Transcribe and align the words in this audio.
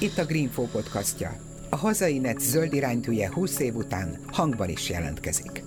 Itt 0.00 0.18
a 0.18 0.24
Greenfo 0.24 0.62
podcastja. 0.62 1.36
A 1.70 1.76
hazai 1.76 2.18
net 2.18 2.40
zöld 2.40 2.72
iránytűje 2.72 3.32
20 3.32 3.58
év 3.58 3.74
után 3.74 4.18
hangban 4.32 4.68
is 4.68 4.90
jelentkezik. 4.90 5.64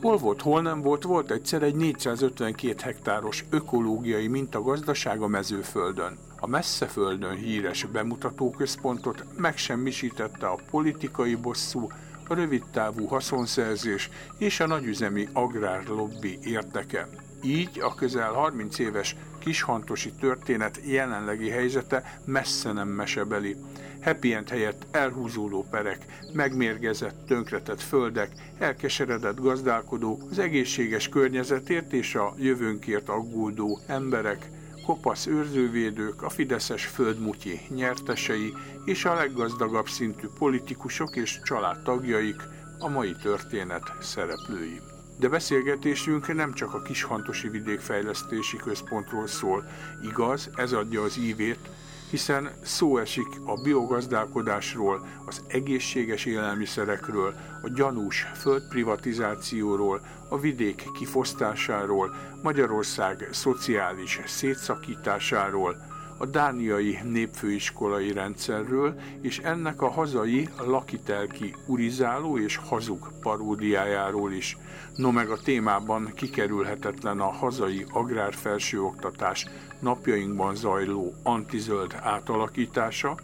Hol 0.00 0.16
volt, 0.16 0.42
hol 0.42 0.62
nem 0.62 0.82
volt, 0.82 1.02
volt 1.02 1.30
egyszer 1.30 1.62
egy 1.62 1.74
452 1.74 2.74
hektáros 2.82 3.44
ökológiai 3.50 4.26
mintagazdaság 4.26 5.22
a 5.22 5.26
mezőföldön. 5.26 6.18
A 6.40 6.46
messzeföldön 6.46 7.36
híres 7.36 7.84
bemutatóközpontot 7.84 9.24
megsemmisítette 9.36 10.46
a 10.46 10.58
politikai 10.70 11.34
bosszú, 11.34 11.86
a 12.28 12.34
rövidtávú 12.34 13.06
haszonszerzés 13.06 14.10
és 14.38 14.60
a 14.60 14.66
nagyüzemi 14.66 15.28
agrárlobbi 15.32 16.38
érteke. 16.42 17.08
Így 17.42 17.80
a 17.80 17.94
közel 17.94 18.32
30 18.32 18.78
éves 18.78 19.16
kishantosi 19.38 20.12
történet 20.12 20.80
jelenlegi 20.84 21.48
helyzete 21.48 22.18
messze 22.24 22.72
nem 22.72 22.88
mesebeli. 22.88 23.56
Happy 24.02 24.32
end 24.32 24.48
helyett 24.48 24.86
elhúzódó 24.90 25.66
perek, 25.70 26.04
megmérgezett, 26.32 27.26
tönkretett 27.26 27.80
földek, 27.80 28.30
elkeseredett 28.58 29.40
gazdálkodók, 29.40 30.22
az 30.30 30.38
egészséges 30.38 31.08
környezetért 31.08 31.92
és 31.92 32.14
a 32.14 32.34
jövőnkért 32.38 33.08
aggódó 33.08 33.80
emberek, 33.86 34.50
kopasz 34.86 35.26
őrzővédők, 35.26 36.22
a 36.22 36.28
Fideszes 36.28 36.86
földmutyi 36.86 37.60
nyertesei 37.68 38.54
és 38.84 39.04
a 39.04 39.14
leggazdagabb 39.14 39.88
szintű 39.88 40.26
politikusok 40.38 41.16
és 41.16 41.40
családtagjaik 41.44 42.42
a 42.78 42.88
mai 42.88 43.12
történet 43.22 43.92
szereplői. 44.00 44.80
De 45.18 45.28
beszélgetésünk 45.28 46.34
nem 46.34 46.52
csak 46.52 46.74
a 46.74 46.82
Kishantosi 46.82 47.48
Vidékfejlesztési 47.48 48.56
Központról 48.56 49.26
szól, 49.26 49.64
igaz, 50.02 50.50
ez 50.54 50.72
adja 50.72 51.02
az 51.02 51.18
ívét, 51.18 51.70
hiszen 52.10 52.50
szó 52.62 52.98
esik 52.98 53.28
a 53.44 53.62
biogazdálkodásról, 53.62 55.06
az 55.24 55.42
egészséges 55.46 56.24
élelmiszerekről, 56.24 57.34
a 57.62 57.68
gyanús 57.74 58.26
földprivatizációról, 58.34 60.00
a 60.34 60.38
vidék 60.38 60.88
kifosztásáról, 60.98 62.14
Magyarország 62.42 63.28
szociális 63.32 64.20
szétszakításáról, 64.26 65.76
a 66.18 66.26
dániai 66.26 66.98
népfőiskolai 67.02 68.12
rendszerről, 68.12 68.94
és 69.20 69.38
ennek 69.38 69.82
a 69.82 69.90
hazai 69.90 70.48
lakitelki 70.66 71.54
urizáló 71.66 72.38
és 72.38 72.56
hazug 72.56 73.12
paródiájáról 73.20 74.32
is. 74.32 74.56
No 74.96 75.10
meg 75.10 75.30
a 75.30 75.38
témában 75.38 76.12
kikerülhetetlen 76.14 77.20
a 77.20 77.32
hazai 77.32 77.86
agrárfelsőoktatás 77.92 79.46
napjainkban 79.80 80.54
zajló 80.54 81.14
antizöld 81.22 81.96
átalakítása, 82.02 83.16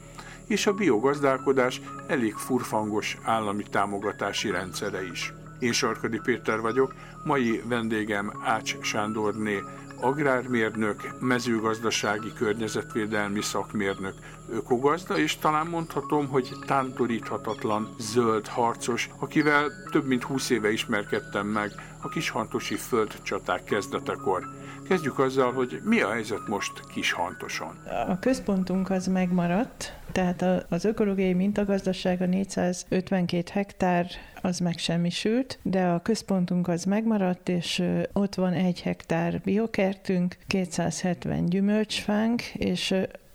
és 0.47 0.67
a 0.67 0.74
biogazdálkodás 0.74 1.80
elég 2.06 2.34
furfangos 2.34 3.19
állami 3.22 3.62
támogatási 3.62 4.50
rendszere 4.50 5.02
is. 5.06 5.33
Én 5.61 5.72
Sarkadi 5.72 6.20
Péter 6.25 6.61
vagyok, 6.61 6.94
mai 7.25 7.62
vendégem 7.69 8.33
Ács 8.44 8.77
Sándorné, 8.80 9.58
agrármérnök, 10.00 11.20
mezőgazdasági 11.20 12.33
környezetvédelmi 12.33 13.42
szakmérnök, 13.42 14.14
ökogazda, 14.50 15.19
és 15.19 15.36
talán 15.36 15.67
mondhatom, 15.67 16.28
hogy 16.28 16.48
tántoríthatatlan 16.67 17.89
zöld 17.98 18.47
harcos, 18.47 19.08
akivel 19.19 19.70
több 19.91 20.06
mint 20.06 20.22
húsz 20.22 20.50
éve 20.50 20.72
ismerkedtem 20.72 21.47
meg 21.47 21.70
a 22.02 22.08
kishantosi 22.08 22.74
földcsaták 22.74 23.64
kezdetekor. 23.64 24.42
Kezdjük 24.89 25.19
azzal, 25.19 25.52
hogy 25.52 25.80
mi 25.84 26.00
a 26.00 26.11
helyzet 26.11 26.48
most 26.48 26.72
Kishantoson. 26.92 27.77
A 28.08 28.19
központunk 28.19 28.91
az 28.91 29.06
megmaradt, 29.06 29.95
tehát 30.13 30.67
az 30.68 30.84
ökológiai 30.84 31.33
mintagazdaság 31.33 32.23
a 32.23 32.27
452 32.27 33.51
hektár 33.52 34.07
az 34.42 34.58
megsemmisült, 34.58 35.58
de 35.62 35.84
a 35.84 36.01
központunk 36.01 36.68
az 36.68 36.84
megmaradt, 36.84 37.48
és 37.48 37.83
ott 38.12 38.34
van 38.34 38.52
egy 38.52 38.80
hektár 38.83 39.40
biokertünk, 39.45 40.36
270 40.46 41.46
gyümölcsfánk, 41.46 42.42
és 42.42 42.95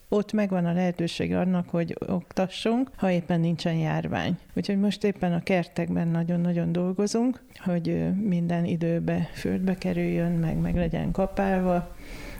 ott 0.10 0.34
megvan 0.34 0.66
a 0.66 0.74
lehetőség 0.74 1.34
annak, 1.34 1.70
hogy 1.70 1.96
oktassunk, 2.08 2.90
ha 2.96 3.12
éppen 3.12 3.40
nincsen 3.40 3.76
járvány. 3.76 4.38
Úgyhogy 4.54 4.80
most 4.80 5.04
éppen 5.04 5.34
a 5.34 5.44
kertekben 5.44 6.08
nagyon-nagyon 6.08 6.72
dolgozunk, 6.72 7.44
hogy 7.58 8.14
minden 8.22 8.66
időbe 8.66 9.30
földbe 9.34 9.76
kerüljön, 9.76 10.32
meg 10.32 10.58
meg 10.58 10.76
legyen 10.76 11.12
kapálva, 11.12 11.96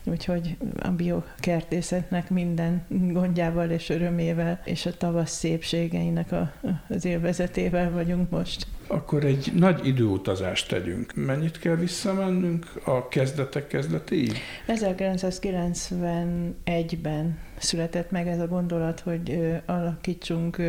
úgyhogy 0.06 0.58
a 0.80 0.90
biokertészetnek 0.90 2.30
minden 2.30 2.86
gondjával 2.90 3.70
és 3.70 3.90
örömével 3.90 4.62
és 4.66 4.86
a 4.86 4.98
tavasz 4.98 5.32
szépségeinek 5.32 6.32
a, 6.32 6.54
az 6.88 7.06
élvezetével 7.06 7.92
vagyunk 7.92 8.30
most. 8.30 8.68
Akkor 8.88 9.24
egy 9.24 9.52
nagy 9.56 9.88
időutazást 9.88 10.70
tegyünk. 10.70 11.14
Mennyit 11.16 11.60
kell 11.60 11.76
visszamennünk 11.76 12.72
a 12.84 13.08
kezdetek 13.08 13.68
kezdetéig? 13.68 14.38
1991-ben 14.68 17.38
született 17.58 18.12
meg 18.12 18.28
ez 18.28 18.40
a 18.40 18.48
gondolat, 18.48 19.00
hogy 19.00 19.40
alakítsunk 19.66 20.62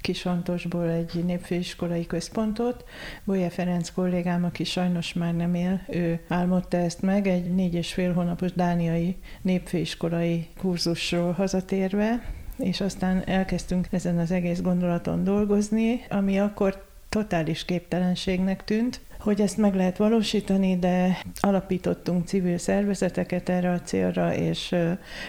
Kisantosból 0.00 0.88
egy 0.88 1.24
népfőiskolai 1.24 2.06
központot. 2.06 2.84
Bolya 3.24 3.50
Ferenc 3.50 3.90
kollégám, 3.90 4.44
aki 4.44 4.64
sajnos 4.64 5.12
már 5.12 5.34
nem 5.34 5.54
él, 5.54 5.80
ő 5.88 6.20
álmodta 6.28 6.76
ezt 6.76 7.02
meg 7.02 7.26
egy 7.26 7.54
négy 7.54 7.74
és 7.74 7.92
fél 7.92 8.12
hónapos 8.12 8.52
dániai 8.52 9.16
népfőiskolai 9.42 10.46
kurzusról 10.58 11.32
hazatérve, 11.32 12.22
és 12.58 12.80
aztán 12.80 13.22
elkezdtünk 13.26 13.86
ezen 13.90 14.18
az 14.18 14.30
egész 14.30 14.60
gondolaton 14.60 15.24
dolgozni, 15.24 16.00
ami 16.10 16.38
akkor 16.38 16.86
totális 17.08 17.64
képtelenségnek 17.64 18.64
tűnt, 18.64 19.00
hogy 19.28 19.40
ezt 19.40 19.56
meg 19.56 19.74
lehet 19.74 19.96
valósítani, 19.96 20.78
de 20.78 21.22
alapítottunk 21.40 22.26
civil 22.26 22.58
szervezeteket 22.58 23.48
erre 23.48 23.70
a 23.70 23.80
célra, 23.80 24.34
és 24.34 24.74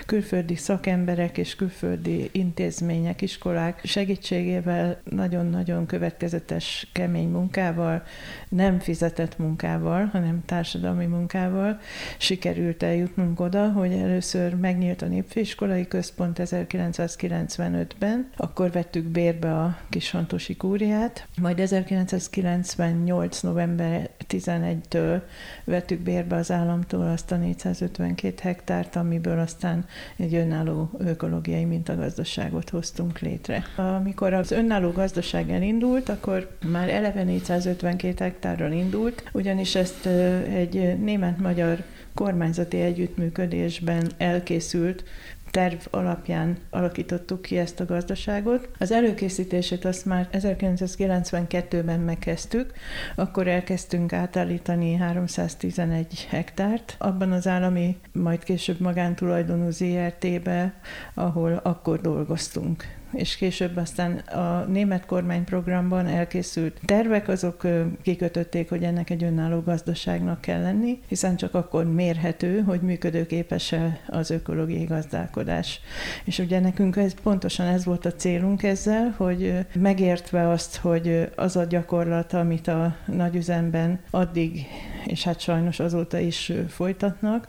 külföldi 0.06 0.56
szakemberek 0.56 1.38
és 1.38 1.56
külföldi 1.56 2.30
intézmények, 2.32 3.22
iskolák 3.22 3.82
segítségével 3.84 5.02
nagyon-nagyon 5.10 5.86
következetes, 5.86 6.88
kemény 6.92 7.30
munkával, 7.30 8.04
nem 8.50 8.80
fizetett 8.80 9.38
munkával, 9.38 10.06
hanem 10.06 10.44
társadalmi 10.46 11.06
munkával 11.06 11.80
sikerült 12.18 12.84
eljutnunk 12.84 13.40
oda, 13.40 13.72
hogy 13.72 13.92
először 13.92 14.56
megnyílt 14.56 15.02
a 15.02 15.06
Népfőiskolai 15.06 15.88
Központ 15.88 16.40
1995-ben, 16.44 18.30
akkor 18.38 18.72
vettük 18.72 19.06
bérbe 19.06 19.54
a 19.54 19.78
Kishantosi 19.90 20.56
kúriát, 20.56 21.28
majd 21.42 21.60
1998. 21.60 23.40
november 23.40 23.88
2011-től 24.30 25.22
vettük 25.64 26.00
bérbe 26.00 26.36
az 26.36 26.52
államtól 26.52 27.08
azt 27.08 27.32
a 27.32 27.36
452 27.36 28.36
hektárt, 28.42 28.96
amiből 28.96 29.40
aztán 29.40 29.86
egy 30.18 30.36
önálló 30.36 30.90
ökológiai 30.98 31.66
mintagazdaságot 31.66 32.70
hoztunk 32.70 33.20
létre. 33.20 33.64
Amikor 33.76 34.34
az 34.34 34.52
önálló 34.52 34.92
gazdaság 34.92 35.50
elindult, 35.50 36.10
akkor 36.10 36.58
már 36.72 36.90
eleve 36.90 37.24
452 37.24 38.24
hektárral 38.24 38.72
indult, 38.72 39.30
ugyanis 39.34 39.76
ezt 39.76 40.06
egy 40.46 41.00
német-magyar 41.00 41.84
kormányzati 42.14 42.82
együttműködésben 42.82 44.12
elkészült 44.18 45.04
terv 45.50 45.80
alapján 45.90 46.58
alakítottuk 46.70 47.42
ki 47.42 47.58
ezt 47.58 47.80
a 47.80 47.86
gazdaságot. 47.86 48.70
Az 48.80 48.92
előkészítését 48.92 49.86
azt 49.86 50.06
már 50.06 50.30
1992-ben 50.32 52.00
megkezdtük, 52.00 52.74
akkor 53.16 53.48
elkezdtünk 53.48 54.14
átállítani 54.14 54.94
311 54.94 56.28
hektárt, 56.30 56.96
abban 56.98 57.32
az 57.32 57.48
állami, 57.48 57.98
majd 58.12 58.44
később 58.44 58.80
magántulajdonú 58.80 59.70
ZRT-be, 59.70 60.74
ahol 61.14 61.60
akkor 61.64 62.02
dolgoztunk 62.02 62.99
és 63.14 63.36
később 63.36 63.78
aztán 63.78 64.18
a 64.18 64.66
német 64.68 65.06
kormányprogramban 65.06 66.08
elkészült 66.08 66.80
tervek, 66.86 67.28
azok 67.28 67.68
kikötötték, 68.02 68.70
hogy 68.70 68.84
ennek 68.84 69.10
egy 69.10 69.24
önálló 69.24 69.60
gazdaságnak 69.60 70.42
kell 70.42 70.62
lenni, 70.62 71.00
hiszen 71.08 71.36
csak 71.36 71.54
akkor 71.54 71.94
mérhető, 71.94 72.60
hogy 72.62 72.82
működőképes-e 72.82 74.00
az 74.08 74.30
ökológiai 74.30 74.84
gazdálkodás. 74.84 75.80
És 76.24 76.40
ugye 76.40 76.60
nekünk 76.60 76.96
ez, 76.96 77.14
pontosan 77.24 77.66
ez 77.66 77.86
volt 77.86 78.06
a 78.06 78.14
célunk 78.14 78.64
ezzel, 78.64 79.14
hogy 79.18 79.66
megértve 79.74 80.50
azt, 80.50 80.76
hogy 80.76 81.30
az 81.36 81.56
a 81.56 81.64
gyakorlat, 81.64 82.34
amit 82.34 82.68
a 82.68 82.96
nagyüzemben 83.06 84.00
addig, 84.10 84.66
és 85.06 85.24
hát 85.24 85.40
sajnos 85.40 85.80
azóta 85.80 86.18
is 86.18 86.52
folytatnak, 86.68 87.48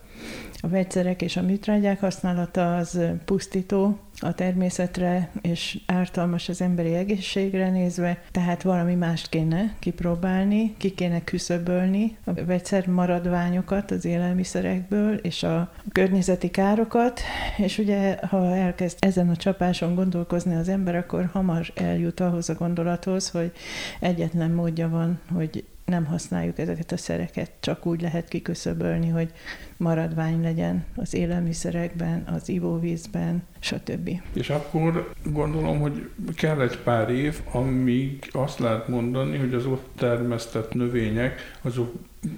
a 0.63 0.69
vegyszerek 0.69 1.23
és 1.23 1.37
a 1.37 1.43
műtrágyák 1.43 2.01
használata 2.01 2.77
az 2.77 3.01
pusztító, 3.25 3.99
a 4.21 4.33
természetre, 4.35 5.31
és 5.41 5.79
ártalmas 5.87 6.49
az 6.49 6.61
emberi 6.61 6.95
egészségre 6.95 7.71
nézve, 7.71 8.23
tehát 8.31 8.63
valami 8.63 8.95
mást 8.95 9.29
kéne 9.29 9.75
kipróbálni, 9.79 10.75
ki 10.77 10.91
kéne 10.91 11.25
küszöbölni 11.25 12.17
a 12.25 12.45
vegyszer 12.45 12.87
maradványokat 12.87 13.91
az 13.91 14.05
élelmiszerekből, 14.05 15.15
és 15.15 15.43
a 15.43 15.73
környezeti 15.93 16.51
károkat, 16.51 17.21
és 17.57 17.79
ugye, 17.79 18.19
ha 18.29 18.57
elkezd 18.57 18.97
ezen 19.01 19.29
a 19.29 19.37
csapáson 19.37 19.95
gondolkozni 19.95 20.55
az 20.55 20.69
ember, 20.69 20.95
akkor 20.95 21.29
hamar 21.33 21.67
eljut 21.75 22.21
ahhoz 22.21 22.49
a 22.49 22.55
gondolathoz, 22.55 23.31
hogy 23.31 23.53
egyetlen 24.01 24.51
módja 24.51 24.89
van, 24.89 25.21
hogy 25.35 25.65
nem 25.91 26.05
használjuk 26.05 26.59
ezeket 26.59 26.93
a 26.93 26.97
szereket, 26.97 27.51
csak 27.61 27.87
úgy 27.87 28.01
lehet 28.01 28.29
kiköszöbölni, 28.29 29.09
hogy 29.09 29.33
maradvány 29.77 30.43
legyen 30.43 30.85
az 30.97 31.15
élelmiszerekben, 31.15 32.25
az 32.27 32.49
ivóvízben, 32.49 33.43
stb. 33.59 34.11
És 34.33 34.51
akkor 34.51 35.13
gondolom, 35.25 35.81
hogy 35.81 36.11
kell 36.35 36.61
egy 36.61 36.79
pár 36.79 37.11
év, 37.11 37.41
amíg 37.53 38.29
azt 38.33 38.59
lehet 38.59 38.89
mondani, 38.89 39.39
hogy 39.39 39.55
az 39.55 39.67
ott 39.67 39.89
termesztett 39.97 40.75
növények, 40.75 41.59
azok 41.63 41.93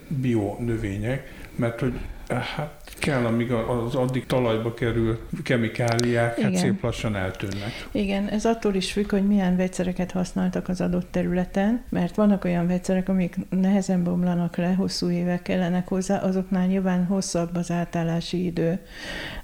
bio 0.08 0.56
növények, 0.58 1.32
mert 1.56 1.80
hogy 1.80 1.94
hát 2.28 2.81
kell, 3.02 3.24
amíg 3.24 3.52
az 3.52 3.94
addig 3.94 4.26
talajba 4.26 4.74
kerül 4.74 5.18
kemikáliák, 5.42 6.28
hát 6.28 6.38
Igen. 6.38 6.52
hát 6.52 6.60
szép 6.60 6.82
lassan 6.82 7.16
eltűnnek. 7.16 7.88
Igen, 7.92 8.28
ez 8.28 8.44
attól 8.44 8.74
is 8.74 8.92
függ, 8.92 9.10
hogy 9.10 9.26
milyen 9.26 9.56
vegyszereket 9.56 10.10
használtak 10.10 10.68
az 10.68 10.80
adott 10.80 11.10
területen, 11.10 11.82
mert 11.88 12.14
vannak 12.14 12.44
olyan 12.44 12.66
vegyszerek, 12.66 13.08
amik 13.08 13.36
nehezen 13.50 14.02
bomlanak 14.04 14.56
le, 14.56 14.72
hosszú 14.72 15.10
évek 15.10 15.42
kellenek 15.42 15.88
hozzá, 15.88 16.18
azoknál 16.18 16.66
nyilván 16.66 17.04
hosszabb 17.04 17.56
az 17.56 17.70
átállási 17.70 18.44
idő. 18.44 18.78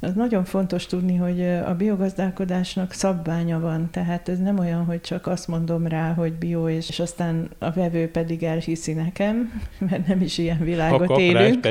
Az 0.00 0.14
nagyon 0.14 0.44
fontos 0.44 0.86
tudni, 0.86 1.16
hogy 1.16 1.42
a 1.44 1.74
biogazdálkodásnak 1.74 2.92
szabványa 2.92 3.60
van, 3.60 3.88
tehát 3.90 4.28
ez 4.28 4.38
nem 4.38 4.58
olyan, 4.58 4.84
hogy 4.84 5.00
csak 5.00 5.26
azt 5.26 5.48
mondom 5.48 5.86
rá, 5.86 6.12
hogy 6.12 6.32
bio, 6.32 6.68
és, 6.68 6.88
és 6.88 7.00
aztán 7.00 7.48
a 7.58 7.70
vevő 7.70 8.10
pedig 8.10 8.42
elhiszi 8.42 8.92
nekem, 8.92 9.62
mert 9.90 10.06
nem 10.06 10.20
is 10.20 10.38
ilyen 10.38 10.58
világot 10.60 11.06
ha 11.06 11.20
élünk. 11.20 11.64
Rá 11.64 11.70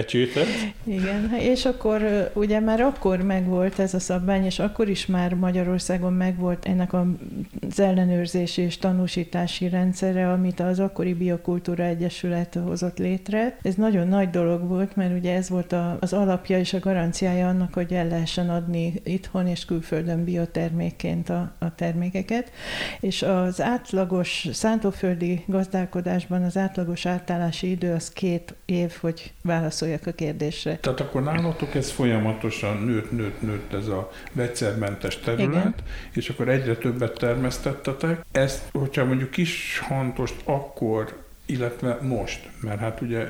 Igen, 0.83 1.35
és 1.39 1.65
a 1.65 1.76
akkor 1.77 2.31
ugye 2.33 2.59
már 2.59 2.81
akkor 2.81 3.21
megvolt 3.21 3.79
ez 3.79 3.93
a 3.93 3.99
szabvány, 3.99 4.45
és 4.45 4.59
akkor 4.59 4.89
is 4.89 5.05
már 5.05 5.33
Magyarországon 5.33 6.13
megvolt 6.13 6.65
ennek 6.65 6.93
az 6.93 7.79
ellenőrzési 7.79 8.61
és 8.61 8.77
tanúsítási 8.77 9.69
rendszere, 9.69 10.31
amit 10.31 10.59
az 10.59 10.79
akkori 10.79 11.13
Biokultúra 11.13 11.83
Egyesület 11.83 12.59
hozott 12.65 12.97
létre. 12.97 13.57
Ez 13.61 13.75
nagyon 13.75 14.07
nagy 14.07 14.29
dolog 14.29 14.67
volt, 14.67 14.95
mert 14.95 15.17
ugye 15.17 15.35
ez 15.35 15.49
volt 15.49 15.75
az 15.99 16.13
alapja 16.13 16.59
és 16.59 16.73
a 16.73 16.79
garanciája 16.79 17.47
annak, 17.47 17.73
hogy 17.73 17.93
el 17.93 18.07
lehessen 18.07 18.49
adni 18.49 18.93
itthon 19.03 19.47
és 19.47 19.65
külföldön 19.65 20.23
biotermékként 20.23 21.29
a, 21.29 21.51
a 21.59 21.75
termékeket. 21.75 22.51
És 22.99 23.21
az 23.21 23.61
átlagos 23.61 24.47
szántóföldi 24.51 25.43
gazdálkodásban 25.47 26.43
az 26.43 26.57
átlagos 26.57 27.05
átállási 27.05 27.69
idő 27.69 27.93
az 27.93 28.09
két 28.09 28.55
év, 28.65 28.93
hogy 29.01 29.33
válaszoljak 29.43 30.07
a 30.07 30.11
kérdésre. 30.11 30.77
Tehát 30.77 30.99
akkor 30.99 31.23
nálatok 31.23 31.66
látok, 31.67 31.75
ez 31.75 31.91
folyamatosan 31.91 32.77
nőtt, 32.77 33.11
nőtt, 33.11 33.41
nőtt 33.41 33.73
ez 33.73 33.87
a 33.87 34.11
vegyszermentes 34.31 35.19
terület, 35.19 35.49
Igen. 35.49 35.73
és 36.11 36.29
akkor 36.29 36.49
egyre 36.49 36.75
többet 36.75 37.17
termesztettetek. 37.17 38.25
Ezt, 38.31 38.69
hogyha 38.71 39.05
mondjuk 39.05 39.29
kis 39.29 39.79
hantost 39.79 40.35
akkor 40.43 41.25
illetve 41.49 41.99
most, 42.01 42.49
mert 42.61 42.79
hát 42.79 43.01
ugye 43.01 43.27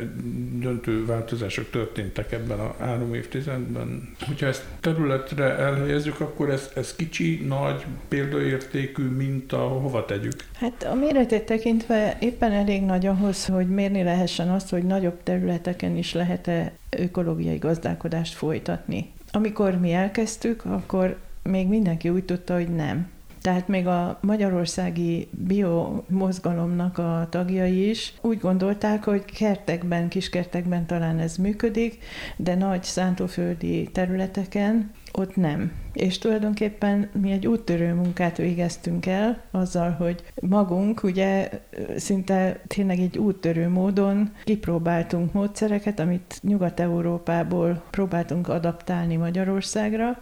döntő 0.51 1.05
változások 1.05 1.69
történtek 1.69 2.31
ebben 2.31 2.59
a 2.59 2.75
három 2.79 3.13
évtizedben. 3.13 4.15
Hogyha 4.27 4.45
ezt 4.45 4.65
területre 4.79 5.43
elhelyezzük, 5.43 6.19
akkor 6.19 6.49
ez, 6.49 6.71
ez 6.75 6.95
kicsi, 6.95 7.45
nagy, 7.47 7.85
példaértékű 8.07 9.03
minta, 9.03 9.57
hova 9.57 10.05
tegyük? 10.05 10.33
Hát 10.53 10.83
a 10.83 10.93
méretét 10.93 11.45
tekintve 11.45 12.17
éppen 12.19 12.51
elég 12.51 12.81
nagy 12.81 13.05
ahhoz, 13.05 13.45
hogy 13.45 13.67
mérni 13.67 14.03
lehessen 14.03 14.49
azt, 14.49 14.69
hogy 14.69 14.83
nagyobb 14.83 15.23
területeken 15.23 15.97
is 15.97 16.13
lehet-e 16.13 16.71
ökológiai 16.89 17.57
gazdálkodást 17.57 18.33
folytatni. 18.33 19.11
Amikor 19.31 19.79
mi 19.79 19.93
elkezdtük, 19.93 20.65
akkor 20.65 21.17
még 21.43 21.67
mindenki 21.67 22.09
úgy 22.09 22.23
tudta, 22.23 22.53
hogy 22.53 22.75
nem. 22.75 23.09
Tehát 23.41 23.67
még 23.67 23.87
a 23.87 24.19
magyarországi 24.21 25.27
biomozgalomnak 25.31 26.97
a 26.97 27.27
tagjai 27.29 27.89
is 27.89 28.13
úgy 28.21 28.39
gondolták, 28.39 29.03
hogy 29.03 29.25
kertekben, 29.25 30.09
kiskertekben 30.09 30.85
talán 30.85 31.19
ez 31.19 31.37
működik, 31.37 31.97
de 32.37 32.55
nagy 32.55 32.83
szántóföldi 32.83 33.89
területeken 33.91 34.91
ott 35.13 35.35
nem. 35.35 35.71
És 35.97 36.17
tulajdonképpen 36.17 37.09
mi 37.21 37.31
egy 37.31 37.47
úttörő 37.47 37.93
munkát 37.93 38.37
végeztünk 38.37 39.05
el 39.05 39.41
azzal, 39.51 39.91
hogy 39.91 40.23
magunk 40.41 41.03
ugye 41.03 41.49
szinte 41.95 42.61
tényleg 42.67 42.99
egy 42.99 43.17
úttörő 43.17 43.69
módon 43.69 44.31
kipróbáltunk 44.43 45.33
módszereket, 45.33 45.99
amit 45.99 46.39
Nyugat-Európából 46.41 47.83
próbáltunk 47.89 48.47
adaptálni 48.47 49.15
Magyarországra. 49.15 50.19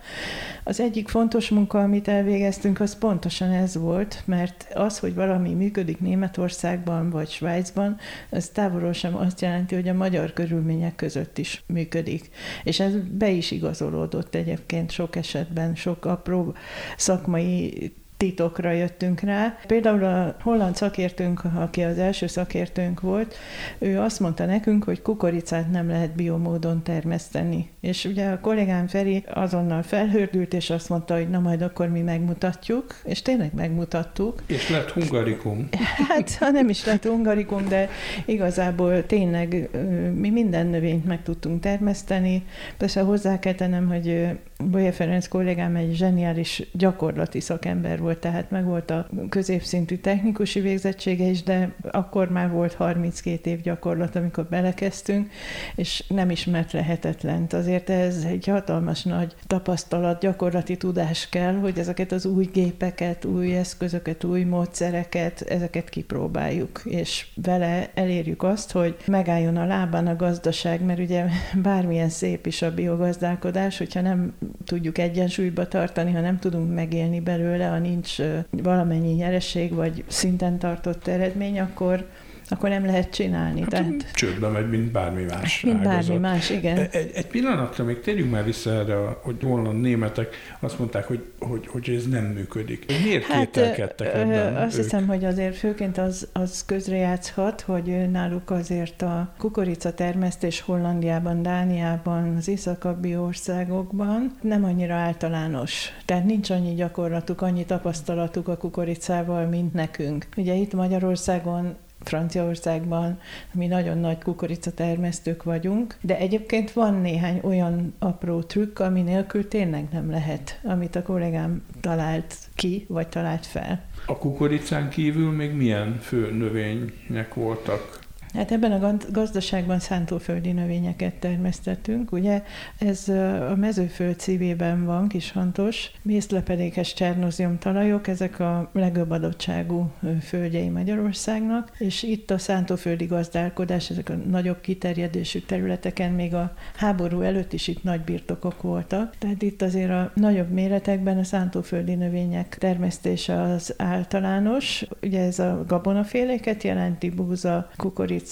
Az 0.64 0.80
egyik 0.80 1.08
fontos 1.08 1.50
munka, 1.50 1.80
amit 1.80 2.08
elvégeztünk, 2.08 2.80
az 2.80 2.98
pontosan 2.98 3.52
ez 3.52 3.78
volt, 3.78 4.24
mert 4.26 4.68
az, 4.74 5.00
hogy 5.00 5.16
valami 5.16 5.54
működik 5.54 6.00
Németországban 6.00 7.10
vagy 7.10 7.30
Svájcban, 7.30 7.98
az 8.30 8.48
távolról 8.48 8.94
sem 8.94 9.16
azt 9.16 9.42
jelenti, 9.42 9.76
hogy 9.76 9.88
a 9.88 9.94
magyar 9.94 10.34
körülmények 10.34 10.96
között 10.96 11.38
is 11.38 11.64
működik. 11.68 12.30
És 12.64 12.80
ez 12.80 12.94
be 13.12 13.30
is 13.30 13.52
igazolódott 13.52 14.36
egyébként 14.36 14.92
sok 14.92 15.16
esetben 15.16 15.64
esetben 15.66 15.76
sok 15.76 16.06
apró 16.06 16.54
szakmai 16.98 17.94
titokra 18.18 18.72
jöttünk 18.72 19.20
rá. 19.20 19.58
Például 19.68 20.04
a 20.04 20.36
holland 20.42 20.76
szakértőnk, 20.76 21.42
aki 21.56 21.82
az 21.84 21.98
első 21.98 22.28
szakértőnk 22.28 23.02
volt, 23.02 23.36
ő 23.78 24.00
azt 24.00 24.20
mondta 24.20 24.46
nekünk, 24.46 24.84
hogy 24.84 25.02
kukoricát 25.02 25.72
nem 25.72 25.88
lehet 25.88 26.16
biomódon 26.16 26.84
termeszteni. 26.84 27.70
És 27.80 28.06
ugye 28.06 28.30
a 28.30 28.40
kollégám 28.40 28.88
Feri 28.88 29.24
azonnal 29.34 29.82
felhördült, 29.82 30.54
és 30.54 30.70
azt 30.70 30.90
mondta, 30.90 31.16
hogy 31.16 31.30
na 31.30 31.40
majd 31.40 31.62
akkor 31.62 31.88
mi 31.88 32.02
megmutatjuk, 32.02 32.96
és 33.04 33.22
tényleg 33.22 33.54
megmutattuk. 33.54 34.42
És 34.46 34.70
lett 34.70 34.92
hungarikum. 34.92 35.68
Hát, 36.08 36.36
ha 36.36 36.50
nem 36.50 36.70
is 36.70 36.86
lett 36.86 37.04
hungarikum, 37.04 37.68
de 37.68 37.90
igazából 38.26 39.06
tényleg 39.06 39.70
mi 40.16 40.30
minden 40.30 40.68
növényt 40.68 41.06
meg 41.06 41.24
tudtunk 41.24 41.62
termeszteni. 41.62 42.46
Persze 42.78 43.02
hozzá 43.02 43.40
kell 43.40 43.54
tennem, 43.54 43.88
hogy 43.88 44.28
Bolya 44.64 44.92
Ferenc 44.92 45.28
kollégám 45.28 45.76
egy 45.76 45.96
zseniális 45.96 46.64
gyakorlati 46.74 47.40
szakember 47.40 48.00
volt, 48.00 48.18
tehát 48.18 48.52
meg 48.52 48.66
volt 48.66 48.90
a 48.90 49.08
középszintű 49.30 49.98
technikusi 49.98 50.60
végzettsége 50.60 51.26
is, 51.26 51.44
de 51.44 51.76
akkor 51.92 52.30
már 52.30 52.50
volt 52.50 52.74
32 52.74 53.50
év 53.50 53.62
gyakorlat, 53.62 54.16
amikor 54.16 54.46
belekezdtünk, 54.46 55.32
és 55.76 56.04
nem 56.08 56.30
ismert 56.30 56.72
lehetetlent. 56.72 57.54
Azért 57.54 57.90
ez 57.90 58.24
egy 58.24 58.48
hatalmas 58.48 59.04
nagy 59.04 59.36
tapasztalat, 59.48 60.20
gyakorlati 60.20 60.78
tudás 60.78 61.30
kell, 61.30 61.54
hogy 61.54 61.80
ezeket 61.80 62.12
az 62.12 62.26
új 62.26 62.50
gépeket, 62.54 63.26
új 63.26 63.56
eszközöket, 63.56 64.24
új 64.24 64.44
módszereket, 64.44 65.42
ezeket 65.42 65.90
kipróbáljuk, 65.90 66.82
és 66.86 67.28
vele 67.44 67.90
elérjük 67.94 68.44
azt, 68.44 68.72
hogy 68.72 68.96
megálljon 69.06 69.58
a 69.58 69.66
lábán 69.66 70.08
a 70.08 70.16
gazdaság, 70.16 70.86
mert 70.86 71.00
ugye 71.00 71.26
bármilyen 71.62 72.10
szép 72.10 72.46
is 72.46 72.62
a 72.62 72.74
biogazdálkodás, 72.74 73.78
hogyha 73.78 74.02
nem 74.02 74.34
tudjuk 74.66 74.98
egyensúlyba 74.98 75.68
tartani, 75.68 76.12
ha 76.12 76.22
nem 76.22 76.40
tudunk 76.40 76.74
megélni 76.74 77.20
belőle, 77.20 77.68
ha 77.68 77.78
nincs 77.78 78.16
valamennyi 78.50 79.14
nyereség 79.14 79.74
vagy 79.74 80.04
szinten 80.08 80.60
tartott 80.60 81.08
eredmény, 81.08 81.60
akkor 81.60 82.06
akkor 82.50 82.70
nem 82.70 82.86
lehet 82.86 83.10
csinálni. 83.10 83.60
Hát, 83.60 83.70
tehát... 83.70 84.12
Csődbe 84.14 84.48
megy, 84.48 84.70
mint 84.70 84.92
bármi 84.92 85.24
más 85.24 85.62
Mint 85.62 85.88
ágazat. 85.88 86.08
bármi 86.08 86.18
más, 86.18 86.50
igen. 86.50 86.78
E, 86.78 86.88
egy, 86.92 87.12
egy 87.14 87.28
pillanatra 87.28 87.84
még 87.84 88.00
térjünk 88.00 88.32
már 88.32 88.44
vissza 88.44 88.72
erre, 88.72 88.96
hogy 89.22 89.36
holland 89.42 89.82
németek 89.82 90.36
azt 90.60 90.80
mondták, 90.80 91.06
hogy, 91.06 91.24
hogy, 91.40 91.68
hogy 91.68 91.90
ez 91.90 92.08
nem 92.08 92.24
működik. 92.24 92.86
Miért 93.04 93.24
hát, 93.24 93.40
kételkedtek 93.40 94.14
ebben 94.14 94.56
Azt 94.56 94.78
ők? 94.78 94.84
hiszem, 94.84 95.08
hogy 95.08 95.26
azért 95.26 95.56
főként 95.56 95.98
az, 95.98 96.28
az 96.34 96.66
közrejátszhat, 96.66 97.62
hogy 97.62 98.12
náluk 98.12 98.50
azért 98.50 99.02
a 99.02 99.34
kukorica 99.38 99.94
termesztés 99.94 100.62
Hollandiában, 100.62 101.42
Dániában, 101.42 102.36
az 102.38 102.48
északabbi 102.48 103.16
országokban 103.16 104.38
nem 104.42 104.64
annyira 104.64 104.94
általános. 104.94 105.90
Tehát 106.06 106.26
nincs 106.26 106.50
annyi 106.50 106.74
gyakorlatuk, 106.74 107.42
annyi 107.42 107.66
tapasztalatuk 107.66 108.48
a 108.48 108.58
kukoricával, 108.58 109.46
mint 109.46 109.74
nekünk. 109.74 110.26
Ugye 110.38 110.54
itt 110.54 110.74
Magyarországon 110.74 111.76
Franciaországban, 112.08 113.20
mi 113.52 113.68
nagyon 113.68 113.98
nagy 113.98 114.24
kukoricatermesztők 114.24 115.44
vagyunk, 115.44 115.98
de 116.02 116.18
egyébként 116.18 116.72
van 116.72 117.02
néhány 117.02 117.40
olyan 117.44 117.94
apró 118.00 118.42
trükk, 118.42 118.80
ami 118.80 119.02
nélkül 119.02 119.48
tényleg 119.48 119.88
nem 119.92 120.10
lehet, 120.10 120.60
amit 120.64 120.96
a 120.96 121.02
kollégám 121.02 121.64
talált 121.82 122.36
ki, 122.56 122.86
vagy 122.90 123.08
talált 123.08 123.46
fel. 123.46 123.84
A 124.06 124.18
kukoricán 124.18 124.90
kívül 124.90 125.32
még 125.32 125.52
milyen 125.52 126.00
fő 126.00 126.32
növények 126.32 127.34
voltak? 127.34 128.05
Hát 128.36 128.52
ebben 128.52 128.72
a 128.72 128.98
gazdaságban 129.12 129.80
szántóföldi 129.80 130.52
növényeket 130.52 131.14
termesztettünk, 131.14 132.12
ugye? 132.12 132.44
Ez 132.78 133.10
a 133.50 133.56
mezőföld 133.56 134.20
szívében 134.20 134.86
van, 134.86 135.08
Kishantos, 135.08 135.92
mészlepedékes 136.02 136.94
csernózium 136.94 137.58
talajok, 137.58 138.08
ezek 138.08 138.40
a 138.40 138.70
legjobb 138.74 139.12
adottságú 139.12 139.92
földjei 140.22 140.70
Magyarországnak, 140.70 141.72
és 141.78 142.04
itt 142.04 142.32
a 142.32 142.38
szántóföldi 142.38 143.06
gazdálkodás, 143.06 143.90
ezek 143.90 144.10
a 144.10 144.16
nagyobb 144.16 144.62
kiterjedésű 144.62 145.40
területeken 145.40 146.12
még 146.12 146.34
a 146.34 146.54
háború 146.76 147.22
előtt 147.22 147.54
is 147.54 147.68
itt 147.68 147.84
nagy 147.84 148.02
birtokok 148.02 148.62
voltak, 148.62 149.14
tehát 149.18 149.42
itt 149.42 149.62
azért 149.62 149.92
a 149.92 150.12
nagyobb 150.14 150.50
méretekben 150.50 151.18
a 151.18 151.24
szántóföldi 151.24 151.96
növények 151.96 152.58
termesztése 152.58 153.42
az 153.42 153.74
általános, 153.78 154.86
ugye 155.02 155.22
ez 155.22 155.40
a 155.40 155.64
gabonaféléket 155.68 156.64
jelenti, 156.64 157.10
búza, 157.10 157.70
kukorica, 157.76 158.24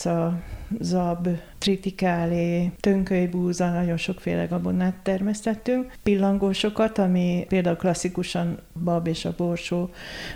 zab, 0.80 1.28
tritikálé, 1.58 2.72
tönkölybúza, 2.80 3.70
nagyon 3.70 3.98
sokféle 3.98 4.46
gabonát 4.46 4.96
termesztettünk. 5.04 5.92
Pillangósokat, 6.04 6.98
ami 6.98 7.46
például 7.48 7.76
klasszikusan 7.76 8.60
bab 8.84 9.08
és 9.08 9.26
a 9.26 9.34
borsó, 9.38 9.90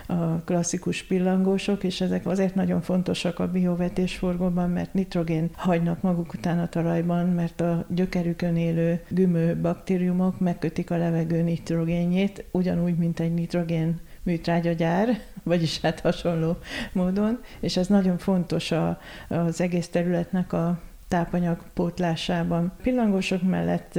a 0.06 0.40
klasszikus 0.44 1.02
pillangósok, 1.02 1.84
és 1.84 2.00
ezek 2.00 2.26
azért 2.26 2.54
nagyon 2.54 2.80
fontosak 2.80 3.38
a 3.38 3.50
biovetésforgóban, 3.50 4.70
mert 4.70 4.94
nitrogén 4.94 5.50
hagynak 5.54 6.02
maguk 6.02 6.34
után 6.34 6.58
a 6.58 6.68
talajban, 6.68 7.26
mert 7.26 7.60
a 7.60 7.84
gyökerükön 7.88 8.56
élő 8.56 9.02
gümő 9.08 9.56
baktériumok 9.56 10.40
megkötik 10.40 10.90
a 10.90 10.96
levegő 10.96 11.42
nitrogénjét, 11.42 12.44
ugyanúgy, 12.50 12.96
mint 12.96 13.20
egy 13.20 13.34
nitrogén 13.34 14.00
műtrágyagyár, 14.28 15.20
vagyis 15.42 15.80
hát 15.80 16.00
hasonló 16.00 16.56
módon, 16.92 17.40
és 17.60 17.76
ez 17.76 17.86
nagyon 17.86 18.18
fontos 18.18 18.70
a, 18.70 19.00
az 19.28 19.60
egész 19.60 19.88
területnek 19.88 20.52
a 20.52 20.80
tápanyag 21.08 21.58
pótlásában. 21.74 22.72
Pillangósok 22.82 23.42
mellett 23.42 23.98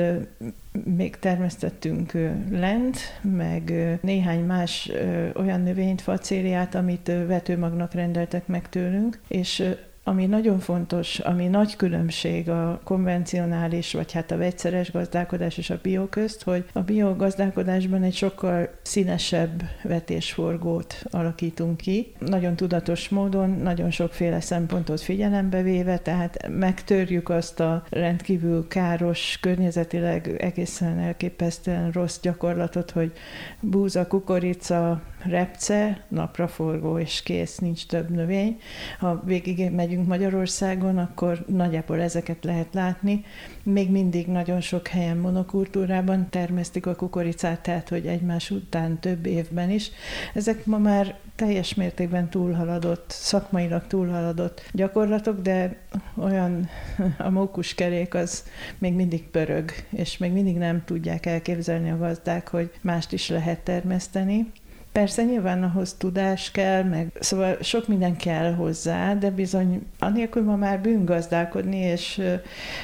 még 0.84 1.16
termesztettünk 1.16 2.12
lent, 2.52 2.98
meg 3.22 3.74
néhány 4.02 4.44
más 4.44 4.92
olyan 5.36 5.62
növényt, 5.62 6.02
facériát, 6.02 6.76
amit 6.76 7.12
vetőmagnak 7.28 7.94
rendeltek 7.94 8.48
meg 8.48 8.70
tőlünk, 8.70 9.20
és 9.28 9.76
ami 10.04 10.26
nagyon 10.26 10.60
fontos, 10.60 11.20
ami 11.20 11.48
nagy 11.48 11.76
különbség 11.76 12.50
a 12.50 12.82
konvencionális, 12.84 13.94
vagy 13.94 14.12
hát 14.12 14.32
a 14.32 14.38
vegyszeres 14.38 14.92
gazdálkodás 14.92 15.58
és 15.58 15.70
a 15.70 15.80
bio 15.82 16.06
közt, 16.06 16.44
hogy 16.44 16.66
a 16.74 16.80
biogazdálkodásban 16.80 18.04
egy 18.04 18.14
sokkal 18.14 18.70
színesebb 18.82 19.64
vetésforgót 19.84 21.04
alakítunk 21.10 21.78
ki. 21.78 22.12
Nagyon 22.20 22.56
tudatos 22.56 23.10
módon, 23.10 23.50
nagyon 23.50 23.92
sokféle 23.92 24.42
szempontot 24.42 25.02
figyelembe 25.02 25.62
véve, 25.62 25.98
tehát 25.98 26.48
megtörjük 26.48 27.30
azt 27.30 27.60
a 27.60 27.84
rendkívül 27.90 28.68
káros, 28.68 29.38
környezetileg 29.42 30.36
egészen 30.40 31.00
elképesztően 31.00 31.92
rossz 31.92 32.20
gyakorlatot, 32.22 32.92
hogy 32.92 33.12
búza, 33.60 34.08
kukorica, 34.08 35.02
repce, 35.26 36.04
napraforgó 36.08 37.00
és 37.00 37.24
kész, 37.24 37.58
nincs 37.58 37.86
több 37.86 38.10
növény. 38.10 38.60
Ha 39.00 39.22
végig 39.26 39.72
megyünk 39.72 40.08
Magyarországon, 40.08 40.98
akkor 40.98 41.46
nagyjából 41.48 42.02
ezeket 42.02 42.44
lehet 42.44 42.74
látni. 42.74 43.26
Még 43.64 43.92
mindig 43.92 44.28
nagyon 44.28 44.62
sok 44.62 44.88
helyen 44.88 45.18
monokultúrában 45.18 46.30
termesztik 46.30 46.86
a 46.86 46.96
kukoricát, 46.96 47.62
tehát 47.62 47.90
hogy 47.90 48.08
egymás 48.08 48.52
után 48.52 49.00
több 49.00 49.26
évben 49.26 49.70
is. 49.70 49.92
Ezek 50.34 50.66
ma 50.66 50.78
már 50.78 51.16
teljes 51.36 51.74
mértékben 51.74 52.30
túlhaladott, 52.30 53.06
szakmailag 53.10 53.88
túlhaladott 53.88 54.70
gyakorlatok, 54.72 55.42
de 55.42 55.78
olyan 56.16 56.70
a 57.18 57.30
mókuskerék 57.30 58.14
az 58.14 58.44
még 58.78 58.94
mindig 58.94 59.24
pörög, 59.28 59.72
és 59.90 60.18
még 60.18 60.32
mindig 60.32 60.58
nem 60.58 60.84
tudják 60.86 61.26
elképzelni 61.26 61.92
a 61.92 61.98
gazdák, 61.98 62.48
hogy 62.48 62.72
mást 62.82 63.12
is 63.12 63.30
lehet 63.30 63.60
termeszteni. 63.60 64.52
Persze 64.92 65.24
nyilván 65.24 65.64
ahhoz 65.64 65.94
tudás 65.94 66.52
kell, 66.52 66.84
meg 66.84 67.12
szóval 67.20 67.58
sok 67.62 67.88
minden 67.88 68.18
kell 68.18 68.54
hozzá, 68.54 69.14
de 69.14 69.32
bizony 69.32 69.88
anélkül 70.00 70.44
ma 70.44 70.56
már 70.56 70.82
bűngazdálkodni, 70.82 71.78
és 71.78 72.22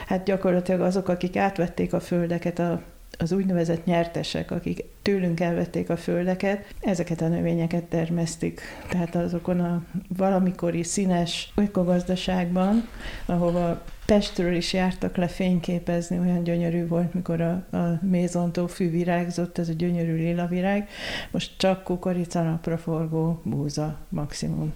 hát 0.07 0.23
gyakorlatilag 0.23 0.81
azok, 0.81 1.07
akik 1.07 1.35
átvették 1.35 1.93
a 1.93 1.99
földeket 1.99 2.59
a 2.59 2.81
az 3.17 3.31
úgynevezett 3.31 3.85
nyertesek, 3.85 4.51
akik 4.51 4.83
tőlünk 5.01 5.39
elvették 5.39 5.89
a 5.89 5.97
földeket, 5.97 6.65
ezeket 6.81 7.21
a 7.21 7.27
növényeket 7.27 7.83
termesztik. 7.83 8.61
Tehát 8.89 9.15
azokon 9.15 9.59
a 9.59 9.83
valamikori 10.17 10.83
színes 10.83 11.51
ökogazdaságban, 11.55 12.87
ahova 13.25 13.81
Pestről 14.05 14.53
is 14.53 14.73
jártak 14.73 15.15
le 15.15 15.27
fényképezni, 15.27 16.19
olyan 16.19 16.43
gyönyörű 16.43 16.87
volt, 16.87 17.13
mikor 17.13 17.41
a, 17.41 17.77
a 17.77 17.99
mézontó 18.01 18.67
fű 18.67 18.89
virágzott, 18.89 19.57
ez 19.57 19.69
a 19.69 19.73
gyönyörű 19.73 20.15
lila 20.15 20.45
virág. 20.45 20.89
Most 21.31 21.51
csak 21.57 21.83
kukorica, 21.83 22.41
napraforgó, 22.41 23.41
búza 23.43 23.97
maximum. 24.09 24.73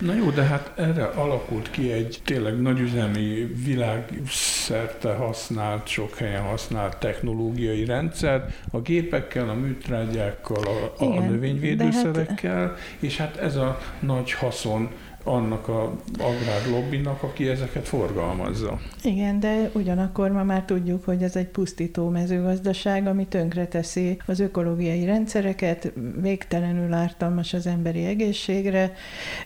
Na 0.00 0.14
jó, 0.14 0.30
de 0.30 0.42
hát 0.42 0.72
erre 0.76 1.04
alakult 1.04 1.70
ki 1.70 1.92
egy 1.92 2.20
tényleg 2.24 2.60
nagyüzemi, 2.60 3.48
világszerte 3.64 5.14
használt, 5.14 5.86
sok 5.86 6.16
helyen 6.16 6.42
használt 6.42 6.96
technológiai 6.96 7.84
rendszer, 7.84 8.46
a 8.70 8.80
gépekkel, 8.80 9.48
a 9.48 9.54
műtrágyákkal, 9.54 10.62
a, 10.98 11.04
a 11.04 11.20
növényvédőszerekkel, 11.20 12.66
hát... 12.66 12.78
és 12.98 13.16
hát 13.16 13.36
ez 13.36 13.56
a 13.56 13.78
nagy 14.00 14.32
haszon 14.32 14.90
annak 15.24 15.68
a 15.68 15.92
agrárlobbinak, 16.18 17.22
aki 17.22 17.48
ezeket 17.48 17.88
forgalmazza. 17.88 18.80
Igen, 19.02 19.40
de 19.40 19.70
ugyanakkor 19.74 20.30
ma 20.30 20.42
már 20.42 20.62
tudjuk, 20.62 21.04
hogy 21.04 21.22
ez 21.22 21.36
egy 21.36 21.46
pusztító 21.46 22.08
mezőgazdaság, 22.08 23.06
ami 23.06 23.26
tönkreteszi 23.26 24.20
az 24.26 24.40
ökológiai 24.40 25.04
rendszereket, 25.04 25.92
végtelenül 26.20 26.92
ártalmas 26.92 27.52
az 27.52 27.66
emberi 27.66 28.04
egészségre, 28.04 28.92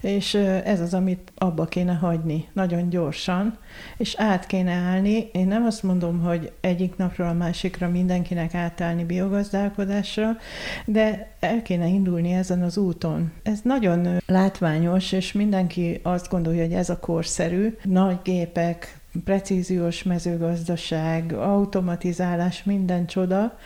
és 0.00 0.34
ez 0.64 0.80
az, 0.80 0.94
amit 0.94 1.32
abba 1.34 1.64
kéne 1.64 1.94
hagyni 1.94 2.48
nagyon 2.52 2.88
gyorsan, 2.88 3.58
és 3.96 4.14
át 4.18 4.46
kéne 4.46 4.72
állni. 4.72 5.28
Én 5.32 5.46
nem 5.46 5.64
azt 5.64 5.82
mondom, 5.82 6.20
hogy 6.20 6.52
egyik 6.60 6.96
napról 6.96 7.28
a 7.28 7.32
másikra 7.32 7.88
mindenkinek 7.88 8.54
átállni 8.54 9.04
biogazdálkodásra, 9.04 10.36
de 10.84 11.30
el 11.40 11.62
kéne 11.62 11.86
indulni 11.86 12.32
ezen 12.32 12.62
az 12.62 12.76
úton. 12.76 13.32
Ez 13.42 13.60
nagyon 13.62 14.20
látványos, 14.26 15.12
és 15.12 15.32
mindenki 15.62 16.00
azt 16.02 16.28
gondolja, 16.28 16.62
hogy 16.62 16.73
ez 16.73 16.90
a 16.90 16.99
korszerű. 16.99 17.76
Nagy 17.83 18.19
gépek, 18.23 19.00
precíziós 19.25 20.02
mezőgazdaság, 20.02 21.33
automatizálás, 21.33 22.64
minden 22.64 23.07
csoda, 23.07 23.59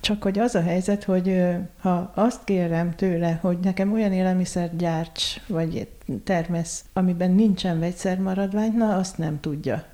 csak 0.00 0.22
hogy 0.22 0.38
az 0.38 0.54
a 0.54 0.62
helyzet, 0.62 1.04
hogy 1.04 1.42
ha 1.80 2.12
azt 2.14 2.44
kérem 2.44 2.94
tőle, 2.94 3.38
hogy 3.40 3.58
nekem 3.62 3.92
olyan 3.92 4.12
élelmiszer 4.12 4.76
gyárts, 4.76 5.40
vagy 5.46 5.88
termesz, 6.24 6.84
amiben 6.92 7.30
nincsen 7.30 7.80
vegyszermaradvány, 7.80 8.72
na 8.76 8.96
azt 8.96 9.18
nem 9.18 9.40
tudja 9.40 9.84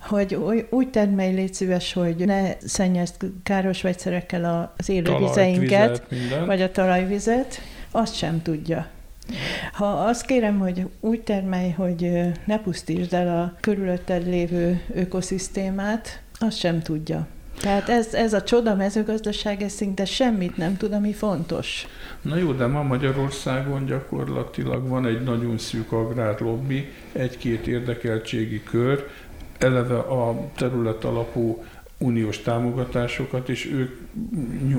hogy 0.00 0.66
úgy 0.70 0.90
termelj, 0.90 1.34
légy 1.34 1.54
szíves, 1.54 1.92
hogy 1.92 2.16
ne 2.16 2.52
szennyezd 2.60 3.16
káros 3.42 3.82
vegyszerekkel 3.82 4.72
az 4.76 4.88
élővizeinket, 4.88 6.02
vagy 6.46 6.62
a 6.62 6.70
talajvizet, 6.70 7.60
azt 7.90 8.14
sem 8.14 8.42
tudja. 8.42 8.86
Ha 9.72 9.86
azt 9.86 10.26
kérem, 10.26 10.58
hogy 10.58 10.86
úgy 11.00 11.20
termelj, 11.20 11.70
hogy 11.70 12.10
ne 12.44 12.58
pusztítsd 12.58 13.12
el 13.12 13.40
a 13.42 13.54
körülötted 13.60 14.26
lévő 14.26 14.80
ökoszisztémát, 14.94 16.22
azt 16.38 16.58
sem 16.58 16.82
tudja. 16.82 17.26
Tehát 17.60 17.88
ez, 17.88 18.14
ez 18.14 18.32
a 18.32 18.42
csoda 18.42 18.74
mezőgazdaság, 18.74 19.62
ez 19.62 19.72
szinte 19.72 20.04
semmit 20.04 20.56
nem 20.56 20.76
tud, 20.76 20.92
ami 20.92 21.12
fontos. 21.12 21.86
Na 22.22 22.36
jó, 22.36 22.52
de 22.52 22.66
ma 22.66 22.82
Magyarországon 22.82 23.84
gyakorlatilag 23.84 24.88
van 24.88 25.06
egy 25.06 25.22
nagyon 25.22 25.58
szűk 25.58 25.92
agrárlobbi, 25.92 26.92
egy-két 27.12 27.66
érdekeltségi 27.66 28.62
kör, 28.62 29.06
eleve 29.58 29.98
a 29.98 30.50
terület 30.56 31.04
alapú 31.04 31.64
uniós 31.98 32.38
támogatásokat, 32.38 33.48
és 33.48 33.66
ők 33.72 33.98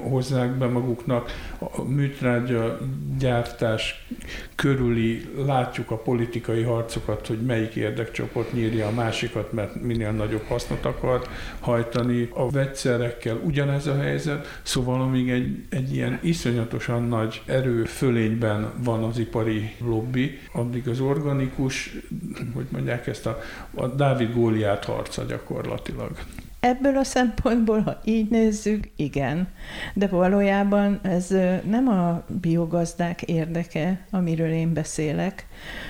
hozzák 0.02 0.58
be 0.58 0.66
maguknak 0.66 1.32
a 1.60 1.84
műtrágya 1.84 2.80
gyártás 3.18 4.08
körüli, 4.56 5.30
látjuk 5.46 5.92
a 5.92 5.98
politikai 5.98 6.64
harcokat, 6.64 7.28
hogy 7.28 7.42
melyik 7.42 7.76
érdekcsoport 7.76 8.54
nyírja 8.54 8.88
a 8.88 8.92
másikat, 8.92 9.52
mert 9.52 9.82
minél 9.82 10.12
nagyobb 10.12 10.44
hasznot 10.48 10.86
akar 10.86 11.28
hajtani. 11.60 12.30
A 12.34 12.50
vegyszerekkel 12.50 13.40
ugyanez 13.44 13.88
a 13.88 13.98
helyzet, 13.98 14.60
szóval 14.64 15.02
amíg 15.02 15.30
egy, 15.30 15.66
egy 15.70 15.94
ilyen 15.94 16.20
iszonyatosan 16.22 17.04
nagy 17.04 17.42
erő 17.46 17.84
fölényben 17.84 18.72
van 18.84 19.04
az 19.04 19.18
ipari 19.18 19.76
lobby, 19.80 20.40
addig 20.54 20.88
az 20.88 21.00
organikus, 21.00 21.98
hogy 22.54 22.68
mondják 22.70 23.08
ezt, 23.08 23.26
a, 23.26 23.40
a 23.76 23.88
Dávid 23.88 24.34
Góliát 24.34 24.86
harca 24.86 25.24
gyakorlatilag. 25.24 26.12
Ebből 26.60 26.98
a 26.98 27.04
szempontból, 27.04 27.82
ha 27.82 28.00
így 28.04 28.30
nézzük, 28.30 28.90
igen. 28.96 29.48
De 29.94 30.08
valójában 30.08 31.00
ez 31.02 31.28
nem 31.70 31.88
a 31.88 32.24
biogazdák 32.42 33.22
érdeke, 33.22 34.06
amiről 34.12 34.52
én 34.52 34.74
beszélek, 34.74 35.46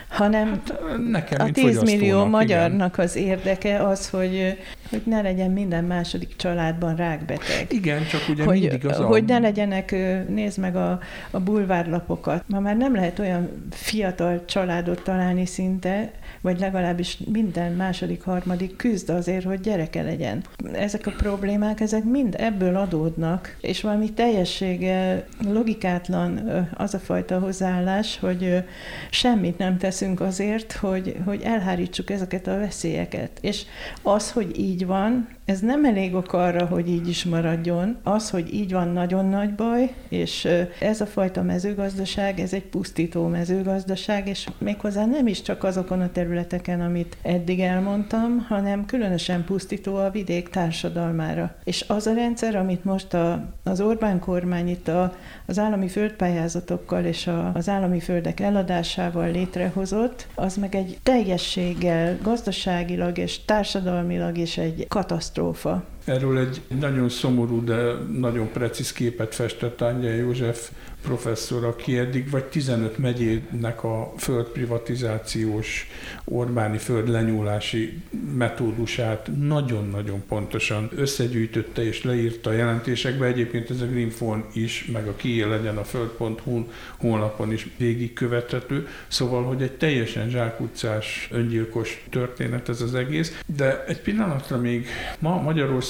hanem 0.08 0.48
hát, 0.50 0.80
nekem, 1.10 1.48
a 1.48 1.52
10 1.52 1.82
millió 1.82 2.26
magyarnak 2.26 2.94
igen. 2.94 3.06
az 3.06 3.16
érdeke 3.16 3.88
az, 3.88 4.10
hogy, 4.10 4.58
hogy 4.90 5.02
ne 5.06 5.22
legyen 5.22 5.52
minden 5.52 5.84
második 5.84 6.36
családban 6.36 6.96
rákbeteg. 6.96 7.66
Igen, 7.70 8.06
csak 8.06 8.22
ugye 8.30 8.44
hogy, 8.44 8.60
mindig 8.60 8.86
az 8.86 8.98
Hogy 8.98 9.26
ne 9.26 9.40
legyenek, 9.40 9.92
nézd 10.28 10.58
meg 10.58 10.76
a, 10.76 11.00
a 11.32 11.40
bulvárlapokat. 11.40 12.44
Ma 12.48 12.60
már 12.60 12.78
nem 12.78 12.96
lehet 12.96 13.20
olyan 13.20 13.70
fiatal 13.72 14.46
családot 14.46 15.04
találni 15.04 15.46
szinte, 15.46 16.12
vagy 16.41 16.60
legalábbis 16.60 17.17
minden 17.31 17.72
második, 17.72 18.24
harmadik 18.24 18.75
küzd 18.75 19.10
azért, 19.10 19.46
hogy 19.46 19.60
gyereke 19.60 20.01
legyen. 20.01 20.43
Ezek 20.74 21.08
a 21.08 21.12
problémák, 21.17 21.79
ezek 21.79 22.03
mind 22.03 22.36
ebből 22.38 22.75
adódnak, 22.75 23.58
és 23.62 23.81
valami 23.81 24.13
teljességgel 24.13 25.25
logikátlan 25.48 26.50
az 26.74 26.93
a 26.93 27.00
fajta 27.00 27.39
hozzáállás, 27.39 28.19
hogy 28.19 28.63
semmit 29.10 29.58
nem 29.58 29.77
teszünk 29.77 30.22
azért, 30.22 30.72
hogy, 30.74 31.15
hogy 31.25 31.41
elhárítsuk 31.41 32.10
ezeket 32.10 32.48
a 32.48 32.58
veszélyeket. 32.58 33.31
És 33.41 33.65
az, 34.01 34.31
hogy 34.31 34.60
így 34.60 34.86
van, 34.86 35.27
ez 35.50 35.60
nem 35.60 35.86
elég 35.86 36.15
ok 36.15 36.34
arra, 36.34 36.65
hogy 36.65 36.89
így 36.89 37.08
is 37.08 37.25
maradjon. 37.25 37.98
Az, 38.03 38.29
hogy 38.29 38.53
így 38.53 38.72
van, 38.72 38.88
nagyon 38.88 39.25
nagy 39.25 39.53
baj, 39.56 39.94
és 40.10 40.48
ez 40.79 41.01
a 41.01 41.06
fajta 41.06 41.41
mezőgazdaság, 41.41 42.39
ez 42.39 42.53
egy 42.53 42.65
pusztító 42.65 43.27
mezőgazdaság, 43.27 44.27
és 44.27 44.48
méghozzá 44.58 45.06
nem 45.06 45.27
is 45.27 45.41
csak 45.41 45.63
azokon 45.63 46.01
a 46.01 46.12
területeken, 46.12 46.82
amit 46.82 47.18
eddig 47.22 47.60
elmondtam, 47.60 48.46
hanem 48.48 48.86
különösen 48.86 49.44
pusztító 49.44 49.96
a 49.96 50.10
vidék 50.10 50.50
társadalmára. 50.50 51.56
És 51.63 51.86
az 51.88 52.08
a 52.08 52.13
rendszer, 52.13 52.56
amit 52.56 52.84
most 52.84 53.13
a, 53.13 53.53
az 53.63 53.82
Orbán 53.82 54.20
kormány 54.20 54.70
itt 54.70 54.88
a, 54.88 55.13
az 55.46 55.60
állami 55.60 55.88
földpályázatokkal 55.88 57.03
és 57.03 57.27
a, 57.27 57.51
az 57.53 57.70
állami 57.70 58.00
földek 58.00 58.39
eladásával 58.39 59.32
létrehozott, 59.32 60.27
az 60.36 60.56
meg 60.56 60.75
egy 60.75 60.98
teljességgel, 61.03 62.18
gazdaságilag 62.22 63.18
és 63.18 63.46
társadalmilag 63.46 64.38
is 64.38 64.58
egy 64.58 64.88
katasztrófa 64.88 65.38
katasztrófa. 65.39 65.81
Erről 66.10 66.38
egy 66.38 66.62
nagyon 66.80 67.10
szomorú, 67.10 67.63
de 67.63 67.94
nagyon 68.20 68.51
precíz 68.51 68.92
képet 68.92 69.36
festett 69.36 69.82
Ányja 69.82 70.13
József 70.13 70.72
professzor, 71.01 71.66
aki 71.66 71.98
eddig 71.98 72.30
vagy 72.30 72.44
15 72.44 72.98
megyének 72.98 73.84
a 73.84 74.13
földprivatizációs 74.18 75.88
Orbáni 76.24 76.78
föld 76.78 77.10
lenyúlási 77.10 78.01
metódusát 78.34 79.30
nagyon-nagyon 79.38 80.24
pontosan 80.28 80.89
összegyűjtötte 80.96 81.86
és 81.86 82.04
leírta 82.04 82.50
a 82.50 82.54
jelentésekbe. 82.54 83.25
Egyébként 83.25 83.70
ez 83.70 83.82
a 83.82 83.86
Greenphone 83.86 84.44
is, 84.54 84.89
meg 84.94 85.08
a 85.08 85.16
kié 85.16 85.44
legyen 85.44 85.78
a 85.78 85.84
föld.hu 85.84 86.66
honlapon 86.98 87.51
is 87.51 87.68
végigkövethető. 87.78 88.88
Szóval, 89.08 89.44
hogy 89.44 89.62
egy 89.62 89.72
teljesen 89.72 90.30
zsákutcás, 90.30 91.30
öngyilkos 91.32 92.06
történet 92.10 92.70
ez 92.70 92.82
az 92.82 92.96
egész. 92.96 93.42
De 93.56 93.86
egy 93.86 94.01
pillanatra 94.01 94.58
még 94.58 94.88
ma 95.20 95.42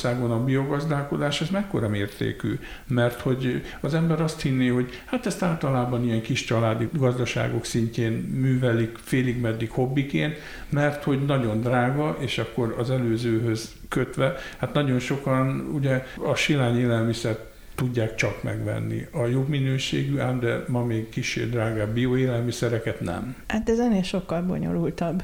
Magyarországon 0.09 0.31
a 0.31 0.43
biogazdálkodás, 0.43 1.41
ez 1.41 1.49
mekkora 1.49 1.89
mértékű? 1.89 2.59
Mert 2.87 3.19
hogy 3.19 3.61
az 3.81 3.93
ember 3.93 4.21
azt 4.21 4.41
hinné, 4.41 4.67
hogy 4.67 5.01
Hát 5.05 5.25
ezt 5.25 5.43
általában 5.43 6.03
ilyen 6.03 6.21
kis 6.21 6.43
családi 6.43 6.89
gazdaságok 6.93 7.65
szintjén 7.65 8.11
művelik 8.11 8.97
félig 9.03 9.41
meddig 9.41 9.71
hobbiként, 9.71 10.37
mert 10.69 11.03
hogy 11.03 11.25
nagyon 11.25 11.61
drága, 11.61 12.15
és 12.19 12.37
akkor 12.37 12.75
az 12.77 12.89
előzőhöz 12.89 13.71
kötve, 13.87 14.35
hát 14.57 14.73
nagyon 14.73 14.99
sokan 14.99 15.69
ugye 15.73 16.05
a 16.23 16.35
silány 16.35 16.79
élelmiszert 16.79 17.48
tudják 17.79 18.15
csak 18.15 18.43
megvenni. 18.43 19.07
A 19.11 19.25
jobb 19.25 19.47
minőségű, 19.47 20.19
ám 20.19 20.39
de 20.39 20.63
ma 20.67 20.83
még 20.83 21.09
kicsi 21.09 21.45
drágább 21.45 21.93
bioélelmiszereket 21.93 23.01
nem. 23.01 23.35
Hát 23.47 23.69
ez 23.69 23.79
ennél 23.79 24.03
sokkal 24.03 24.41
bonyolultabb. 24.41 25.23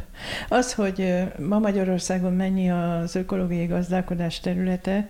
Az, 0.49 0.73
hogy 0.73 1.13
ma 1.39 1.59
Magyarországon 1.59 2.33
mennyi 2.33 2.71
az 2.71 3.15
ökológiai 3.15 3.65
gazdálkodás 3.65 4.39
területe, 4.39 5.09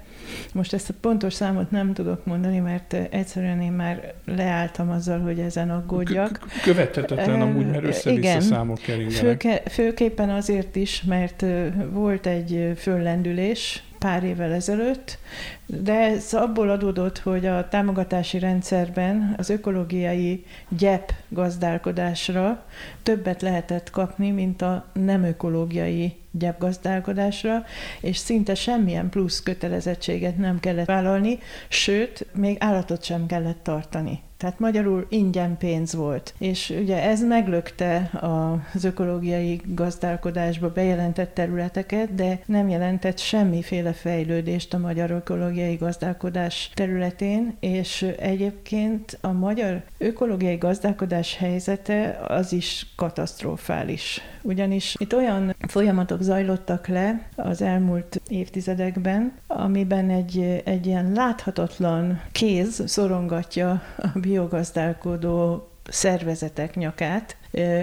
most 0.53 0.73
ezt 0.73 0.89
a 0.89 0.93
pontos 1.01 1.33
számot 1.33 1.71
nem 1.71 1.93
tudok 1.93 2.25
mondani, 2.25 2.59
mert 2.59 2.93
egyszerűen 2.93 3.61
én 3.61 3.71
már 3.71 4.13
leálltam 4.25 4.89
azzal, 4.89 5.19
hogy 5.19 5.39
ezen 5.39 5.69
aggódjak. 5.69 6.39
Követhetetlen 6.63 7.41
amúgy, 7.41 7.67
mert 7.67 7.83
össze-vissza 7.83 8.41
számok 8.41 8.77
keringenek. 8.77 9.21
Főke, 9.21 9.61
főképpen 9.69 10.29
azért 10.29 10.75
is, 10.75 11.03
mert 11.03 11.45
volt 11.91 12.25
egy 12.25 12.71
föllendülés, 12.77 13.83
pár 13.99 14.23
évvel 14.23 14.53
ezelőtt, 14.53 15.17
de 15.65 15.93
ez 15.93 16.33
abból 16.33 16.69
adódott, 16.69 17.19
hogy 17.19 17.45
a 17.45 17.67
támogatási 17.67 18.39
rendszerben 18.39 19.33
az 19.37 19.49
ökológiai 19.49 20.45
gyep 20.69 21.13
gazdálkodásra 21.29 22.65
többet 23.03 23.41
lehetett 23.41 23.89
kapni, 23.89 24.31
mint 24.31 24.61
a 24.61 24.85
nem 24.93 25.23
ökológiai 25.23 26.15
gyepgazdálkodásra, 26.31 27.63
és 28.01 28.17
szinte 28.17 28.55
semmilyen 28.55 29.09
plusz 29.09 29.43
kötelezettséget 29.43 30.37
nem 30.37 30.59
kellett 30.59 30.85
vállalni, 30.85 31.39
sőt, 31.67 32.27
még 32.33 32.57
állatot 32.59 33.03
sem 33.03 33.25
kellett 33.25 33.63
tartani. 33.63 34.19
Tehát 34.37 34.59
magyarul 34.59 35.05
ingyen 35.09 35.57
pénz 35.57 35.95
volt. 35.95 36.33
És 36.37 36.73
ugye 36.79 37.03
ez 37.03 37.23
meglökte 37.23 38.11
az 38.21 38.83
ökológiai 38.83 39.61
gazdálkodásba 39.65 40.71
bejelentett 40.71 41.33
területeket, 41.33 42.15
de 42.15 42.39
nem 42.45 42.69
jelentett 42.69 43.17
semmiféle 43.17 43.93
fejlődést 43.93 44.73
a 44.73 44.77
magyar 44.77 45.11
ökológiai 45.11 45.54
gazdálkodás 45.79 46.71
területén, 46.73 47.55
és 47.59 48.01
egyébként 48.01 49.17
a 49.21 49.31
magyar 49.31 49.83
ökológiai 49.97 50.55
gazdálkodás 50.55 51.35
helyzete 51.35 52.19
az 52.27 52.53
is 52.53 52.87
katasztrofális. 52.95 54.21
Ugyanis 54.41 54.95
itt 54.97 55.15
olyan 55.15 55.55
folyamatok 55.67 56.21
zajlottak 56.21 56.87
le 56.87 57.29
az 57.35 57.61
elmúlt 57.61 58.21
évtizedekben, 58.27 59.33
amiben 59.47 60.09
egy, 60.09 60.61
egy 60.65 60.85
ilyen 60.85 61.11
láthatatlan 61.11 62.21
kéz 62.31 62.83
szorongatja 62.85 63.81
a 63.97 64.07
biogazdálkodó 64.19 65.67
szervezetek 65.89 66.75
nyakát, 66.75 67.37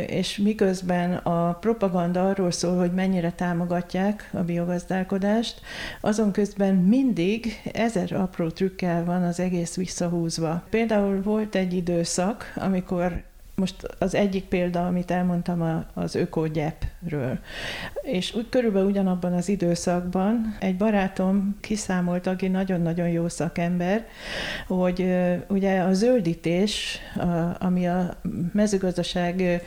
és 0.07 0.37
miközben 0.37 1.15
a 1.15 1.53
propaganda 1.53 2.29
arról 2.29 2.51
szól, 2.51 2.79
hogy 2.79 2.93
mennyire 2.93 3.31
támogatják 3.31 4.31
a 4.33 4.41
biogazdálkodást, 4.41 5.61
azon 6.01 6.33
közben 6.33 6.75
mindig 6.75 7.61
ezer 7.73 8.13
apró 8.13 8.49
trükkel 8.49 9.05
van 9.05 9.23
az 9.23 9.41
egész 9.41 9.77
visszahúzva. 9.77 10.63
Például 10.71 11.23
volt 11.23 11.55
egy 11.55 11.73
időszak, 11.73 12.53
amikor 12.57 13.23
most 13.55 13.77
az 13.99 14.15
egyik 14.15 14.45
példa, 14.45 14.87
amit 14.87 15.11
elmondtam 15.11 15.85
az 15.95 16.15
ökogyepről. 16.15 17.39
És 18.03 18.35
úgy 18.35 18.49
körülbelül 18.49 18.89
ugyanabban 18.89 19.33
az 19.33 19.49
időszakban 19.49 20.57
egy 20.61 20.77
barátom 20.77 21.57
kiszámolt, 21.61 22.27
aki 22.27 22.49
nagyon-nagyon 22.49 23.09
jó 23.09 23.29
szakember, 23.29 24.07
hogy 24.67 25.15
ugye 25.49 25.81
a 25.81 25.93
zöldítés, 25.93 26.99
ami 27.59 27.89
a 27.89 28.17
mezőgazdaság 28.53 29.63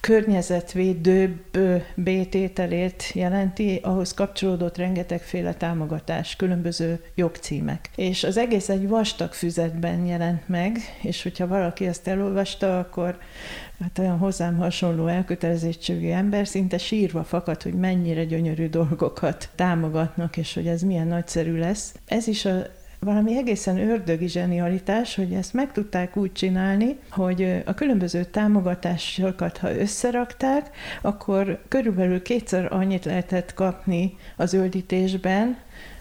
környezetvédőbb 0.00 1.58
bétételét 1.94 3.10
jelenti, 3.14 3.80
ahhoz 3.82 4.14
kapcsolódott 4.14 4.76
rengetegféle 4.76 5.54
támogatás, 5.54 6.36
különböző 6.36 7.04
jogcímek. 7.14 7.90
És 7.96 8.24
az 8.24 8.36
egész 8.36 8.68
egy 8.68 8.88
vastag 8.88 9.32
füzetben 9.32 10.06
jelent 10.06 10.48
meg, 10.48 10.78
és 11.02 11.22
hogyha 11.22 11.46
valaki 11.46 11.86
ezt 11.86 12.08
elolvasta, 12.08 12.78
akkor 12.78 13.18
hát 13.80 13.98
olyan 13.98 14.18
hozzám 14.18 14.56
hasonló 14.56 15.06
elkötelezettségű 15.06 16.10
ember 16.10 16.46
szinte 16.46 16.78
sírva 16.78 17.24
fakad, 17.24 17.62
hogy 17.62 17.74
mennyire 17.74 18.24
gyönyörű 18.24 18.68
dolgokat 18.68 19.48
támogatnak, 19.54 20.36
és 20.36 20.54
hogy 20.54 20.66
ez 20.66 20.82
milyen 20.82 21.06
nagyszerű 21.06 21.58
lesz. 21.58 21.94
Ez 22.06 22.26
is 22.26 22.44
a 22.44 22.62
valami 23.00 23.36
egészen 23.36 23.78
ördögi 23.78 24.28
zsenialitás, 24.28 25.14
hogy 25.14 25.32
ezt 25.32 25.52
meg 25.52 25.72
tudták 25.72 26.16
úgy 26.16 26.32
csinálni, 26.32 26.98
hogy 27.10 27.62
a 27.64 27.74
különböző 27.74 28.24
támogatásokat, 28.24 29.58
ha 29.58 29.76
összerakták, 29.76 30.70
akkor 31.02 31.62
körülbelül 31.68 32.22
kétszer 32.22 32.72
annyit 32.72 33.04
lehetett 33.04 33.54
kapni 33.54 34.16
az 34.36 34.50
zöldítésben 34.50 35.56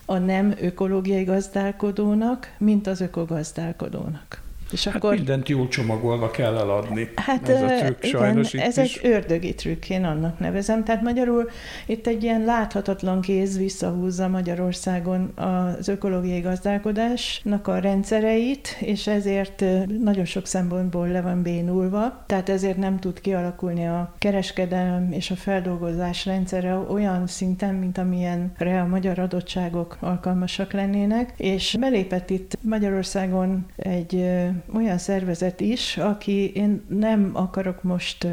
a 0.06 0.18
nem 0.18 0.54
ökológiai 0.62 1.24
gazdálkodónak, 1.24 2.56
mint 2.58 2.88
az 2.88 3.02
ökogazdálkodónak. 3.02 4.45
És 4.76 4.84
hát 4.84 4.96
akkor... 4.96 5.14
mindent 5.14 5.50
jól 5.50 5.68
csomagolva 5.68 6.32
kell 6.32 6.58
eladni. 6.58 7.10
Hát 7.16 7.50
ez 7.50 7.62
a 7.62 7.68
trükk 7.68 8.04
igen, 8.04 8.20
sajnos 8.20 8.54
ez 8.54 8.78
is. 8.78 8.96
egy 8.96 9.12
ördögi 9.12 9.54
trükk, 9.54 9.90
én 9.90 10.04
annak 10.04 10.40
nevezem. 10.40 10.84
Tehát 10.84 11.02
magyarul 11.02 11.50
itt 11.86 12.08
egy 12.08 12.24
ilyen 12.24 12.46
láthatatlan 12.46 13.22
kéz 13.22 13.58
visszahúzza 13.58 14.28
Magyarországon 14.28 15.32
az 15.36 15.88
ökológiai 15.88 16.40
gazdálkodásnak 16.40 17.68
a 17.68 17.78
rendszereit, 17.78 18.78
és 18.80 19.08
ezért 19.08 19.64
nagyon 20.04 20.26
sok 20.26 20.46
szempontból 20.46 21.08
le 21.08 21.22
van 21.22 21.42
bénulva, 21.42 22.24
tehát 22.26 22.50
ezért 22.50 22.78
nem 22.78 23.00
tud 23.00 23.22
kialakulni 23.22 23.88
a 23.88 24.14
kereskedelem 24.18 25.12
és 25.12 25.32
a 25.32 25.36
feldolgozás 25.36 26.26
rendszere 26.26 26.76
olyan 26.76 27.28
szinten, 27.28 27.76
mint 27.76 27.98
amilyenre 27.98 28.82
a 28.82 28.88
magyar 28.88 29.20
adottságok 29.20 29.98
alkalmasak 30.00 30.74
lennének, 30.74 31.34
és 31.38 31.76
belépett 31.80 32.30
itt 32.30 32.58
Magyarországon 32.62 33.66
egy 33.76 34.26
olyan 34.74 34.98
szervezet 34.98 35.60
is, 35.60 35.98
aki 35.98 36.52
én 36.56 36.86
nem 36.88 37.32
akarok 37.34 37.84
most 37.84 38.28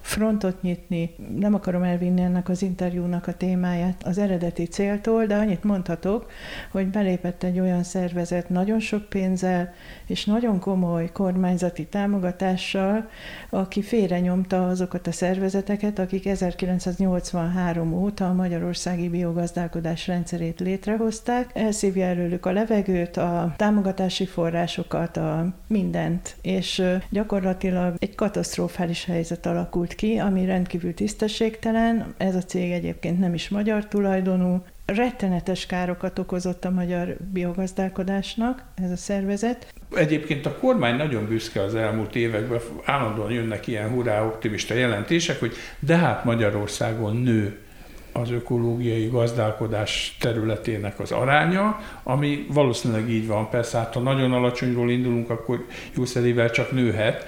frontot 0.00 0.62
nyitni. 0.62 1.10
Nem 1.38 1.54
akarom 1.54 1.82
elvinni 1.82 2.20
ennek 2.20 2.48
az 2.48 2.62
interjúnak 2.62 3.26
a 3.26 3.36
témáját 3.36 4.02
az 4.02 4.18
eredeti 4.18 4.64
céltól, 4.64 5.26
de 5.26 5.34
annyit 5.34 5.64
mondhatok, 5.64 6.30
hogy 6.70 6.86
belépett 6.86 7.42
egy 7.42 7.60
olyan 7.60 7.82
szervezet 7.82 8.48
nagyon 8.48 8.80
sok 8.80 9.08
pénzzel 9.08 9.72
és 10.06 10.24
nagyon 10.24 10.60
komoly 10.60 11.10
kormányzati 11.12 11.86
támogatással, 11.86 13.08
aki 13.50 13.82
félrenyomta 13.82 14.66
azokat 14.68 15.06
a 15.06 15.12
szervezeteket, 15.12 15.98
akik 15.98 16.26
1983 16.26 17.92
óta 17.92 18.28
a 18.28 18.32
magyarországi 18.32 19.08
biogazdálkodás 19.08 20.06
rendszerét 20.06 20.60
létrehozták. 20.60 21.50
Elszívja 21.54 22.06
előlük 22.06 22.46
a 22.46 22.52
levegőt, 22.52 23.16
a 23.16 23.54
támogatási 23.56 24.26
forrásokat, 24.26 25.16
a 25.16 25.54
mindent, 25.66 26.36
és 26.42 26.82
gyakorlatilag 27.10 27.94
egy 27.98 28.14
katasztrofális 28.14 29.04
helyzet 29.04 29.46
alakult 29.46 29.94
ki, 29.94 30.18
ami 30.18 30.44
rendkívül 30.44 30.94
tisztességtelen. 30.94 32.14
Ez 32.16 32.34
a 32.34 32.42
cég 32.42 32.72
egyébként 32.72 33.18
nem 33.18 33.34
is 33.34 33.48
magyar 33.48 33.86
tulajdonú, 33.86 34.62
rettenetes 34.86 35.66
károkat 35.66 36.18
okozott 36.18 36.64
a 36.64 36.70
magyar 36.70 37.16
biogazdálkodásnak 37.32 38.62
ez 38.74 38.90
a 38.90 38.96
szervezet. 38.96 39.74
Egyébként 39.94 40.46
a 40.46 40.58
kormány 40.58 40.96
nagyon 40.96 41.28
büszke 41.28 41.62
az 41.62 41.74
elmúlt 41.74 42.16
években, 42.16 42.60
állandóan 42.84 43.30
jönnek 43.30 43.66
ilyen 43.66 43.88
hurrá 43.88 44.24
optimista 44.24 44.74
jelentések, 44.74 45.40
hogy 45.40 45.52
de 45.78 45.96
hát 45.96 46.24
Magyarországon 46.24 47.16
nő 47.16 47.58
az 48.16 48.30
ökológiai 48.30 49.06
gazdálkodás 49.06 50.16
területének 50.20 51.00
az 51.00 51.12
aránya, 51.12 51.80
ami 52.02 52.46
valószínűleg 52.52 53.10
így 53.10 53.26
van. 53.26 53.50
Persze, 53.50 53.78
hát 53.78 53.94
ha 53.94 54.00
nagyon 54.00 54.32
alacsonyról 54.32 54.90
indulunk, 54.90 55.30
akkor 55.30 55.66
jószerével 55.96 56.50
csak 56.50 56.72
nőhet, 56.72 57.26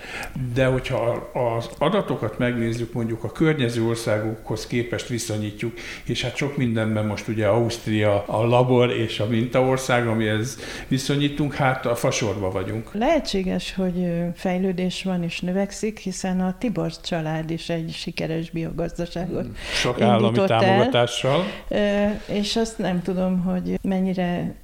de 0.55 0.67
hogyha 0.67 1.31
az 1.33 1.69
adatokat 1.79 2.39
megnézzük, 2.39 2.93
mondjuk 2.93 3.25
a 3.25 3.33
környező 3.33 3.85
országokhoz 3.85 4.67
képest 4.67 5.09
viszonyítjuk, 5.09 5.73
és 6.05 6.23
hát 6.23 6.37
sok 6.37 6.57
mindenben 6.57 7.07
most 7.07 7.29
ugye 7.29 7.47
Ausztria 7.47 8.25
a 8.27 8.47
labor 8.47 8.91
és 8.91 9.21
a 9.21 9.27
mintaország, 9.27 10.07
amihez 10.07 10.59
viszonyítunk, 10.89 11.55
hát 11.55 11.87
a 11.87 11.95
fasorba 11.95 12.51
vagyunk. 12.51 12.89
Lehetséges, 12.93 13.75
hogy 13.75 14.07
fejlődés 14.35 15.03
van 15.03 15.23
és 15.23 15.41
növekszik, 15.41 15.99
hiszen 15.99 16.41
a 16.41 16.57
Tibor 16.59 17.01
család 17.01 17.51
is 17.51 17.69
egy 17.69 17.93
sikeres 17.93 18.51
biogazdaságot 18.51 19.43
hmm. 19.43 19.55
Sok 19.73 20.01
állami 20.01 20.39
támogatással. 20.77 21.45
És 22.27 22.57
azt 22.57 22.79
nem 22.79 23.03
tudom, 23.03 23.41
hogy 23.43 23.79
mennyire 23.83 24.55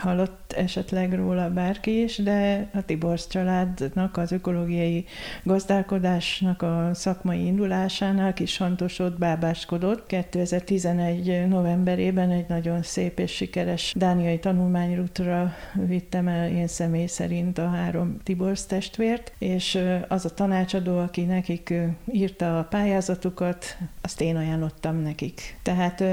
hallott 0.00 0.47
esetleg 0.52 1.14
róla 1.14 1.50
bárki 1.50 2.02
is, 2.02 2.16
de 2.16 2.68
a 2.74 2.84
Tiborsz 2.84 3.28
családnak 3.28 4.16
az 4.16 4.32
ökológiai 4.32 5.04
gazdálkodásnak 5.42 6.62
a 6.62 6.90
szakmai 6.92 7.46
indulásánál 7.46 8.32
kis 8.32 8.56
hantosod 8.56 9.18
bábáskodott. 9.18 10.06
2011 10.06 11.48
novemberében 11.48 12.30
egy 12.30 12.48
nagyon 12.48 12.82
szép 12.82 13.18
és 13.18 13.32
sikeres 13.32 13.92
dániai 13.96 14.38
tanulmányútra 14.38 15.52
vittem 15.86 16.28
el 16.28 16.50
én 16.50 16.66
személy 16.66 17.06
szerint 17.06 17.58
a 17.58 17.68
három 17.68 18.16
Tiborsz 18.22 18.66
testvért, 18.66 19.32
és 19.38 19.78
az 20.08 20.24
a 20.24 20.34
tanácsadó, 20.34 20.98
aki 20.98 21.22
nekik 21.22 21.74
írta 22.12 22.58
a 22.58 22.64
pályázatukat, 22.64 23.76
azt 24.00 24.20
én 24.20 24.36
ajánlottam 24.36 25.02
nekik. 25.02 25.56
Tehát 25.62 26.04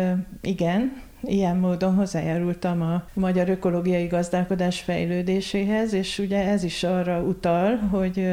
igen, 0.41 1.04
ilyen 1.21 1.58
módon 1.58 1.95
hozzájárultam 1.95 2.82
a 2.82 3.04
magyar 3.13 3.49
ökológiai 3.49 4.08
gazdálkodás 4.08 4.80
fejlődéséhez, 4.80 5.93
és 5.93 6.19
ugye 6.19 6.47
ez 6.47 6.63
is 6.63 6.84
arra 6.84 7.21
utal, 7.21 7.78
hogy 7.78 8.28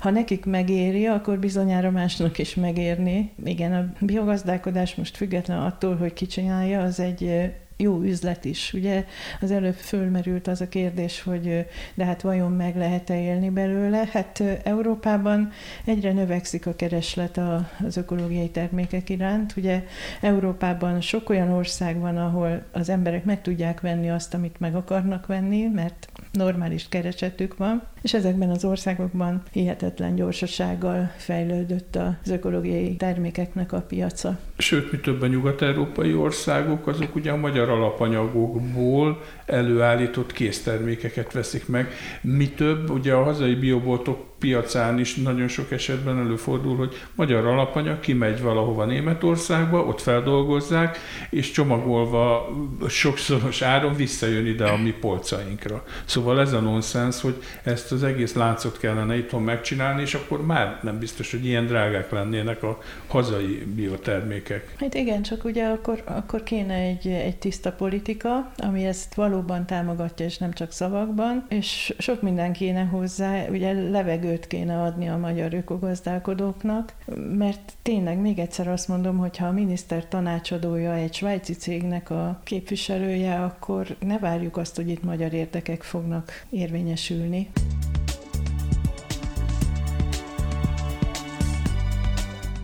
ha 0.00 0.10
nekik 0.10 0.44
megéri, 0.44 1.06
akkor 1.06 1.38
bizonyára 1.38 1.90
másnak 1.90 2.38
is 2.38 2.54
megérni. 2.54 3.30
Igen, 3.44 3.72
a 3.72 4.04
biogazdálkodás 4.04 4.94
most 4.94 5.16
független 5.16 5.58
attól, 5.58 5.96
hogy 5.96 6.12
ki 6.12 6.26
csinálja, 6.26 6.82
az 6.82 7.00
egy 7.00 7.52
jó 7.76 8.02
üzlet 8.02 8.44
is. 8.44 8.72
Ugye 8.72 9.04
az 9.40 9.50
előbb 9.50 9.74
fölmerült 9.74 10.46
az 10.46 10.60
a 10.60 10.68
kérdés, 10.68 11.22
hogy 11.22 11.66
de 11.94 12.04
hát 12.04 12.22
vajon 12.22 12.52
meg 12.52 12.76
lehet-e 12.76 13.20
élni 13.20 13.50
belőle? 13.50 14.08
Hát 14.12 14.42
Európában 14.62 15.50
egyre 15.84 16.12
növekszik 16.12 16.66
a 16.66 16.76
kereslet 16.76 17.40
az 17.86 17.96
ökológiai 17.96 18.50
termékek 18.50 19.10
iránt. 19.10 19.56
Ugye 19.56 19.84
Európában 20.20 21.00
sok 21.00 21.28
olyan 21.28 21.50
ország 21.50 21.98
van, 21.98 22.16
ahol 22.16 22.62
az 22.72 22.88
emberek 22.88 23.24
meg 23.24 23.42
tudják 23.42 23.80
venni 23.80 24.10
azt, 24.10 24.34
amit 24.34 24.60
meg 24.60 24.74
akarnak 24.74 25.26
venni, 25.26 25.66
mert 25.66 26.08
normális 26.32 26.88
keresetük 26.88 27.56
van, 27.56 27.82
és 28.02 28.14
ezekben 28.14 28.50
az 28.50 28.64
országokban 28.64 29.42
hihetetlen 29.52 30.14
gyorsasággal 30.14 31.10
fejlődött 31.16 31.96
az 31.96 32.30
ökológiai 32.30 32.96
termékeknek 32.96 33.72
a 33.72 33.80
piaca. 33.80 34.38
Sőt, 34.58 34.92
mi 34.92 34.98
több 34.98 35.22
a 35.22 35.26
nyugat-európai 35.26 36.14
országok, 36.14 36.86
azok 36.86 37.14
ugye 37.14 37.30
a 37.30 37.36
magyar 37.36 37.63
alapanyagokból 37.68 39.22
előállított 39.46 40.32
késztermékeket 40.32 41.32
veszik 41.32 41.68
meg. 41.68 41.92
Mi 42.20 42.48
több, 42.48 42.90
ugye 42.90 43.12
a 43.12 43.22
hazai 43.22 43.54
bioboltok 43.54 44.34
piacán 44.44 44.98
is 44.98 45.14
nagyon 45.14 45.48
sok 45.48 45.72
esetben 45.72 46.18
előfordul, 46.18 46.76
hogy 46.76 46.94
magyar 47.14 47.46
alapanyag 47.46 48.00
kimegy 48.00 48.42
valahova 48.42 48.84
Németországba, 48.84 49.84
ott 49.84 50.00
feldolgozzák, 50.00 50.98
és 51.30 51.50
csomagolva 51.50 52.48
sokszoros 52.88 53.62
áron 53.62 53.94
visszajön 53.94 54.46
ide 54.46 54.64
a 54.64 54.76
mi 54.76 54.90
polcainkra. 55.00 55.84
Szóval 56.04 56.40
ez 56.40 56.52
a 56.52 56.60
nonsens, 56.60 57.20
hogy 57.20 57.42
ezt 57.62 57.92
az 57.92 58.02
egész 58.02 58.34
láncot 58.34 58.78
kellene 58.78 59.16
itthon 59.16 59.42
megcsinálni, 59.42 60.02
és 60.02 60.14
akkor 60.14 60.46
már 60.46 60.78
nem 60.82 60.98
biztos, 60.98 61.30
hogy 61.30 61.46
ilyen 61.46 61.66
drágák 61.66 62.10
lennének 62.10 62.62
a 62.62 62.78
hazai 63.06 63.66
biotermékek. 63.74 64.74
Hát 64.78 64.94
igen, 64.94 65.22
csak 65.22 65.44
ugye 65.44 65.64
akkor, 65.64 66.02
akkor 66.04 66.42
kéne 66.42 66.74
egy, 66.74 67.06
egy 67.06 67.36
tiszta 67.54 67.72
politika, 67.72 68.52
ami 68.56 68.86
ezt 68.86 69.14
valóban 69.14 69.66
támogatja, 69.66 70.26
és 70.26 70.38
nem 70.38 70.52
csak 70.52 70.72
szavakban, 70.72 71.46
és 71.48 71.94
sok 71.98 72.22
minden 72.22 72.52
kéne 72.52 72.84
hozzá, 72.84 73.48
ugye 73.48 73.72
levegőt 73.90 74.46
kéne 74.46 74.82
adni 74.82 75.08
a 75.08 75.16
magyar 75.16 75.54
ökogazdálkodóknak, 75.54 76.94
mert 77.36 77.72
tényleg 77.82 78.18
még 78.18 78.38
egyszer 78.38 78.68
azt 78.68 78.88
mondom, 78.88 79.18
hogy 79.18 79.36
ha 79.36 79.46
a 79.46 79.52
miniszter 79.52 80.08
tanácsadója 80.08 80.94
egy 80.94 81.14
svájci 81.14 81.52
cégnek 81.52 82.10
a 82.10 82.40
képviselője, 82.44 83.42
akkor 83.42 83.96
ne 84.00 84.18
várjuk 84.18 84.56
azt, 84.56 84.76
hogy 84.76 84.90
itt 84.90 85.02
magyar 85.02 85.32
érdekek 85.32 85.82
fognak 85.82 86.44
érvényesülni. 86.50 87.48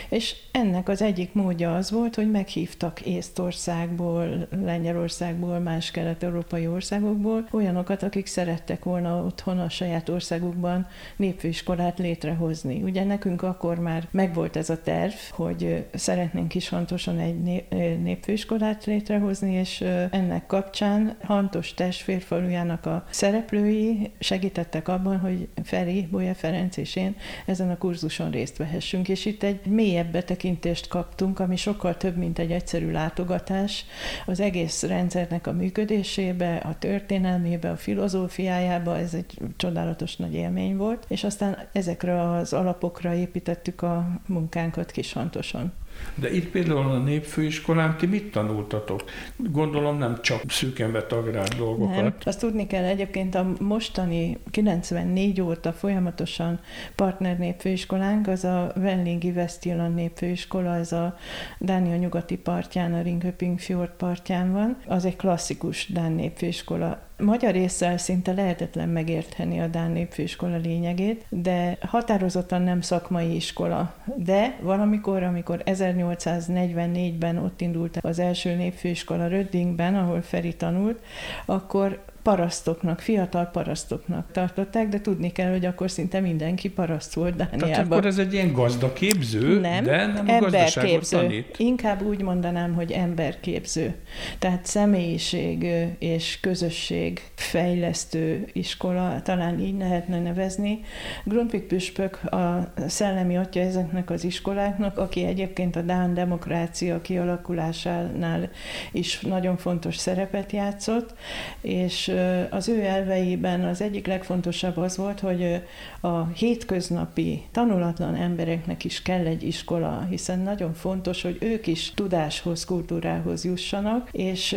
és 0.09 0.35
ennek 0.53 0.89
az 0.89 1.03
egyik 1.03 1.33
módja 1.33 1.75
az 1.77 1.91
volt, 1.91 2.15
hogy 2.15 2.31
meghívtak 2.31 3.01
Észtországból, 3.01 4.47
Lengyelországból, 4.65 5.59
más 5.59 5.91
kelet-európai 5.91 6.67
országokból 6.67 7.49
olyanokat, 7.51 8.03
akik 8.03 8.27
szerettek 8.27 8.85
volna 8.85 9.25
otthon 9.25 9.59
a 9.59 9.69
saját 9.69 10.09
országukban 10.09 10.62
időszakban 10.62 10.87
népfőiskolát 11.16 11.98
létrehozni. 11.98 12.83
Ugye 12.83 13.05
nekünk 13.05 13.42
akkor 13.42 13.79
már 13.79 14.09
megvolt 14.11 14.57
ez 14.57 14.70
a 14.70 14.83
terv, 14.83 15.12
hogy 15.31 15.87
szeretnénk 15.94 16.48
Kishantoson 16.48 17.18
egy 17.18 17.64
népfőiskolát 18.03 18.85
létrehozni, 18.85 19.53
és 19.53 19.81
ennek 20.11 20.46
kapcsán 20.46 21.16
Hantos 21.22 21.75
testvérfalujának 21.75 22.87
a 22.87 23.05
szereplői 23.11 24.11
segítettek 24.18 24.88
abban, 24.88 25.18
hogy 25.18 25.48
Feri, 25.62 26.09
Bolya 26.11 26.35
Ferenc 26.35 26.77
és 26.77 26.96
én 26.96 27.16
ezen 27.46 27.70
a 27.70 27.79
kurzuson 27.79 28.31
részt 28.31 28.57
vehessünk, 28.57 29.09
és 29.09 29.25
itt 29.25 29.42
egy 29.42 29.66
mélyebb 29.66 30.12
betekintést 30.12 30.88
kaptunk, 30.88 31.38
ami 31.38 31.57
sokkal 31.57 31.96
több, 31.96 32.16
mint 32.16 32.38
egy 32.38 32.51
egyszerű 32.51 32.90
látogatás, 32.90 33.85
az 34.27 34.40
egész 34.40 34.83
rendszernek 34.83 35.46
a 35.46 35.53
működésébe, 35.53 36.57
a 36.57 36.79
történelmébe, 36.79 37.70
a 37.70 37.77
filozófiájába, 37.77 38.98
ez 38.98 39.14
egy 39.14 39.38
csodálatos 39.57 40.16
nagy 40.16 40.35
élmény 40.35 40.52
volt, 40.77 41.05
és 41.09 41.25
aztán 41.25 41.69
ezekre 41.73 42.31
az 42.31 42.53
alapokra 42.53 43.15
építettük 43.15 43.83
a 43.83 44.07
munkánkat 44.27 44.91
Kishantoson. 44.91 45.73
De 46.15 46.33
itt 46.33 46.51
például 46.51 46.91
a 46.91 46.99
népfőiskolán 46.99 47.97
ti 47.97 48.07
mit 48.07 48.31
tanultatok? 48.31 49.05
Gondolom 49.37 49.99
nem 49.99 50.21
csak 50.23 50.41
szűken 50.49 50.93
vett 50.93 51.12
agrár 51.12 51.49
dolgokat. 51.49 51.97
Nem. 51.97 52.15
Azt 52.25 52.41
tudni 52.41 52.67
kell 52.67 52.85
egyébként 52.85 53.35
a 53.35 53.53
mostani 53.61 54.38
94 54.51 55.41
óta 55.41 55.73
folyamatosan 55.73 56.61
partner 56.95 57.38
népfőiskolánk, 57.38 58.29
az 58.29 58.45
a 58.45 58.73
Vellingi 58.75 59.31
Westjylland 59.31 59.95
népfőiskola, 59.95 60.75
ez 60.75 60.93
a 60.93 61.17
Dánia 61.59 61.97
nyugati 61.97 62.37
partján, 62.37 62.95
a 62.95 63.03
Ringköping 63.03 63.59
Fjord 63.59 63.91
partján 63.97 64.53
van. 64.53 64.77
Az 64.87 65.05
egy 65.05 65.17
klasszikus 65.17 65.93
Dán 65.93 66.12
népfőiskola 66.12 67.11
magyar 67.23 67.55
észsel 67.55 67.99
szinte 67.99 68.33
lehetetlen 68.33 68.89
megérteni 68.89 69.61
a 69.61 69.67
Dán 69.67 69.91
népfőiskola 69.91 70.57
lényegét, 70.57 71.25
de 71.29 71.79
határozottan 71.81 72.63
nem 72.63 72.81
szakmai 72.81 73.35
iskola. 73.35 73.95
De 74.17 74.59
valamikor, 74.61 75.23
amikor 75.23 75.63
1844-ben 75.65 77.37
ott 77.39 77.61
indult 77.61 77.97
az 78.01 78.19
első 78.19 78.55
népfőiskola 78.55 79.27
Röddingben, 79.27 79.95
ahol 79.95 80.23
Feri 80.23 80.55
tanult, 80.55 81.01
akkor 81.47 82.05
parasztoknak, 82.23 83.01
fiatal 83.01 83.45
parasztoknak 83.45 84.33
tartották, 84.33 84.89
de 84.89 85.01
tudni 85.01 85.33
kell, 85.33 85.51
hogy 85.51 85.65
akkor 85.65 85.91
szinte 85.91 86.21
mindenki 86.21 86.71
paraszt 86.71 87.15
volt 87.15 87.37
Dániában. 87.37 87.69
Tehát 87.69 87.85
akkor 87.85 88.07
ez 88.07 88.19
egy 88.19 88.33
ilyen 88.33 88.53
gazdaképző, 88.53 89.61
nem, 89.61 89.85
de 89.85 90.07
nem 90.07 90.29
emberképző. 90.29 91.17
tanít. 91.17 91.55
Inkább 91.59 92.03
úgy 92.03 92.23
mondanám, 92.23 92.75
hogy 92.75 92.93
emberképző. 92.93 93.95
Tehát 94.39 94.67
személyiség 94.67 95.67
és 95.99 96.41
közösség 96.41 97.23
fejlesztő 97.35 98.49
iskola, 98.53 99.23
talán 99.23 99.61
így 99.61 99.79
lehetne 99.79 100.21
nevezni. 100.21 100.81
Grundtvig 101.25 101.63
püspök 101.63 102.25
a 102.25 102.73
szellemi 102.87 103.37
atya 103.37 103.61
ezeknek 103.61 104.11
az 104.11 104.25
iskoláknak, 104.25 104.99
aki 104.99 105.25
egyébként 105.25 105.77
a 105.77 105.81
Dán 105.83 106.15
demokrácia 106.15 107.01
kialakulásánál 107.01 108.51
is 108.93 109.21
nagyon 109.21 109.57
fontos 109.57 109.97
szerepet 109.97 110.53
játszott, 110.53 111.15
és 111.61 112.12
az 112.51 112.68
ő 112.68 112.85
elveiben 112.85 113.64
az 113.64 113.81
egyik 113.81 114.07
legfontosabb 114.07 114.77
az 114.77 114.96
volt, 114.96 115.20
hogy 115.20 115.62
a 116.01 116.27
hétköznapi 116.27 117.42
tanulatlan 117.51 118.14
embereknek 118.14 118.85
is 118.85 119.03
kell 119.03 119.27
egy 119.27 119.42
iskola, 119.42 120.07
hiszen 120.11 120.38
nagyon 120.38 120.75
fontos, 120.75 121.22
hogy 121.22 121.37
ők 121.40 121.66
is 121.66 121.92
tudáshoz, 121.94 122.64
kultúrához 122.64 123.44
jussanak, 123.44 124.09
és 124.12 124.57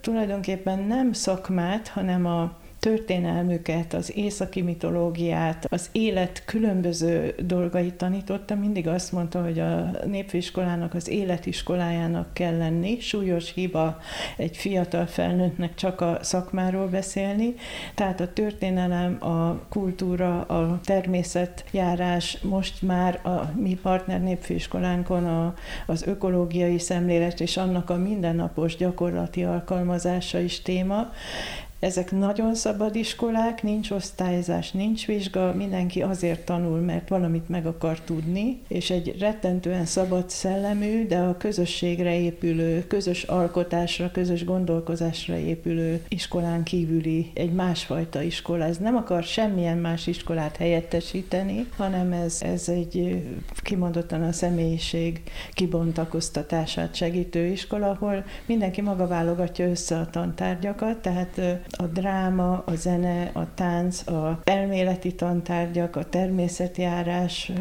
tulajdonképpen 0.00 0.78
nem 0.78 1.12
szakmát, 1.12 1.88
hanem 1.88 2.26
a 2.26 2.62
történelmüket, 2.84 3.94
az 3.94 4.16
északi 4.16 4.62
mitológiát, 4.62 5.66
az 5.70 5.88
élet 5.92 6.42
különböző 6.44 7.34
dolgait 7.38 7.94
tanította. 7.94 8.54
Mindig 8.54 8.88
azt 8.88 9.12
mondta, 9.12 9.42
hogy 9.42 9.58
a 9.58 9.90
népfőiskolának 10.06 10.94
az 10.94 11.08
életiskolájának 11.08 12.34
kell 12.34 12.56
lenni. 12.56 13.00
Súlyos 13.00 13.52
hiba 13.52 13.98
egy 14.36 14.56
fiatal 14.56 15.06
felnőttnek 15.06 15.74
csak 15.74 16.00
a 16.00 16.18
szakmáról 16.22 16.86
beszélni. 16.86 17.54
Tehát 17.94 18.20
a 18.20 18.32
történelem, 18.32 19.16
a 19.24 19.58
kultúra, 19.68 20.40
a 20.40 20.80
természetjárás 20.82 22.38
most 22.42 22.82
már 22.82 23.20
a 23.26 23.52
mi 23.56 23.78
partner 23.82 24.22
népfőiskolánkon 24.22 25.24
a, 25.26 25.54
az 25.86 26.06
ökológiai 26.06 26.78
szemlélet 26.78 27.40
és 27.40 27.56
annak 27.56 27.90
a 27.90 27.96
mindennapos 27.96 28.76
gyakorlati 28.76 29.44
alkalmazása 29.44 30.38
is 30.38 30.62
téma. 30.62 31.12
Ezek 31.84 32.10
nagyon 32.10 32.54
szabad 32.54 32.96
iskolák, 32.96 33.62
nincs 33.62 33.90
osztályzás, 33.90 34.70
nincs 34.70 35.06
vizsga, 35.06 35.54
mindenki 35.54 36.02
azért 36.02 36.44
tanul, 36.44 36.78
mert 36.78 37.08
valamit 37.08 37.48
meg 37.48 37.66
akar 37.66 38.00
tudni, 38.00 38.60
és 38.68 38.90
egy 38.90 39.18
rettentően 39.18 39.84
szabad 39.84 40.30
szellemű, 40.30 41.06
de 41.06 41.18
a 41.18 41.36
közösségre 41.36 42.20
épülő, 42.20 42.86
közös 42.86 43.22
alkotásra, 43.22 44.10
közös 44.10 44.44
gondolkozásra 44.44 45.36
épülő 45.36 46.02
iskolán 46.08 46.62
kívüli 46.62 47.30
egy 47.34 47.52
másfajta 47.52 48.22
iskola. 48.22 48.64
Ez 48.64 48.78
nem 48.78 48.96
akar 48.96 49.22
semmilyen 49.22 49.78
más 49.78 50.06
iskolát 50.06 50.56
helyettesíteni, 50.56 51.66
hanem 51.76 52.12
ez, 52.12 52.42
ez 52.42 52.68
egy 52.68 53.22
kimondottan 53.62 54.22
a 54.22 54.32
személyiség 54.32 55.22
kibontakoztatását 55.52 56.94
segítő 56.94 57.46
iskola, 57.46 57.90
ahol 57.90 58.24
mindenki 58.46 58.80
maga 58.80 59.06
válogatja 59.06 59.68
össze 59.68 59.96
a 59.98 60.10
tantárgyakat, 60.10 60.98
tehát 60.98 61.40
a 61.76 61.82
dráma, 61.82 62.62
a 62.66 62.74
zene, 62.74 63.30
a 63.32 63.54
tánc, 63.54 64.06
a 64.06 64.40
elméleti 64.44 65.14
tantárgyak, 65.14 65.96
a 65.96 66.04
természetjárás, 66.08 67.52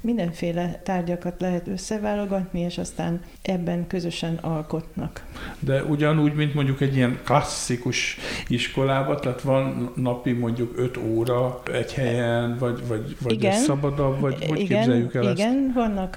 mindenféle 0.00 0.80
tárgyakat 0.84 1.40
lehet 1.40 1.68
összeválogatni, 1.68 2.60
és 2.60 2.78
aztán 2.78 3.20
ebben 3.42 3.86
közösen 3.86 4.38
alkotnak. 4.40 5.24
De 5.58 5.84
ugyanúgy, 5.84 6.34
mint 6.34 6.54
mondjuk 6.54 6.80
egy 6.80 6.96
ilyen 6.96 7.18
klasszikus 7.24 8.18
iskolában, 8.48 9.16
tehát 9.20 9.42
van 9.42 9.92
napi 9.96 10.32
mondjuk 10.32 10.78
öt 10.78 10.96
óra 10.96 11.62
egy 11.72 11.94
helyen, 11.94 12.56
vagy, 12.58 12.86
vagy, 12.88 13.16
vagy 13.20 13.32
igen, 13.32 13.52
szabadabb, 13.52 14.20
vagy 14.20 14.46
hogy 14.48 14.60
igen, 14.60 14.78
képzeljük 14.78 15.14
el 15.14 15.22
Igen, 15.22 15.64
ezt? 15.66 15.74
vannak, 15.74 16.16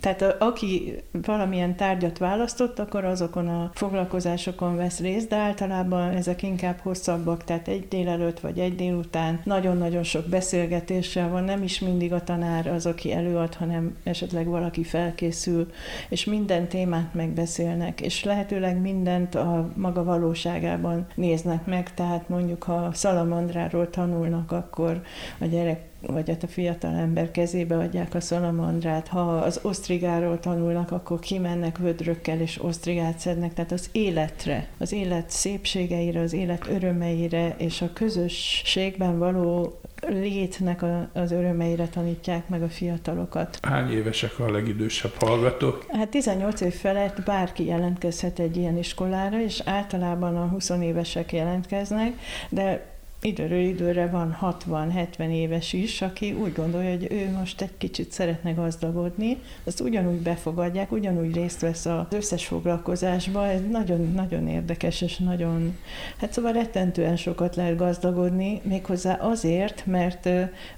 tehát 0.00 0.36
aki 0.38 0.94
valamilyen 1.12 1.76
tárgyat 1.76 2.18
választott, 2.18 2.78
akkor 2.78 3.04
azokon 3.04 3.48
a 3.48 3.70
foglalkozásokon 3.74 4.76
vesz 4.76 5.00
részt, 5.00 5.28
de 5.28 5.36
általában 5.36 6.10
ezek 6.10 6.42
inkább 6.42 6.59
inkább 6.62 6.80
hosszabbak, 6.80 7.44
tehát 7.44 7.68
egy 7.68 7.88
délelőtt 7.88 8.40
vagy 8.40 8.58
egy 8.58 8.74
délután. 8.74 9.40
Nagyon-nagyon 9.44 10.02
sok 10.02 10.24
beszélgetéssel 10.26 11.28
van, 11.28 11.44
nem 11.44 11.62
is 11.62 11.78
mindig 11.78 12.12
a 12.12 12.24
tanár 12.24 12.66
az, 12.66 12.86
aki 12.86 13.12
előad, 13.12 13.54
hanem 13.54 13.96
esetleg 14.02 14.46
valaki 14.46 14.82
felkészül, 14.82 15.70
és 16.08 16.24
minden 16.24 16.68
témát 16.68 17.14
megbeszélnek, 17.14 18.00
és 18.00 18.24
lehetőleg 18.24 18.80
mindent 18.80 19.34
a 19.34 19.72
maga 19.76 20.04
valóságában 20.04 21.06
néznek 21.14 21.66
meg, 21.66 21.94
tehát 21.94 22.28
mondjuk 22.28 22.62
ha 22.62 22.90
Szalamandráról 22.92 23.90
tanulnak, 23.90 24.52
akkor 24.52 25.02
a 25.38 25.44
gyerek 25.44 25.89
vagy 26.06 26.28
hát 26.28 26.42
a 26.42 26.46
fiatal 26.46 26.94
ember 26.94 27.30
kezébe 27.30 27.76
adják 27.76 28.14
a 28.14 28.20
szalamandrát. 28.20 29.08
Ha 29.08 29.20
az 29.20 29.60
osztrigáról 29.62 30.40
tanulnak, 30.40 30.90
akkor 30.90 31.18
kimennek 31.18 31.78
vödrökkel 31.78 32.40
és 32.40 32.62
osztrigát 32.62 33.18
szednek, 33.18 33.54
tehát 33.54 33.72
az 33.72 33.88
életre, 33.92 34.68
az 34.78 34.92
élet 34.92 35.30
szépségeire, 35.30 36.20
az 36.20 36.32
élet 36.32 36.66
örömeire 36.68 37.54
és 37.58 37.82
a 37.82 37.92
közösségben 37.92 39.18
való 39.18 39.80
létnek 40.08 40.82
a, 40.82 41.08
az 41.12 41.32
örömeire 41.32 41.86
tanítják 41.86 42.48
meg 42.48 42.62
a 42.62 42.68
fiatalokat. 42.68 43.58
Hány 43.62 43.90
évesek 43.90 44.38
a 44.38 44.50
legidősebb 44.50 45.12
hallgatók? 45.18 45.84
Hát 45.88 46.08
18 46.08 46.60
év 46.60 46.74
felett 46.74 47.22
bárki 47.22 47.64
jelentkezhet 47.64 48.38
egy 48.38 48.56
ilyen 48.56 48.78
iskolára, 48.78 49.42
és 49.42 49.62
általában 49.64 50.36
a 50.36 50.46
20 50.46 50.70
évesek 50.70 51.32
jelentkeznek, 51.32 52.12
de 52.48 52.98
időről 53.22 53.60
időre 53.60 54.06
van 54.06 54.38
60-70 54.40 55.30
éves 55.32 55.72
is, 55.72 56.02
aki 56.02 56.32
úgy 56.32 56.52
gondolja, 56.52 56.90
hogy 56.90 57.06
ő 57.10 57.30
most 57.38 57.60
egy 57.60 57.76
kicsit 57.78 58.12
szeretne 58.12 58.52
gazdagodni, 58.52 59.36
azt 59.64 59.80
ugyanúgy 59.80 60.20
befogadják, 60.20 60.92
ugyanúgy 60.92 61.34
részt 61.34 61.60
vesz 61.60 61.86
az 61.86 62.04
összes 62.10 62.46
foglalkozásba, 62.46 63.46
ez 63.46 63.60
nagyon-nagyon 63.70 64.48
érdekes, 64.48 65.00
és 65.00 65.16
nagyon, 65.16 65.76
hát 66.16 66.32
szóval 66.32 66.52
rettentően 66.52 67.16
sokat 67.16 67.56
lehet 67.56 67.76
gazdagodni, 67.76 68.60
méghozzá 68.64 69.14
azért, 69.14 69.86
mert 69.86 70.28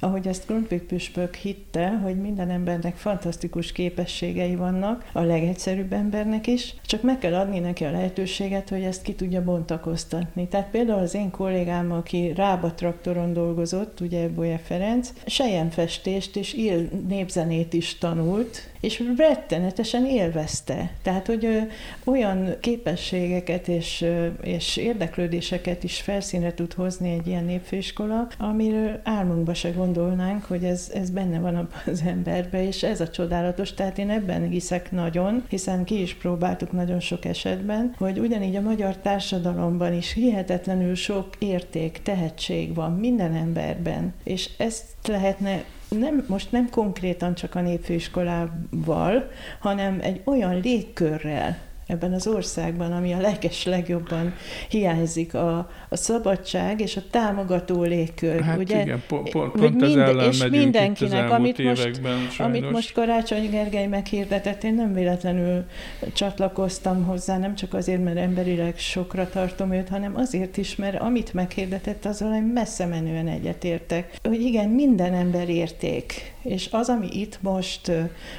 ahogy 0.01 0.27
ezt 0.27 0.47
Grundtvig 0.47 0.83
püspök 0.83 1.35
hitte, 1.35 1.89
hogy 1.89 2.21
minden 2.21 2.51
embernek 2.51 2.97
fantasztikus 2.97 3.73
képességei 3.73 4.55
vannak, 4.55 5.11
a 5.13 5.21
legegyszerűbb 5.21 5.93
embernek 5.93 6.47
is, 6.47 6.75
csak 6.87 7.03
meg 7.03 7.19
kell 7.19 7.35
adni 7.35 7.59
neki 7.59 7.85
a 7.85 7.91
lehetőséget, 7.91 8.69
hogy 8.69 8.83
ezt 8.83 9.03
ki 9.03 9.15
tudja 9.15 9.45
bontakoztatni. 9.45 10.49
Tehát 10.49 10.71
például 10.71 11.01
az 11.01 11.15
én 11.15 11.31
kollégám, 11.31 11.93
aki 11.93 12.32
Rába 12.35 12.75
traktoron 12.75 13.33
dolgozott, 13.33 14.01
ugye 14.01 14.29
Bolya 14.29 14.59
Ferenc, 14.59 15.12
sejemfestést 15.27 16.37
és 16.37 16.53
ír 16.53 16.88
népzenét 17.09 17.73
is 17.73 17.99
tanult, 17.99 18.72
és 18.83 19.03
rettenetesen 19.16 20.07
élvezte. 20.07 20.90
Tehát, 21.03 21.27
hogy 21.27 21.45
ö, 21.45 21.59
olyan 22.05 22.55
képességeket 22.61 23.68
és, 23.68 24.01
ö, 24.01 24.27
és 24.42 24.77
érdeklődéseket 24.77 25.85
is 25.85 26.01
felszínre 26.01 26.55
tud 26.55 26.73
hozni 26.73 27.12
egy 27.12 27.27
ilyen 27.27 27.45
népfőiskola, 27.45 28.29
amiről 28.38 29.01
álmunkba 29.05 29.55
se 29.55 29.71
gondolnánk, 29.71 30.45
hogy 30.45 30.64
ez, 30.64 30.90
ez 30.95 31.11
benne 31.11 31.38
van 31.38 31.68
az 31.87 32.03
emberbe, 32.07 32.66
és 32.66 32.83
ez 32.83 33.01
a 33.01 33.09
csodálatos. 33.09 33.75
Tehát 33.75 33.99
én 33.99 34.11
ebben 34.11 34.49
hiszek 34.49 34.90
nagyon, 34.90 35.45
hiszen 35.49 35.85
ki 35.85 36.01
is 36.01 36.14
próbáltuk 36.14 36.73
nagyon 36.73 37.01
sok 37.01 37.25
esetben, 37.25 37.95
hogy 37.99 38.18
ugyanígy 38.18 38.57
a 38.57 38.61
magyar 38.61 38.97
társadalomban 38.97 39.92
is 39.92 40.12
hihetetlenül 40.12 40.95
sok 40.95 41.29
érték, 41.38 42.01
tehetség 42.03 42.75
van 42.75 42.92
minden 42.92 43.35
emberben, 43.35 44.14
és 44.25 44.51
ezt 44.57 44.85
lehetne 45.07 45.64
nem, 45.99 46.25
most 46.29 46.53
nem 46.53 46.71
konkrétan 46.71 47.35
csak 47.35 47.55
a 47.55 47.61
népfőiskolával, 47.61 49.31
hanem 49.59 49.99
egy 50.03 50.21
olyan 50.25 50.61
légkörrel, 50.61 51.59
ebben 51.93 52.13
az 52.13 52.27
országban, 52.27 52.93
ami 52.93 53.13
a 53.13 53.21
leges 53.21 53.65
legjobban 53.65 54.35
hiányzik, 54.69 55.35
a, 55.35 55.71
a 55.89 55.97
szabadság 55.97 56.81
és 56.81 56.97
a 56.97 57.01
támogató 57.11 57.83
légkör. 57.83 58.41
Hát 58.41 58.59
ugye? 58.59 58.81
igen, 58.81 59.03
pont, 59.09 59.31
pont, 59.31 59.53
pont 59.53 59.81
minden, 59.81 60.19
ez 60.21 60.27
és 60.27 60.47
mindenkinek, 60.49 61.31
amit 61.31 61.63
most, 61.63 62.01
amit 62.39 62.71
most 62.71 62.93
Karácsony 62.93 63.51
Gergely 63.51 63.87
meghirdetett, 63.87 64.65
én 64.65 64.75
nem 64.75 64.93
véletlenül 64.93 65.65
csatlakoztam 66.13 67.05
hozzá, 67.05 67.39
nem 67.39 67.55
csak 67.55 67.75
azért, 67.75 68.05
mert 68.05 68.17
emberileg 68.17 68.79
sokra 68.79 69.29
tartom 69.29 69.73
őt, 69.73 69.89
hanem 69.89 70.17
azért 70.17 70.57
is, 70.57 70.77
mert 70.77 71.01
amit 71.01 71.35
meghirdetett, 71.35 72.05
azzal 72.05 72.35
én 72.35 72.43
messze 72.43 72.87
menően 72.87 73.29
egyetértek. 73.29 74.19
Hogy 74.23 74.41
igen, 74.41 74.69
minden 74.69 75.15
ember 75.15 75.49
érték, 75.49 76.35
és 76.43 76.69
az, 76.71 76.89
ami 76.89 77.09
itt 77.11 77.39
most 77.43 77.93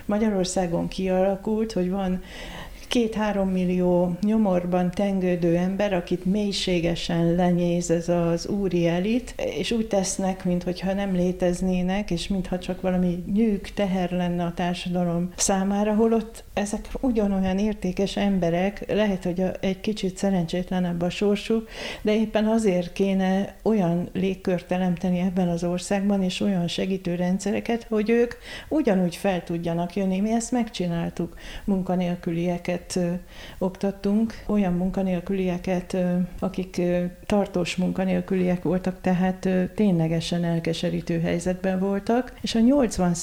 Magyarországon 0.05 0.87
kialakult, 0.87 1.71
hogy 1.71 1.89
van 1.89 2.21
két-három 2.93 3.49
millió 3.49 4.15
nyomorban 4.21 4.91
tengődő 4.91 5.55
ember, 5.55 5.93
akit 5.93 6.25
mélységesen 6.25 7.35
lenyéz 7.35 7.91
ez 7.91 8.09
az 8.09 8.47
úri 8.47 8.87
elit, 8.87 9.33
és 9.57 9.71
úgy 9.71 9.87
tesznek, 9.87 10.45
mintha 10.45 10.93
nem 10.93 11.15
léteznének, 11.15 12.11
és 12.11 12.27
mintha 12.27 12.59
csak 12.59 12.81
valami 12.81 13.23
nyűg 13.33 13.61
teher 13.61 14.11
lenne 14.11 14.43
a 14.43 14.53
társadalom 14.53 15.31
számára, 15.35 15.93
holott 15.93 16.43
ezek 16.53 16.87
ugyanolyan 16.99 17.57
értékes 17.57 18.17
emberek, 18.17 18.83
lehet, 18.87 19.23
hogy 19.23 19.43
egy 19.59 19.79
kicsit 19.79 20.17
szerencsétlenebb 20.17 21.01
a 21.01 21.09
sorsuk, 21.09 21.67
de 22.01 22.15
éppen 22.15 22.45
azért 22.45 22.93
kéne 22.93 23.55
olyan 23.63 24.09
légkört 24.11 24.67
teremteni 24.67 25.19
ebben 25.19 25.49
az 25.49 25.63
országban, 25.63 26.23
és 26.23 26.41
olyan 26.41 26.67
segítő 26.67 27.15
rendszereket, 27.15 27.85
hogy 27.89 28.09
ők 28.09 28.33
ugyanúgy 28.69 29.15
fel 29.15 29.43
tudjanak 29.43 29.95
jönni. 29.95 30.19
Mi 30.19 30.31
ezt 30.31 30.51
megcsináltuk 30.51 31.35
munkanélkülieket 31.65 32.81
munkanélkülieket 32.83 32.99
oktattunk, 33.57 34.43
olyan 34.45 34.73
munkanélkülieket, 34.73 35.97
akik 36.39 36.81
tartós 37.25 37.75
munkanélküliek 37.75 38.63
voltak, 38.63 39.01
tehát 39.01 39.49
ténylegesen 39.75 40.43
elkeserítő 40.43 41.19
helyzetben 41.19 41.79
voltak, 41.79 42.33
és 42.41 42.55
a 42.55 42.59
80 42.59 43.13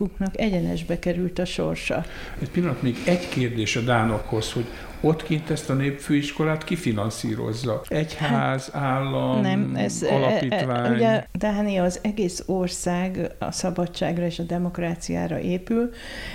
uknak 0.00 0.40
egyenesbe 0.40 0.98
került 0.98 1.38
a 1.38 1.44
sorsa. 1.44 2.04
Egy 2.40 2.50
pillanat, 2.50 2.82
még 2.82 2.96
egy 3.06 3.28
kérdés 3.28 3.76
a 3.76 3.80
Dánokhoz, 3.80 4.52
hogy 4.52 4.66
ott 5.02 5.22
kint 5.22 5.50
ezt 5.50 5.70
a 5.70 5.74
népfőiskolát 5.74 6.64
kifinanszírozza. 6.64 7.82
Egyház, 7.88 8.70
hát, 8.70 8.82
állam, 8.82 9.40
nem, 9.40 9.72
ez, 9.76 10.02
alapítvány. 10.10 10.84
E, 10.84 10.88
e, 10.88 10.94
ugye 10.94 11.26
Dánia 11.32 11.82
az 11.82 11.98
egész 12.02 12.42
ország 12.46 13.32
a 13.38 13.52
szabadságra 13.52 14.24
és 14.26 14.38
a 14.38 14.42
demokráciára 14.42 15.40
épül, 15.40 15.90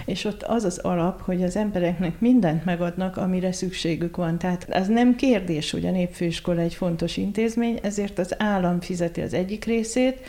és 0.05 0.25
ott 0.25 0.43
az 0.43 0.63
az 0.63 0.77
alap, 0.77 1.21
hogy 1.21 1.43
az 1.43 1.55
embereknek 1.55 2.19
mindent 2.19 2.65
megadnak, 2.65 3.17
amire 3.17 3.51
szükségük 3.51 4.15
van. 4.15 4.37
Tehát 4.37 4.67
az 4.69 4.87
nem 4.87 5.15
kérdés, 5.15 5.71
hogy 5.71 5.85
a 5.85 5.91
népfőiskola 5.91 6.61
egy 6.61 6.73
fontos 6.73 7.17
intézmény, 7.17 7.79
ezért 7.81 8.19
az 8.19 8.35
állam 8.37 8.79
fizeti 8.79 9.21
az 9.21 9.33
egyik 9.33 9.65
részét, 9.65 10.19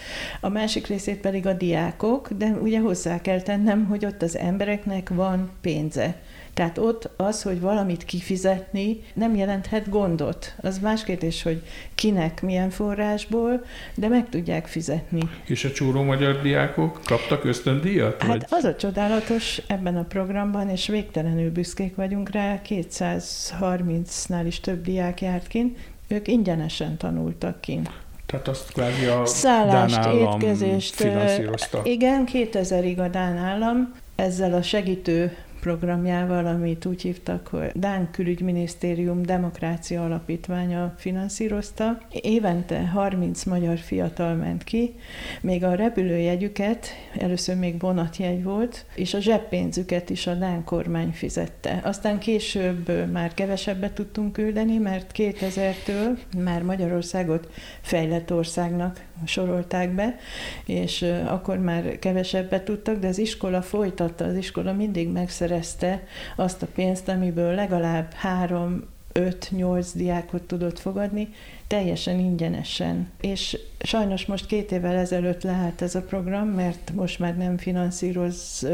a 0.41 0.49
másik 0.49 0.87
részét 0.87 1.21
pedig 1.21 1.47
a 1.47 1.53
diákok, 1.53 2.29
de 2.33 2.47
ugye 2.47 2.81
hozzá 2.81 3.21
kell 3.21 3.41
tennem, 3.41 3.87
hogy 3.87 4.05
ott 4.05 4.23
az 4.23 4.37
embereknek 4.37 5.09
van 5.09 5.51
pénze. 5.61 6.17
Tehát 6.55 6.79
ott 6.79 7.11
az, 7.17 7.43
hogy 7.43 7.61
valamit 7.61 8.05
kifizetni 8.05 9.01
nem 9.15 9.37
jelenthet 9.37 9.89
gondot. 9.89 10.55
Az 10.61 10.79
más 10.79 11.05
kérdés, 11.05 11.43
hogy 11.43 11.63
kinek, 11.95 12.43
milyen 12.43 12.71
forrásból, 12.71 13.65
de 13.95 14.09
meg 14.09 14.29
tudják 14.29 14.67
fizetni. 14.67 15.21
És 15.47 15.65
a 15.65 15.71
csúró 15.71 16.03
magyar 16.03 16.41
diákok 16.41 17.01
kaptak 17.05 17.45
ösztöndíjat? 17.45 18.23
Hát 18.23 18.31
vagy? 18.31 18.45
az 18.49 18.65
a 18.65 18.77
csodálatos 18.77 19.63
ebben 19.67 19.97
a 19.97 20.05
programban, 20.05 20.69
és 20.69 20.87
végtelenül 20.87 21.51
büszkék 21.51 21.95
vagyunk 21.95 22.31
rá, 22.31 22.61
230-nál 22.69 24.43
is 24.47 24.61
több 24.61 24.83
diák 24.83 25.21
járt 25.21 25.47
kint, 25.47 25.79
ők 26.09 26.29
ingyenesen 26.29 26.97
tanultak 26.97 27.61
kint. 27.61 27.91
Tehát 28.27 28.49
azt 28.49 28.73
kvázi 28.73 29.05
a 29.05 29.27
Szállást, 29.27 29.95
Dán 29.95 30.05
állam 30.05 30.41
étkezést, 30.41 30.95
finanszírozta. 30.95 31.81
Igen, 31.85 32.29
2000-ig 32.33 32.99
a 32.99 33.09
Dán 33.09 33.37
állam 33.37 33.95
ezzel 34.17 34.55
a 34.55 34.63
segítő 34.63 35.37
programjával, 35.61 36.47
amit 36.47 36.85
úgy 36.85 37.03
hívtak, 37.03 37.47
hogy 37.47 37.71
Dán 37.75 38.11
külügyminisztérium 38.11 39.23
demokrácia 39.23 40.05
alapítványa 40.05 40.95
finanszírozta. 40.97 41.99
Évente 42.11 42.87
30 42.87 43.45
magyar 43.45 43.79
fiatal 43.79 44.35
ment 44.35 44.65
ki, 44.65 44.95
még 45.41 45.65
a 45.65 45.75
repülőjegyüket, 45.75 46.87
először 47.19 47.57
még 47.57 47.81
vonatjegy 47.81 48.43
volt, 48.43 48.87
és 48.95 49.15
a 49.15 49.21
zseppénzüket 49.21 50.11
is 50.11 50.27
a 50.27 50.35
Dán 50.35 50.65
kormány 50.65 51.11
fizette. 51.11 51.81
Aztán 51.85 52.19
később 52.19 53.11
már 53.13 53.35
kevesebbet 53.35 53.93
tudtunk 53.93 54.33
küldeni, 54.33 54.79
mert 54.79 55.11
2000-től 55.15 56.19
már 56.39 56.63
Magyarországot 56.63 57.51
fejlett 57.81 58.33
országnak 58.33 59.07
sorolták 59.25 59.95
be, 59.95 60.17
és 60.65 61.05
akkor 61.27 61.59
már 61.59 61.99
kevesebbet 61.99 62.65
tudtak, 62.65 62.99
de 62.99 63.07
az 63.07 63.19
iskola 63.19 63.63
folytatta, 63.63 64.25
az 64.25 64.37
iskola 64.37 64.73
mindig 64.73 65.09
megszerezte 65.09 66.03
azt 66.37 66.63
a 66.63 66.67
pénzt, 66.75 67.09
amiből 67.09 67.55
legalább 67.55 68.13
három 68.13 68.85
5-8 69.15 69.89
diákot 69.95 70.43
tudott 70.43 70.79
fogadni, 70.79 71.29
teljesen 71.67 72.19
ingyenesen. 72.19 73.11
És 73.21 73.59
sajnos 73.81 74.27
most 74.27 74.47
két 74.47 74.73
évvel 74.73 74.97
ezelőtt 74.97 75.43
lehet 75.43 75.83
ez 75.83 75.95
a 75.95 76.03
program, 76.03 76.49
mert 76.49 76.93
most 76.95 77.19
már 77.19 77.37
nem 77.37 77.57
finanszíroz 77.57 78.67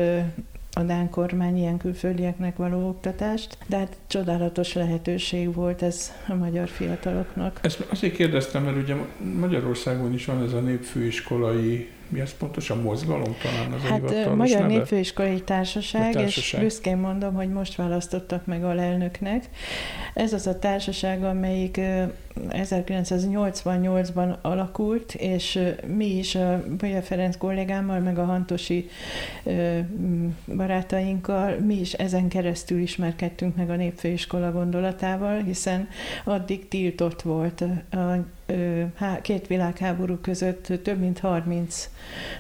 a 0.74 0.82
Dán 0.82 1.10
kormány 1.10 1.56
ilyen 1.56 1.78
külföldieknek 1.78 2.56
való 2.56 2.88
oktatást, 2.88 3.58
de 3.66 3.76
hát 3.76 3.96
csodálatos 4.06 4.72
lehetőség 4.72 5.54
volt 5.54 5.82
ez 5.82 6.12
a 6.28 6.34
magyar 6.34 6.68
fiataloknak. 6.68 7.58
Ezt 7.62 7.87
azért 7.90 8.14
kérdeztem, 8.14 8.62
mert 8.62 8.76
ugye 8.76 8.94
Magyarországon 9.40 10.12
is 10.12 10.24
van 10.24 10.42
ez 10.42 10.52
a 10.52 10.60
népfőiskolai 10.60 11.88
mi 12.08 12.20
ez 12.20 12.36
pontosan 12.36 12.78
mozgalom 12.78 13.36
talán 13.42 13.72
az 13.72 13.82
Hát 13.82 14.26
a 14.26 14.34
Magyar 14.34 14.60
neve? 14.60 14.72
Népfőiskolai 14.72 15.40
Társaság, 15.40 16.12
társaság, 16.12 16.60
és 16.60 16.66
büszkén 16.66 16.96
mondom, 16.96 17.34
hogy 17.34 17.48
most 17.48 17.74
választottak 17.74 18.46
meg 18.46 18.64
a 18.64 18.72
lelnöknek. 18.72 19.48
Ez 20.14 20.32
az 20.32 20.46
a 20.46 20.58
társaság, 20.58 21.24
amelyik 21.24 21.80
1988-ban 22.50 24.40
alakult, 24.40 25.14
és 25.14 25.58
mi 25.86 26.06
is, 26.06 26.34
a 26.34 26.64
Bolya 26.78 27.02
Ferenc 27.02 27.36
kollégámmal, 27.36 27.98
meg 27.98 28.18
a 28.18 28.24
Hantosi 28.24 28.88
barátainkkal, 30.56 31.58
mi 31.58 31.74
is 31.74 31.92
ezen 31.92 32.28
keresztül 32.28 32.80
ismerkedtünk 32.80 33.56
meg 33.56 33.70
a 33.70 33.76
népfőiskola 33.76 34.52
gondolatával, 34.52 35.42
hiszen 35.42 35.88
addig 36.24 36.68
tiltott 36.68 37.22
volt 37.22 37.64
a 37.90 38.16
két 39.22 39.46
világháború 39.46 40.16
között 40.16 40.72
több 40.83 40.98
mint 40.98 41.18
30 41.18 41.90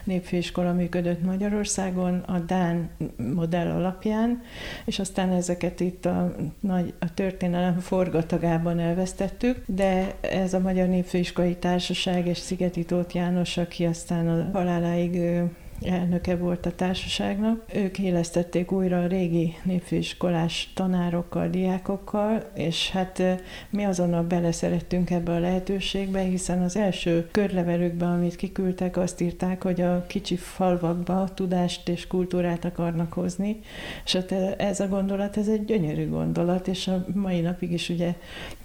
népfőiskola 0.04 0.72
működött 0.72 1.22
Magyarországon 1.22 2.18
a 2.18 2.38
Dán 2.38 2.90
modell 3.34 3.70
alapján, 3.70 4.42
és 4.84 4.98
aztán 4.98 5.30
ezeket 5.30 5.80
itt 5.80 6.04
a, 6.04 6.34
nagy, 6.60 6.94
a 6.98 7.14
történelem 7.14 7.78
forgatagában 7.78 8.78
elvesztettük, 8.78 9.62
de 9.66 10.14
ez 10.20 10.54
a 10.54 10.58
Magyar 10.58 10.88
Népfőiskolai 10.88 11.56
Társaság 11.56 12.26
és 12.26 12.38
Szigeti 12.38 12.84
Tóth 12.84 13.14
János, 13.14 13.56
aki 13.56 13.84
aztán 13.84 14.28
a 14.28 14.48
haláláig 14.52 15.20
elnöke 15.82 16.36
volt 16.36 16.66
a 16.66 16.74
társaságnak. 16.74 17.62
Ők 17.74 17.98
élesztették 17.98 18.72
újra 18.72 19.02
a 19.02 19.06
régi 19.06 19.54
népfőiskolás 19.62 20.70
tanárokkal, 20.74 21.48
diákokkal, 21.48 22.50
és 22.54 22.90
hát 22.90 23.22
mi 23.70 23.84
azonnal 23.84 24.22
beleszerettünk 24.22 25.10
ebbe 25.10 25.32
a 25.32 25.38
lehetőségbe, 25.38 26.20
hiszen 26.20 26.62
az 26.62 26.76
első 26.76 27.28
körlevelőkben, 27.30 28.12
amit 28.12 28.36
kiküldtek, 28.36 28.96
azt 28.96 29.20
írták, 29.20 29.62
hogy 29.62 29.80
a 29.80 30.04
kicsi 30.06 30.36
falvakba 30.36 31.28
tudást 31.34 31.88
és 31.88 32.06
kultúrát 32.06 32.64
akarnak 32.64 33.12
hozni, 33.12 33.60
és 34.04 34.12
hát 34.12 34.32
ez 34.58 34.80
a 34.80 34.88
gondolat, 34.88 35.36
ez 35.36 35.48
egy 35.48 35.64
gyönyörű 35.64 36.08
gondolat, 36.08 36.68
és 36.68 36.88
a 36.88 37.04
mai 37.14 37.40
napig 37.40 37.72
is 37.72 37.88
ugye 37.88 38.14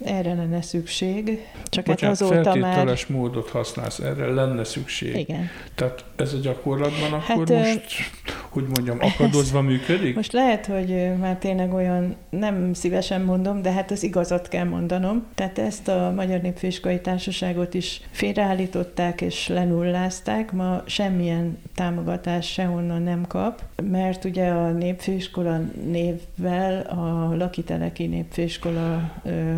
erre 0.04 0.34
lenne 0.34 0.62
szükség. 0.62 1.46
Csak 1.64 1.86
hát 1.86 1.94
Bocsánat, 1.94 2.18
hát 2.18 2.30
azóta 2.30 2.54
már... 2.54 2.98
módot 3.08 3.48
használsz, 3.48 3.98
erre 3.98 4.26
lenne 4.26 4.64
szükség. 4.64 5.16
Igen. 5.16 5.48
Tehát 5.74 6.04
ez 6.16 6.32
a 6.32 6.38
gyakorlatban 6.38 7.09
van, 7.10 7.20
akkor 7.20 7.56
hát, 7.56 7.74
most 7.74 8.10
hogy 8.50 8.66
mondjam, 8.74 8.98
akadozva 9.00 9.60
működik? 9.60 10.14
Most 10.14 10.32
lehet, 10.32 10.66
hogy 10.66 11.18
már 11.18 11.36
tényleg 11.36 11.72
olyan, 11.72 12.16
nem 12.30 12.72
szívesen 12.74 13.20
mondom, 13.20 13.62
de 13.62 13.72
hát 13.72 13.90
az 13.90 14.02
igazat 14.02 14.48
kell 14.48 14.64
mondanom. 14.64 15.26
Tehát 15.34 15.58
ezt 15.58 15.88
a 15.88 16.12
Magyar 16.16 16.40
Népfőiskolai 16.40 17.00
Társaságot 17.00 17.74
is 17.74 18.00
félreállították 18.10 19.20
és 19.20 19.48
lenullázták. 19.48 20.52
Ma 20.52 20.82
semmilyen 20.86 21.58
támogatás 21.74 22.52
sehonnan 22.52 23.02
nem 23.02 23.26
kap, 23.26 23.62
mert 23.82 24.24
ugye 24.24 24.48
a 24.48 24.70
Népfőiskola 24.70 25.60
névvel 25.84 26.80
a 26.80 27.36
Lakiteleki 27.36 28.06
Népfőiskola 28.06 29.12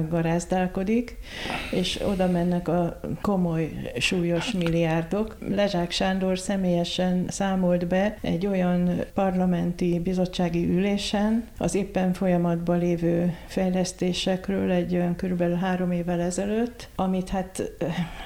garázdálkodik, 0.09 1.17
és 1.71 2.01
oda 2.07 2.27
mennek 2.27 2.69
a 2.69 3.01
komoly, 3.21 3.71
súlyos 3.99 4.51
milliárdok. 4.51 5.37
Lezsák 5.49 5.91
Sándor 5.91 6.39
személyesen 6.39 7.25
számolt 7.33 7.87
be 7.87 8.17
egy 8.21 8.47
olyan 8.47 8.91
parlamenti 9.15 10.01
bizottsági 10.01 10.69
ülésen 10.71 11.45
az 11.59 11.75
éppen 11.75 12.13
folyamatban 12.13 12.79
lévő 12.79 13.37
fejlesztésekről 13.47 14.71
egy 14.71 14.95
olyan 14.95 15.17
körülbelül 15.17 15.57
három 15.57 15.91
évvel 15.91 16.21
ezelőtt, 16.21 16.89
amit 16.95 17.29
hát 17.29 17.73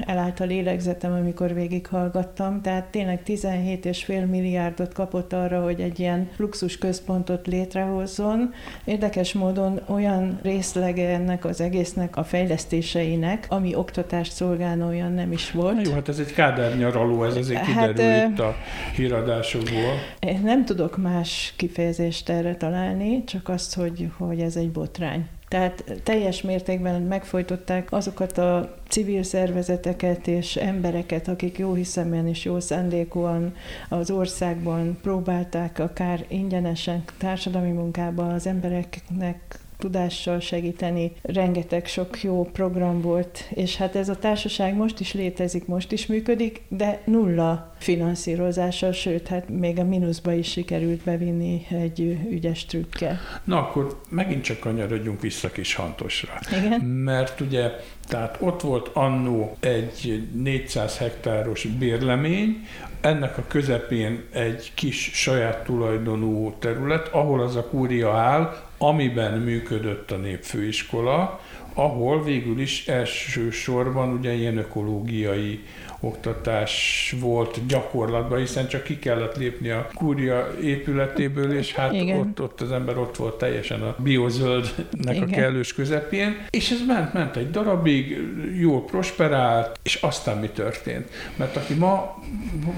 elállt 0.00 0.40
a 0.40 0.44
lélegzetem, 0.44 1.12
amikor 1.12 1.54
végighallgattam, 1.54 2.62
tehát 2.62 2.84
tényleg 2.84 3.22
17,5 3.26 4.30
milliárdot 4.30 4.92
kapott 4.92 5.32
arra, 5.32 5.62
hogy 5.62 5.80
egy 5.80 6.00
ilyen 6.00 6.28
luxus 6.36 6.78
központot 6.78 7.46
létrehozzon. 7.46 8.52
Érdekes 8.84 9.32
módon 9.32 9.80
olyan 9.86 10.38
részlege 10.42 11.08
ennek 11.08 11.44
az 11.44 11.60
egésznek 11.60 12.16
a 12.16 12.24
fejlesztéseinek, 12.24 13.46
ami 13.48 13.74
oktatást 13.74 14.32
szolgálna, 14.32 14.86
olyan 14.86 15.12
nem 15.12 15.32
is 15.32 15.50
volt. 15.50 15.74
Na 15.74 15.80
jó, 15.84 15.92
hát 15.92 16.08
ez 16.08 16.18
egy 16.18 16.32
kádárnyaraló, 16.32 17.24
ez 17.24 17.36
azért 17.36 17.60
hát, 17.64 17.88
kiderül 17.88 18.20
hát, 18.20 18.30
itt 18.30 18.38
a 18.38 18.56
híradásokból. 18.96 19.94
Nem 20.42 20.64
tudok 20.64 20.96
más 20.96 21.54
kifejezést 21.56 22.28
erre 22.28 22.56
találni, 22.56 23.24
csak 23.24 23.48
azt, 23.48 23.74
hogy, 23.74 24.10
hogy 24.16 24.40
ez 24.40 24.56
egy 24.56 24.70
botrány. 24.70 25.28
Tehát 25.48 25.84
teljes 26.02 26.42
mértékben 26.42 27.02
megfojtották 27.02 27.92
azokat 27.92 28.38
a 28.38 28.76
civil 28.88 29.22
szervezeteket 29.22 30.26
és 30.26 30.56
embereket, 30.56 31.28
akik 31.28 31.58
jó 31.58 31.74
hiszemben 31.74 32.28
és 32.28 32.44
jó 32.44 32.60
szándékúan 32.60 33.54
az 33.88 34.10
országban 34.10 34.98
próbálták 35.02 35.78
akár 35.78 36.24
ingyenesen 36.28 37.04
társadalmi 37.18 37.70
munkában 37.70 38.30
az 38.32 38.46
embereknek 38.46 39.58
tudással 39.78 40.40
segíteni. 40.40 41.12
Rengeteg 41.22 41.86
sok 41.86 42.22
jó 42.22 42.44
program 42.52 43.00
volt, 43.00 43.44
és 43.54 43.76
hát 43.76 43.96
ez 43.96 44.08
a 44.08 44.16
társaság 44.16 44.74
most 44.74 45.00
is 45.00 45.12
létezik, 45.12 45.66
most 45.66 45.92
is 45.92 46.06
működik, 46.06 46.62
de 46.68 47.00
nulla 47.04 47.74
finanszírozással, 47.78 48.92
sőt, 48.92 49.28
hát 49.28 49.48
még 49.48 49.78
a 49.78 49.84
mínuszba 49.84 50.32
is 50.32 50.50
sikerült 50.50 51.04
bevinni 51.04 51.66
egy 51.70 52.18
ügyes 52.30 52.64
trükkel. 52.64 53.18
Na 53.44 53.58
akkor 53.58 54.00
megint 54.08 54.42
csak 54.42 54.58
kanyarodjunk 54.58 55.20
vissza 55.20 55.50
kis 55.50 55.74
hantosra. 55.74 56.32
Igen. 56.58 56.80
Mert 56.80 57.40
ugye, 57.40 57.70
tehát 58.08 58.36
ott 58.40 58.60
volt 58.60 58.90
annó 58.92 59.56
egy 59.60 60.28
400 60.34 60.98
hektáros 60.98 61.64
bérlemény, 61.64 62.66
ennek 63.00 63.38
a 63.38 63.44
közepén 63.48 64.24
egy 64.32 64.72
kis 64.74 65.10
saját 65.14 65.64
tulajdonú 65.64 66.54
terület, 66.58 67.08
ahol 67.08 67.40
az 67.40 67.56
a 67.56 67.64
kúria 67.68 68.12
áll, 68.12 68.56
amiben 68.78 69.38
működött 69.38 70.10
a 70.10 70.16
népfőiskola, 70.16 71.40
ahol 71.74 72.22
végül 72.22 72.60
is 72.60 72.86
elsősorban 72.88 74.12
ugye 74.12 74.32
ilyen 74.32 74.56
ökológiai 74.56 75.60
oktatás 76.00 77.14
volt 77.20 77.66
gyakorlatban, 77.66 78.38
hiszen 78.38 78.68
csak 78.68 78.82
ki 78.82 78.98
kellett 78.98 79.36
lépni 79.36 79.70
a 79.70 79.88
kúria 79.94 80.54
épületéből, 80.62 81.58
és 81.58 81.74
hát 81.74 81.92
ott, 81.92 82.40
ott 82.40 82.60
az 82.60 82.72
ember 82.72 82.98
ott 82.98 83.16
volt 83.16 83.38
teljesen 83.38 83.82
a 83.82 83.96
biozöldnek 83.98 85.16
Igen. 85.16 85.22
a 85.22 85.26
kellős 85.26 85.74
közepén, 85.74 86.46
és 86.50 86.70
ez 86.70 86.86
ment, 86.86 87.12
ment 87.12 87.36
egy 87.36 87.50
darabig, 87.50 88.18
jól 88.60 88.84
prosperált, 88.84 89.78
és 89.82 89.94
aztán 89.94 90.38
mi 90.38 90.48
történt? 90.48 91.10
Mert 91.36 91.56
aki 91.56 91.74
ma 91.74 92.22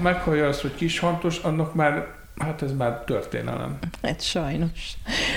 meghallja 0.01 0.47
azt, 0.47 0.61
hogy 0.61 0.75
kishantos, 0.75 1.37
annak 1.37 1.75
már 1.75 2.18
Hát 2.39 2.61
ez 2.61 2.71
már 2.71 3.03
történelem. 3.03 3.77
Hát 4.01 4.21
sajnos. 4.21 4.93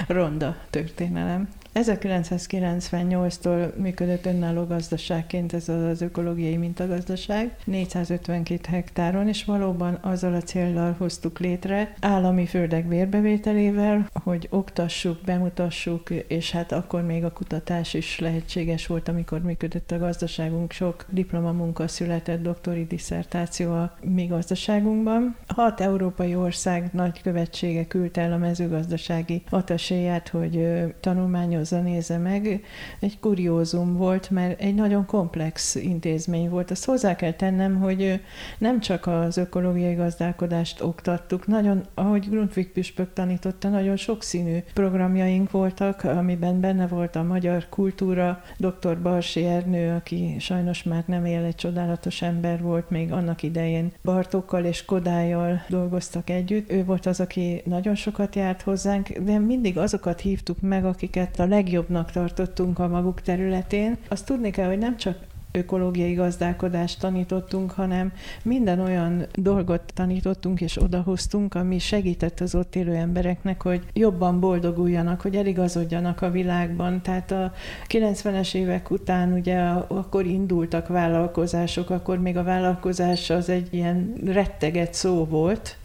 Ronda 0.06 0.56
történelem. 0.70 1.48
1998-tól 1.74 3.74
működött 3.76 4.26
önálló 4.26 4.64
gazdaságként 4.64 5.52
ez 5.52 5.68
az 5.68 6.00
ökológiai 6.00 6.56
mintagazdaság, 6.56 7.56
452 7.64 8.60
hektáron, 8.68 9.28
és 9.28 9.44
valóban 9.44 9.98
azzal 10.00 10.34
a 10.34 10.40
céllal 10.40 10.94
hoztuk 10.98 11.38
létre, 11.38 11.94
állami 12.00 12.46
földek 12.46 12.86
bérbevételével, 12.86 14.08
hogy 14.12 14.46
oktassuk, 14.50 15.18
bemutassuk, 15.24 16.10
és 16.10 16.50
hát 16.50 16.72
akkor 16.72 17.02
még 17.02 17.24
a 17.24 17.32
kutatás 17.32 17.94
is 17.94 18.18
lehetséges 18.18 18.86
volt, 18.86 19.08
amikor 19.08 19.42
működött 19.42 19.90
a 19.90 19.98
gazdaságunk. 19.98 20.72
Sok 20.72 21.04
diplomamunka 21.08 21.88
született, 21.88 22.42
doktori 22.42 22.86
diszertáció 22.86 23.72
a 23.72 23.96
mi 24.00 24.26
gazdaságunkban. 24.26 25.36
Hat 25.46 25.80
európai 25.80 26.34
ország 26.34 26.90
nagykövetsége 26.92 27.86
küldte 27.86 28.20
el 28.20 28.32
a 28.32 28.36
mezőgazdasági 28.36 29.42
ataséját, 29.50 30.28
hogy 30.28 30.68
tanulmányoz 31.00 31.61
tanulmányozza, 31.62 31.80
nézze 31.80 32.18
meg. 32.18 32.64
Egy 33.00 33.18
kuriózum 33.20 33.96
volt, 33.96 34.30
mert 34.30 34.60
egy 34.60 34.74
nagyon 34.74 35.06
komplex 35.06 35.74
intézmény 35.74 36.48
volt. 36.48 36.70
Azt 36.70 36.84
hozzá 36.84 37.16
kell 37.16 37.32
tennem, 37.32 37.80
hogy 37.80 38.20
nem 38.58 38.80
csak 38.80 39.06
az 39.06 39.36
ökológiai 39.36 39.94
gazdálkodást 39.94 40.82
oktattuk, 40.82 41.46
nagyon, 41.46 41.82
ahogy 41.94 42.28
Grundtvig 42.28 42.72
püspök 42.72 43.12
tanította, 43.12 43.68
nagyon 43.68 43.96
sokszínű 43.96 44.58
programjaink 44.74 45.50
voltak, 45.50 46.04
amiben 46.04 46.60
benne 46.60 46.86
volt 46.86 47.16
a 47.16 47.22
magyar 47.22 47.66
kultúra, 47.68 48.42
dr. 48.56 49.02
Barsi 49.02 49.44
Ernő, 49.44 49.94
aki 49.94 50.36
sajnos 50.38 50.82
már 50.82 51.02
nem 51.06 51.24
él, 51.24 51.44
egy 51.44 51.54
csodálatos 51.54 52.22
ember 52.22 52.62
volt, 52.62 52.90
még 52.90 53.12
annak 53.12 53.42
idején 53.42 53.92
Bartókkal 54.02 54.64
és 54.64 54.84
Kodályjal 54.84 55.64
dolgoztak 55.68 56.30
együtt. 56.30 56.70
Ő 56.70 56.84
volt 56.84 57.06
az, 57.06 57.20
aki 57.20 57.62
nagyon 57.64 57.94
sokat 57.94 58.34
járt 58.34 58.62
hozzánk, 58.62 59.08
de 59.08 59.38
mindig 59.38 59.78
azokat 59.78 60.20
hívtuk 60.20 60.60
meg, 60.60 60.84
akiket 60.84 61.38
a 61.38 61.46
legjobbnak 61.52 62.10
tartottunk 62.10 62.78
a 62.78 62.88
maguk 62.88 63.20
területén. 63.20 63.96
Azt 64.08 64.26
tudni 64.26 64.50
kell, 64.50 64.68
hogy 64.68 64.78
nem 64.78 64.96
csak 64.96 65.18
ökológiai 65.52 66.14
gazdálkodást 66.14 67.00
tanítottunk, 67.00 67.70
hanem 67.70 68.12
minden 68.42 68.80
olyan 68.80 69.26
dolgot 69.34 69.82
tanítottunk 69.94 70.60
és 70.60 70.82
odahoztunk, 70.82 71.54
ami 71.54 71.78
segített 71.78 72.40
az 72.40 72.54
ott 72.54 72.76
élő 72.76 72.94
embereknek, 72.94 73.62
hogy 73.62 73.82
jobban 73.92 74.40
boldoguljanak, 74.40 75.20
hogy 75.20 75.36
eligazodjanak 75.36 76.22
a 76.22 76.30
világban. 76.30 77.02
Tehát 77.02 77.30
a 77.30 77.52
90-es 77.88 78.54
évek 78.54 78.90
után 78.90 79.32
ugye 79.32 79.58
akkor 79.88 80.26
indultak 80.26 80.88
vállalkozások, 80.88 81.90
akkor 81.90 82.18
még 82.18 82.36
a 82.36 82.42
vállalkozás 82.42 83.30
az 83.30 83.48
egy 83.48 83.68
ilyen 83.70 84.12
retteget 84.24 84.94
szó 84.94 85.24
volt, 85.24 85.76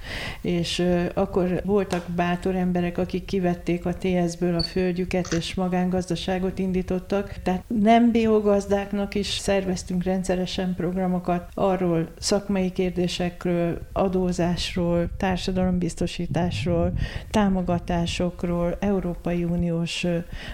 és 0.41 0.83
akkor 1.13 1.61
voltak 1.65 2.05
bátor 2.15 2.55
emberek, 2.55 2.97
akik 2.97 3.25
kivették 3.25 3.85
a 3.85 3.93
TS-ből 3.93 4.55
a 4.55 4.61
földjüket, 4.61 5.33
és 5.33 5.53
magángazdaságot 5.53 6.59
indítottak. 6.59 7.35
Tehát 7.43 7.63
nem 7.67 8.11
biogazdáknak 8.11 9.15
is 9.15 9.27
szerveztünk 9.57 10.03
rendszeresen 10.03 10.75
programokat 10.75 11.49
arról, 11.53 12.07
szakmai 12.19 12.71
kérdésekről, 12.71 13.79
adózásról, 13.93 15.09
társadalombiztosításról, 15.17 16.91
támogatásokról, 17.31 18.77
Európai 18.79 19.43
Uniós 19.43 20.05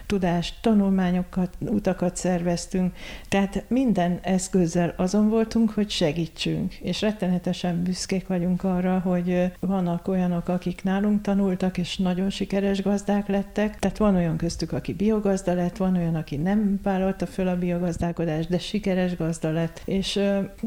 tudást, 0.05 0.55
tanulmányokat, 0.61 1.49
utakat 1.59 2.15
szerveztünk. 2.15 2.93
Tehát 3.29 3.63
minden 3.67 4.19
eszközzel 4.21 4.93
azon 4.97 5.29
voltunk, 5.29 5.69
hogy 5.69 5.89
segítsünk, 5.89 6.73
és 6.73 7.01
rettenetesen 7.01 7.83
büszkék 7.83 8.27
vagyunk 8.27 8.63
arra, 8.63 8.99
hogy 8.99 9.51
vannak 9.59 10.07
olyanok, 10.07 10.47
akik 10.47 10.83
nálunk 10.83 11.21
tanultak, 11.21 11.77
és 11.77 11.97
nagyon 11.97 12.29
sikeres 12.29 12.81
gazdák 12.81 13.27
lettek. 13.27 13.79
Tehát 13.79 13.97
van 13.97 14.15
olyan 14.15 14.37
köztük, 14.37 14.71
aki 14.71 14.93
biogazda 14.93 15.53
lett, 15.53 15.77
van 15.77 15.95
olyan, 15.95 16.15
aki 16.15 16.35
nem 16.35 16.79
vállalta 16.83 17.25
föl 17.25 17.47
a 17.47 17.57
biogazdálkodást, 17.57 18.49
de 18.49 18.57
sikeres 18.57 18.91
gazda 19.17 19.51
lett. 19.51 19.81
És 19.85 20.19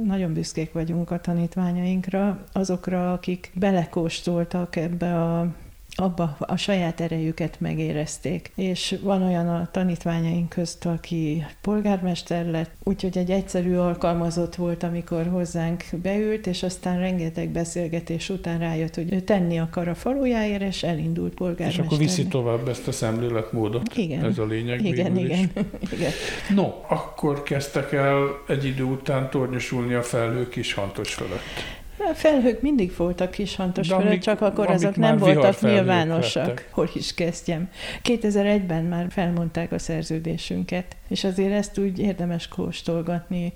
nagyon 0.04 0.32
büszkék 0.32 0.72
vagyunk 0.72 1.10
a 1.10 1.20
tanítványainkra, 1.20 2.44
azokra, 2.52 3.12
akik 3.12 3.50
belekóstoltak 3.54 4.76
ebbe 4.76 5.22
a 5.22 5.54
abba 5.96 6.36
a 6.38 6.56
saját 6.56 7.00
erejüket 7.00 7.60
megérezték. 7.60 8.52
És 8.54 8.98
van 9.02 9.22
olyan 9.22 9.48
a 9.48 9.68
tanítványaink 9.72 10.48
közt, 10.48 10.86
aki 10.86 11.46
polgármester 11.60 12.46
lett, 12.46 12.70
úgyhogy 12.82 13.18
egy 13.18 13.30
egyszerű 13.30 13.74
alkalmazott 13.74 14.54
volt, 14.54 14.82
amikor 14.82 15.26
hozzánk 15.26 15.84
beült, 16.02 16.46
és 16.46 16.62
aztán 16.62 16.98
rengeteg 16.98 17.48
beszélgetés 17.48 18.28
után 18.28 18.58
rájött, 18.58 18.94
hogy 18.94 19.12
ő 19.12 19.20
tenni 19.20 19.58
akar 19.58 19.88
a 19.88 19.94
falujáért, 19.94 20.62
és 20.62 20.82
elindult 20.82 21.34
polgármester. 21.34 21.84
És 21.84 21.90
akkor 21.90 21.98
viszi 21.98 22.26
tovább 22.26 22.68
ezt 22.68 22.88
a 22.88 22.92
szemléletmódot. 22.92 23.96
Igen. 23.96 24.24
Ez 24.24 24.38
a 24.38 24.46
lényeg. 24.46 24.84
Igen, 24.84 25.16
igen. 25.16 25.50
igen. 25.94 26.10
No, 26.54 26.72
akkor 26.88 27.42
kezdtek 27.42 27.92
el 27.92 28.26
egy 28.48 28.64
idő 28.64 28.82
után 28.82 29.30
tornyosulni 29.30 29.94
a 29.94 30.02
felhők 30.02 30.56
is 30.56 30.72
hantos 30.72 31.14
fölött. 31.14 31.76
A 31.98 32.14
felhők 32.14 32.60
mindig 32.60 32.92
voltak 32.96 33.30
Kishantos 33.30 33.88
fölött, 33.88 34.20
csak 34.20 34.40
akkor 34.40 34.70
azok 34.70 34.96
nem 34.96 35.18
voltak 35.18 35.60
nyilvánosak. 35.60 36.46
Lettek. 36.46 36.68
Hol 36.70 36.88
is 36.94 37.14
kezdjem. 37.14 37.70
2001-ben 38.04 38.84
már 38.84 39.06
felmondták 39.10 39.72
a 39.72 39.78
szerződésünket, 39.78 40.96
és 41.08 41.24
azért 41.24 41.52
ezt 41.52 41.78
úgy 41.78 41.98
érdemes 41.98 42.48
kóstolgatni, 42.48 43.52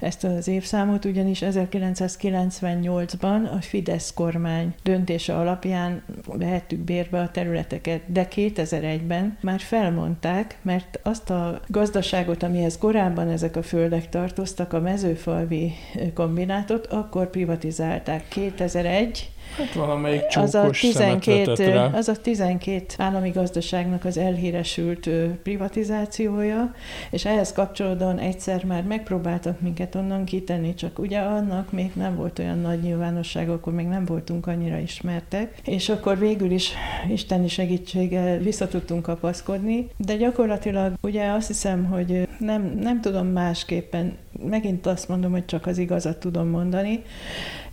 ezt 0.00 0.24
az 0.24 0.48
évszámot, 0.48 1.04
ugyanis 1.04 1.42
1998-ban 1.44 3.52
a 3.52 3.60
Fidesz 3.60 4.12
kormány 4.14 4.74
döntése 4.82 5.34
alapján 5.34 6.02
vehettük 6.26 6.78
bérbe 6.78 7.20
a 7.20 7.30
területeket, 7.30 8.00
de 8.06 8.28
2001-ben 8.34 9.38
már 9.40 9.60
felmondták, 9.60 10.58
mert 10.62 11.00
azt 11.02 11.30
a 11.30 11.60
gazdaságot, 11.66 12.42
amihez 12.42 12.78
korábban 12.78 13.28
ezek 13.28 13.56
a 13.56 13.62
földek 13.62 14.08
tartoztak, 14.08 14.72
a 14.72 14.80
mezőfalvi 14.80 15.72
kombinátot, 16.14 16.86
akkor 16.86 17.30
privatizálták. 17.30 17.80
2001 17.82 19.31
Hát 19.56 19.72
valamelyik 19.72 20.22
az 20.34 20.54
a 20.54 20.70
12, 20.70 21.90
az 21.92 22.08
a 22.08 22.16
12 22.16 22.84
állami 22.98 23.30
gazdaságnak 23.30 24.04
az 24.04 24.16
elhíresült 24.16 25.08
privatizációja, 25.42 26.74
és 27.10 27.24
ehhez 27.24 27.52
kapcsolódóan 27.52 28.18
egyszer 28.18 28.64
már 28.64 28.82
megpróbáltak 28.82 29.60
minket 29.60 29.94
onnan 29.94 30.24
kitenni, 30.24 30.74
csak 30.74 30.98
ugye 30.98 31.18
annak 31.18 31.72
még 31.72 31.90
nem 31.94 32.16
volt 32.16 32.38
olyan 32.38 32.58
nagy 32.58 32.80
nyilvánosság, 32.80 33.50
akkor 33.50 33.72
még 33.72 33.86
nem 33.86 34.04
voltunk 34.04 34.46
annyira 34.46 34.78
ismertek, 34.78 35.60
és 35.64 35.88
akkor 35.88 36.18
végül 36.18 36.50
is 36.50 36.72
isteni 37.08 37.48
segítséggel 37.48 38.38
vissza 38.38 38.68
tudtunk 38.68 39.02
kapaszkodni, 39.02 39.88
de 39.96 40.16
gyakorlatilag 40.16 40.92
ugye 41.00 41.30
azt 41.30 41.46
hiszem, 41.46 41.84
hogy 41.84 42.28
nem, 42.38 42.78
nem 42.80 43.00
tudom 43.00 43.26
másképpen, 43.26 44.16
megint 44.48 44.86
azt 44.86 45.08
mondom, 45.08 45.30
hogy 45.30 45.44
csak 45.44 45.66
az 45.66 45.78
igazat 45.78 46.18
tudom 46.18 46.48
mondani, 46.48 47.02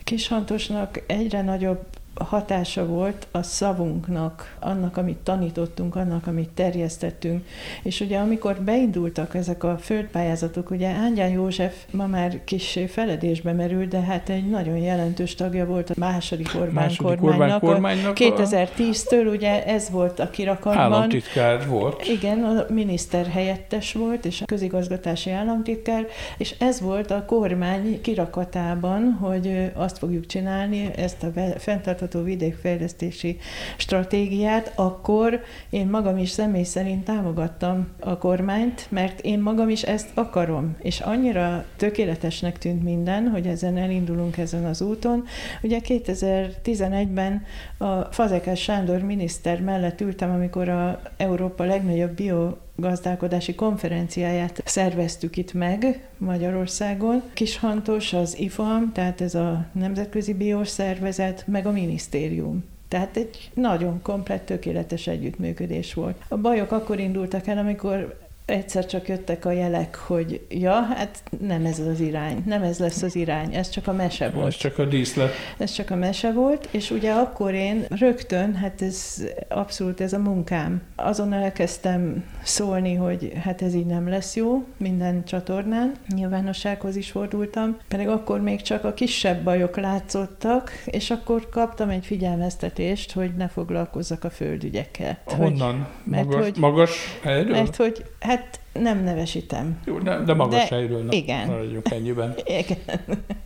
Kishantosnak 0.09 1.03
egyre 1.07 1.41
nagyobb 1.59 1.98
hatása 2.15 2.85
volt 2.85 3.27
a 3.31 3.43
szavunknak, 3.43 4.55
annak, 4.59 4.97
amit 4.97 5.17
tanítottunk, 5.17 5.95
annak, 5.95 6.27
amit 6.27 6.49
terjesztettünk. 6.49 7.45
És 7.83 7.99
ugye 7.99 8.17
amikor 8.17 8.61
beindultak 8.61 9.35
ezek 9.35 9.63
a 9.63 9.77
földpályázatok, 9.77 10.71
ugye 10.71 10.87
Ángyán 10.87 11.29
József 11.29 11.75
ma 11.91 12.07
már 12.07 12.43
kis 12.43 12.79
feledésbe 12.87 13.53
merült, 13.53 13.87
de 13.87 13.99
hát 13.99 14.29
egy 14.29 14.49
nagyon 14.49 14.77
jelentős 14.77 15.35
tagja 15.35 15.65
volt 15.65 15.89
a 15.89 15.93
második 15.97 16.51
Orbán 16.55 16.73
második 16.73 17.19
kormánynak. 17.19 17.59
kormánynak 17.59 18.17
2010-től 18.19 19.31
ugye 19.31 19.65
ez 19.65 19.89
volt 19.89 20.19
a 20.19 20.29
kirakatban. 20.29 20.93
Államtitkár 20.93 21.67
volt. 21.67 22.07
Igen, 22.07 22.43
a 22.43 22.65
miniszter 22.69 23.27
helyettes 23.27 23.93
volt, 23.93 24.25
és 24.25 24.41
a 24.41 24.45
közigazgatási 24.45 25.31
államtitkár, 25.31 26.07
és 26.37 26.55
ez 26.59 26.81
volt 26.81 27.11
a 27.11 27.25
kormány 27.25 28.01
kirakatában, 28.01 29.17
hogy 29.21 29.71
azt 29.73 29.97
fogjuk 29.97 30.25
csinálni, 30.25 30.91
ezt 30.95 31.23
a 31.23 31.27
fenntartható 31.57 31.98
fenntartható 31.99 32.23
vidékfejlesztési 32.23 33.37
stratégiát, 33.77 34.71
akkor 34.75 35.41
én 35.69 35.87
magam 35.87 36.17
is 36.17 36.29
személy 36.29 36.63
szerint 36.63 37.03
támogattam 37.03 37.87
a 37.99 38.17
kormányt, 38.17 38.85
mert 38.89 39.19
én 39.21 39.39
magam 39.39 39.69
is 39.69 39.83
ezt 39.83 40.09
akarom. 40.13 40.75
És 40.81 40.99
annyira 40.99 41.65
tökéletesnek 41.75 42.57
tűnt 42.57 42.83
minden, 42.83 43.27
hogy 43.27 43.47
ezen 43.47 43.77
elindulunk 43.77 44.37
ezen 44.37 44.65
az 44.65 44.81
úton. 44.81 45.23
Ugye 45.61 45.79
2011-ben 45.83 47.43
a 47.77 48.01
Fazekes 48.01 48.61
Sándor 48.61 49.01
miniszter 49.01 49.61
mellett 49.61 50.01
ültem, 50.01 50.31
amikor 50.31 50.69
a 50.69 51.01
Európa 51.17 51.63
legnagyobb 51.63 52.11
bio 52.11 52.53
gazdálkodási 52.79 53.55
konferenciáját 53.55 54.61
szerveztük 54.65 55.37
itt 55.37 55.53
meg 55.53 56.07
Magyarországon. 56.17 57.21
Kishantos 57.33 58.13
az 58.13 58.39
IFAM, 58.39 58.91
tehát 58.93 59.21
ez 59.21 59.35
a 59.35 59.65
Nemzetközi 59.71 60.33
Biós 60.33 60.67
Szervezet, 60.67 61.43
meg 61.47 61.65
a 61.65 61.71
minisztérium. 61.71 62.63
Tehát 62.87 63.17
egy 63.17 63.51
nagyon 63.53 64.01
komplett, 64.01 64.45
tökéletes 64.45 65.07
együttműködés 65.07 65.93
volt. 65.93 66.21
A 66.27 66.37
bajok 66.37 66.71
akkor 66.71 66.99
indultak 66.99 67.47
el, 67.47 67.57
amikor 67.57 68.27
egyszer 68.49 68.85
csak 68.85 69.07
jöttek 69.07 69.45
a 69.45 69.51
jelek, 69.51 69.95
hogy 69.95 70.45
ja, 70.49 70.81
hát 70.81 71.23
nem 71.39 71.65
ez 71.65 71.79
az 71.79 71.99
irány, 71.99 72.43
nem 72.45 72.63
ez 72.63 72.79
lesz 72.79 73.01
az 73.01 73.15
irány, 73.15 73.53
ez 73.55 73.69
csak 73.69 73.87
a 73.87 73.93
mese 73.93 74.29
volt. 74.29 74.47
Ez 74.47 74.55
csak 74.55 74.77
a 74.77 74.85
díszlet. 74.85 75.31
Ez 75.57 75.71
csak 75.71 75.89
a 75.89 75.95
mese 75.95 76.31
volt, 76.31 76.67
és 76.71 76.91
ugye 76.91 77.11
akkor 77.11 77.53
én 77.53 77.85
rögtön, 77.89 78.55
hát 78.55 78.81
ez 78.81 79.23
abszolút 79.49 80.01
ez 80.01 80.13
a 80.13 80.19
munkám. 80.19 80.81
Azon 80.95 81.33
elkezdtem 81.33 82.23
szólni, 82.43 82.95
hogy 82.95 83.31
hát 83.43 83.61
ez 83.61 83.73
így 83.73 83.85
nem 83.85 84.09
lesz 84.09 84.35
jó 84.35 84.63
minden 84.77 85.23
csatornán, 85.25 85.91
nyilvánossághoz 86.15 86.95
is 86.95 87.11
fordultam, 87.11 87.77
pedig 87.87 88.07
akkor 88.07 88.41
még 88.41 88.61
csak 88.61 88.83
a 88.83 88.93
kisebb 88.93 89.43
bajok 89.43 89.77
látszottak, 89.77 90.71
és 90.85 91.09
akkor 91.09 91.49
kaptam 91.49 91.89
egy 91.89 92.05
figyelmeztetést, 92.05 93.11
hogy 93.11 93.35
ne 93.35 93.47
foglalkozzak 93.47 94.23
a 94.23 94.29
földügyekkel. 94.29 95.17
Honnan? 95.25 95.75
Hogy, 95.75 96.11
mert 96.11 96.25
magas, 96.25 96.43
hogy, 96.43 96.57
magas 96.57 97.19
helyről? 97.21 97.51
Mert 97.51 97.75
hogy 97.75 98.03
hát 98.19 98.38
Hát 98.38 98.38
nem 98.81 99.03
nevesítem. 99.03 99.79
Jó, 99.85 99.97
de, 99.97 100.23
de 100.23 100.33
magas 100.33 100.69
de, 100.69 100.75
helyről 100.75 101.03
na, 101.03 101.11
igen. 101.11 101.47
maradjunk 101.47 101.91
ennyiben. 101.91 102.33
igen. 102.61 102.97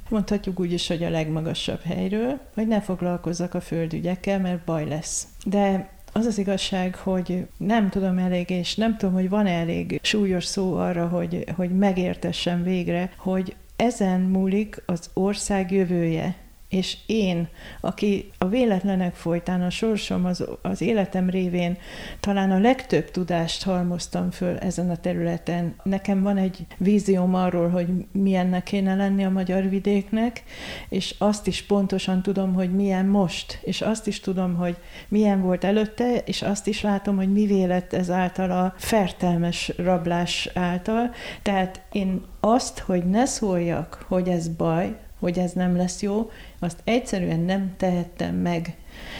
Mondhatjuk 0.09 0.59
úgy 0.59 0.73
is, 0.73 0.87
hogy 0.87 1.03
a 1.03 1.09
legmagasabb 1.09 1.81
helyről, 1.81 2.39
hogy 2.53 2.67
ne 2.67 2.81
foglalkozzak 2.81 3.53
a 3.53 3.61
földügyekkel, 3.61 4.39
mert 4.39 4.63
baj 4.65 4.87
lesz. 4.87 5.27
De 5.45 5.89
az 6.13 6.25
az 6.25 6.37
igazság, 6.37 6.95
hogy 6.95 7.45
nem 7.57 7.89
tudom 7.89 8.17
elég, 8.17 8.49
és 8.49 8.75
nem 8.75 8.97
tudom, 8.97 9.13
hogy 9.13 9.29
van 9.29 9.47
elég 9.47 9.99
súlyos 10.03 10.45
szó 10.45 10.75
arra, 10.75 11.07
hogy, 11.07 11.43
hogy 11.55 11.77
megértessem 11.77 12.63
végre, 12.63 13.11
hogy 13.17 13.55
ezen 13.75 14.21
múlik 14.21 14.81
az 14.85 15.09
ország 15.13 15.71
jövője 15.71 16.35
és 16.73 16.97
én, 17.05 17.47
aki 17.81 18.31
a 18.37 18.47
véletlenek 18.47 19.15
folytán, 19.15 19.61
a 19.61 19.69
sorsom 19.69 20.25
az, 20.25 20.45
az 20.61 20.81
életem 20.81 21.29
révén 21.29 21.77
talán 22.19 22.51
a 22.51 22.59
legtöbb 22.59 23.11
tudást 23.11 23.63
halmoztam 23.63 24.31
föl 24.31 24.57
ezen 24.57 24.89
a 24.89 24.95
területen. 24.95 25.75
Nekem 25.83 26.21
van 26.21 26.37
egy 26.37 26.65
vízióm 26.77 27.35
arról, 27.35 27.69
hogy 27.69 27.87
milyennek 28.11 28.63
kéne 28.63 28.95
lenni 28.95 29.25
a 29.25 29.29
magyar 29.29 29.69
vidéknek, 29.69 30.43
és 30.89 31.15
azt 31.17 31.47
is 31.47 31.63
pontosan 31.63 32.21
tudom, 32.21 32.53
hogy 32.53 32.75
milyen 32.75 33.05
most, 33.05 33.59
és 33.63 33.81
azt 33.81 34.07
is 34.07 34.19
tudom, 34.19 34.55
hogy 34.55 34.77
milyen 35.07 35.41
volt 35.41 35.63
előtte, 35.63 36.17
és 36.25 36.41
azt 36.41 36.67
is 36.67 36.81
látom, 36.81 37.15
hogy 37.15 37.31
mi 37.31 37.45
vélet 37.45 37.93
ezáltal 37.93 38.51
a 38.51 38.73
fertelmes 38.77 39.71
rablás 39.77 40.49
által. 40.53 41.11
Tehát 41.41 41.81
én 41.91 42.21
azt, 42.39 42.79
hogy 42.79 43.05
ne 43.05 43.25
szóljak, 43.25 44.05
hogy 44.07 44.27
ez 44.27 44.47
baj, 44.47 44.95
hogy 45.23 45.39
ez 45.39 45.51
nem 45.51 45.75
lesz 45.75 46.01
jó, 46.01 46.29
azt 46.59 46.79
egyszerűen 46.83 47.39
nem 47.39 47.73
tehettem 47.77 48.35
meg. 48.35 48.75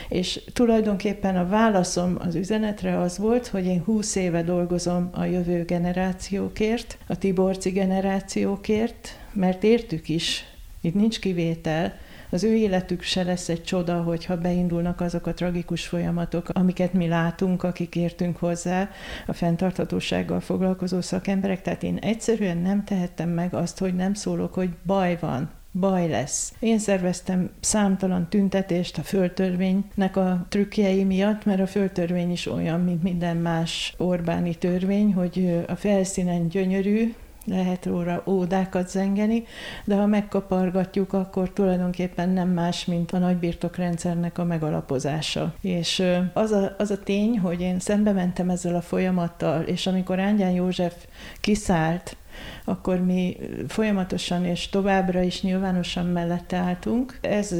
És 0.10 0.42
tulajdonképpen 0.54 1.38
a 1.38 1.48
válaszom 1.48 2.16
az 2.20 2.36
üzenetre 2.36 3.00
az 3.00 3.18
volt, 3.18 3.48
hogy 3.48 3.66
én 3.66 3.84
20 3.84 4.16
éve 4.16 4.44
dolgozom 4.44 5.10
a 5.14 5.24
jövő 5.24 5.64
generációkért, 5.64 6.98
a 7.08 7.18
Tiborci 7.18 7.70
generációkért, 7.70 9.20
mert 9.34 9.64
értük 9.64 10.10
is, 10.10 10.46
itt 10.82 10.94
nincs 10.94 11.20
kivétel, 11.20 11.94
az 12.34 12.44
ő 12.44 12.56
életük 12.56 13.02
se 13.02 13.24
lesz 13.24 13.50
egy 13.50 13.64
csoda, 13.64 14.02
hogyha 14.02 14.38
beindulnak 14.38 15.02
azok 15.02 15.28
a 15.28 15.34
tragikus 15.34 15.88
folyamatok, 15.88 16.50
amiket 16.50 16.94
mi 16.94 17.08
látunk, 17.08 17.64
akik 17.64 17.96
értünk 17.96 18.38
hozzá, 18.38 18.90
a 19.28 19.34
fenntarthatósággal 19.34 20.40
foglalkozó 20.40 21.02
szakemberek. 21.02 21.62
Tehát 21.62 21.84
én 21.84 21.98
egyszerűen 21.98 22.58
nem 22.58 22.84
tehettem 22.84 23.30
meg 23.30 23.54
azt, 23.54 23.80
hogy 23.80 23.96
nem 23.96 24.14
szólok, 24.14 24.54
hogy 24.54 24.70
baj 24.86 25.18
van, 25.20 25.52
baj 25.80 26.08
lesz. 26.08 26.54
Én 26.60 26.80
szerveztem 26.80 27.50
számtalan 27.60 28.30
tüntetést 28.30 28.98
a 28.98 29.02
földtörvénynek 29.02 30.16
a 30.16 30.46
trükkjei 30.50 31.04
miatt, 31.04 31.46
mert 31.46 31.60
a 31.60 31.68
földtörvény 31.68 32.32
is 32.32 32.48
olyan, 32.48 32.80
mint 32.80 33.04
minden 33.04 33.38
más 33.38 33.94
Orbáni 33.98 34.56
törvény, 34.56 35.14
hogy 35.14 35.64
a 35.68 35.76
felszínen 35.76 36.48
gyönyörű, 36.48 37.14
lehet 37.46 37.86
róla 37.86 38.24
ódákat 38.26 38.90
zengeni, 38.90 39.44
de 39.86 39.96
ha 39.96 40.06
megkapargatjuk, 40.06 41.14
akkor 41.14 41.50
tulajdonképpen 41.50 42.30
nem 42.30 42.50
más, 42.50 42.86
mint 42.86 43.12
a 43.12 43.18
nagybirtokrendszernek 43.18 44.38
a 44.38 44.44
megalapozása. 44.44 45.54
És 45.62 46.04
az 46.34 46.52
a, 46.52 46.76
az 46.78 46.92
a 46.92 47.00
tény, 47.00 47.40
hogy 47.40 47.62
én 47.62 47.80
szembe 47.80 48.12
mentem 48.12 48.50
ezzel 48.50 48.76
a 48.76 48.82
folyamattal, 48.82 49.62
és 49.62 49.88
amikor 49.88 50.20
Ángyán 50.20 50.52
József 50.52 50.96
kiszállt 51.42 52.18
akkor 52.66 53.00
mi 53.00 53.38
folyamatosan 53.68 54.46
és 54.46 54.70
továbbra 54.70 55.22
is 55.22 55.42
nyilvánosan 55.42 56.06
mellette 56.06 56.58
álltunk. 56.58 57.18
Ez 57.22 57.56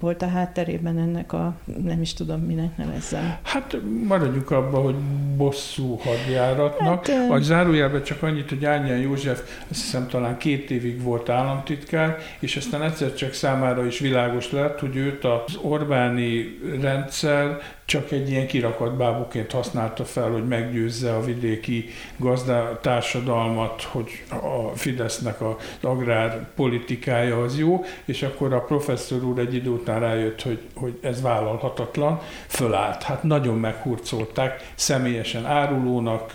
volt 0.00 0.22
a 0.22 0.28
hátterében 0.28 0.98
ennek 0.98 1.32
a, 1.32 1.54
nem 1.82 2.00
is 2.00 2.14
tudom, 2.14 2.40
minek 2.40 2.76
nevezzem. 2.76 3.36
Hát 3.42 3.76
maradjuk 4.06 4.50
abba, 4.50 4.80
hogy 4.80 4.94
bosszú 5.36 5.98
hadjáratnak. 5.98 7.06
Hát, 7.06 7.28
vagy 7.28 7.42
zárójelben 7.42 8.02
csak 8.02 8.22
annyit, 8.22 8.48
hogy 8.48 8.64
Ányán 8.64 8.98
József, 8.98 9.40
azt 9.70 9.80
hiszem 9.80 10.08
talán 10.08 10.36
két 10.36 10.70
évig 10.70 11.02
volt 11.02 11.28
államtitkár, 11.28 12.18
és 12.38 12.56
aztán 12.56 12.82
egyszer 12.82 13.14
csak 13.14 13.32
számára 13.32 13.86
is 13.86 13.98
világos 13.98 14.52
lett, 14.52 14.80
hogy 14.80 14.96
őt 14.96 15.24
az 15.24 15.56
Orbáni 15.62 16.58
rendszer 16.80 17.58
csak 17.84 18.10
egy 18.10 18.30
ilyen 18.30 18.46
kirakat 18.46 18.96
bábuként 18.96 19.52
használta 19.52 20.04
fel, 20.04 20.30
hogy 20.30 20.46
meggyőzze 20.48 21.14
a 21.14 21.24
vidéki 21.24 21.84
gazdátársadalmat, 22.16 23.82
hogy 23.82 24.24
a 24.28 24.76
Fidesznek 24.76 25.40
az 25.40 25.54
agrárpolitikája 25.80 27.42
az 27.42 27.58
jó, 27.58 27.84
és 28.04 28.22
akkor 28.22 28.52
a 28.52 28.60
professzor 28.60 29.24
úr 29.24 29.38
egy 29.38 29.54
idő 29.54 29.70
után 29.70 30.00
rájött, 30.00 30.42
hogy, 30.42 30.58
hogy 30.74 30.98
ez 31.00 31.22
vállalhatatlan, 31.22 32.20
fölállt. 32.46 33.02
Hát 33.02 33.22
nagyon 33.22 33.58
meghurcolták, 33.58 34.72
személyesen 34.74 35.46
árulónak 35.46 36.32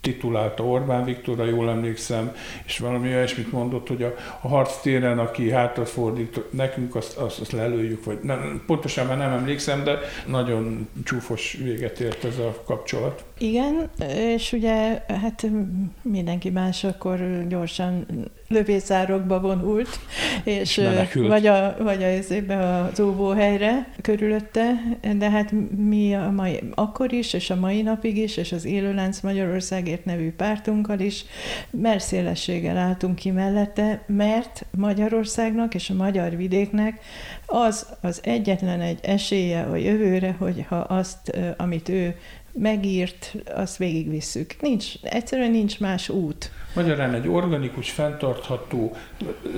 titulálta 0.00 0.64
Orbán 0.64 1.04
Viktorra, 1.04 1.44
jól 1.44 1.70
emlékszem, 1.70 2.36
és 2.64 2.78
valami 2.78 3.14
olyasmit 3.14 3.52
mondott, 3.52 3.88
hogy 3.88 4.02
a, 4.02 4.14
a 4.40 4.48
harctéren, 4.48 5.18
aki 5.18 5.50
hátrafordít 5.50 6.40
nekünk, 6.50 6.94
azt, 6.94 7.16
azt, 7.16 7.40
azt 7.40 7.52
lelőjük, 7.52 8.04
vagy 8.04 8.18
nem, 8.22 8.62
pontosan 8.66 9.06
már 9.06 9.18
nem 9.18 9.32
emlékszem, 9.32 9.84
de 9.84 9.98
nagyon 10.26 10.73
csúfos 11.04 11.52
véget 11.62 12.00
ért 12.00 12.24
ez 12.24 12.38
a 12.38 12.62
kapcsolat. 12.66 13.24
Igen, 13.38 13.90
és 14.16 14.52
ugye 14.52 15.02
hát 15.06 15.46
mindenki 16.02 16.50
más 16.50 16.84
akkor 16.84 17.44
gyorsan 17.48 18.06
lövészárokba 18.48 19.40
vonult, 19.40 19.88
és 20.44 20.76
Menekült. 20.76 21.28
vagy, 21.28 21.46
a, 21.46 21.76
vagy 21.78 22.02
a, 22.02 22.84
az 22.84 23.00
óvóhelyre 23.00 23.88
körülötte, 24.02 24.72
de 25.16 25.30
hát 25.30 25.52
mi 25.76 26.14
a 26.14 26.30
mai, 26.30 26.60
akkor 26.74 27.12
is, 27.12 27.32
és 27.32 27.50
a 27.50 27.54
mai 27.54 27.82
napig 27.82 28.16
is, 28.16 28.36
és 28.36 28.52
az 28.52 28.64
Élőlánc 28.64 29.20
Magyarországért 29.20 30.04
nevű 30.04 30.32
pártunkkal 30.32 31.00
is 31.00 31.24
merszélességgel 31.70 32.76
álltunk 32.76 33.14
ki 33.14 33.30
mellette, 33.30 34.04
mert 34.06 34.66
Magyarországnak 34.70 35.74
és 35.74 35.90
a 35.90 35.94
magyar 35.94 36.36
vidéknek 36.36 37.00
az 37.46 37.86
az 38.00 38.20
egyetlen 38.22 38.80
egy 38.80 38.98
esélye 39.02 39.62
a 39.62 39.76
jövőre, 39.76 40.36
hogyha 40.38 40.76
azt, 40.76 41.36
amit 41.56 41.88
ő 41.88 42.16
megírt, 42.54 43.34
azt 43.54 43.76
végigvisszük. 43.76 44.56
Nincs, 44.60 44.94
egyszerűen 45.02 45.50
nincs 45.50 45.80
más 45.80 46.08
út. 46.08 46.50
Magyarán 46.74 47.14
egy 47.14 47.28
organikus, 47.28 47.90
fenntartható, 47.90 48.96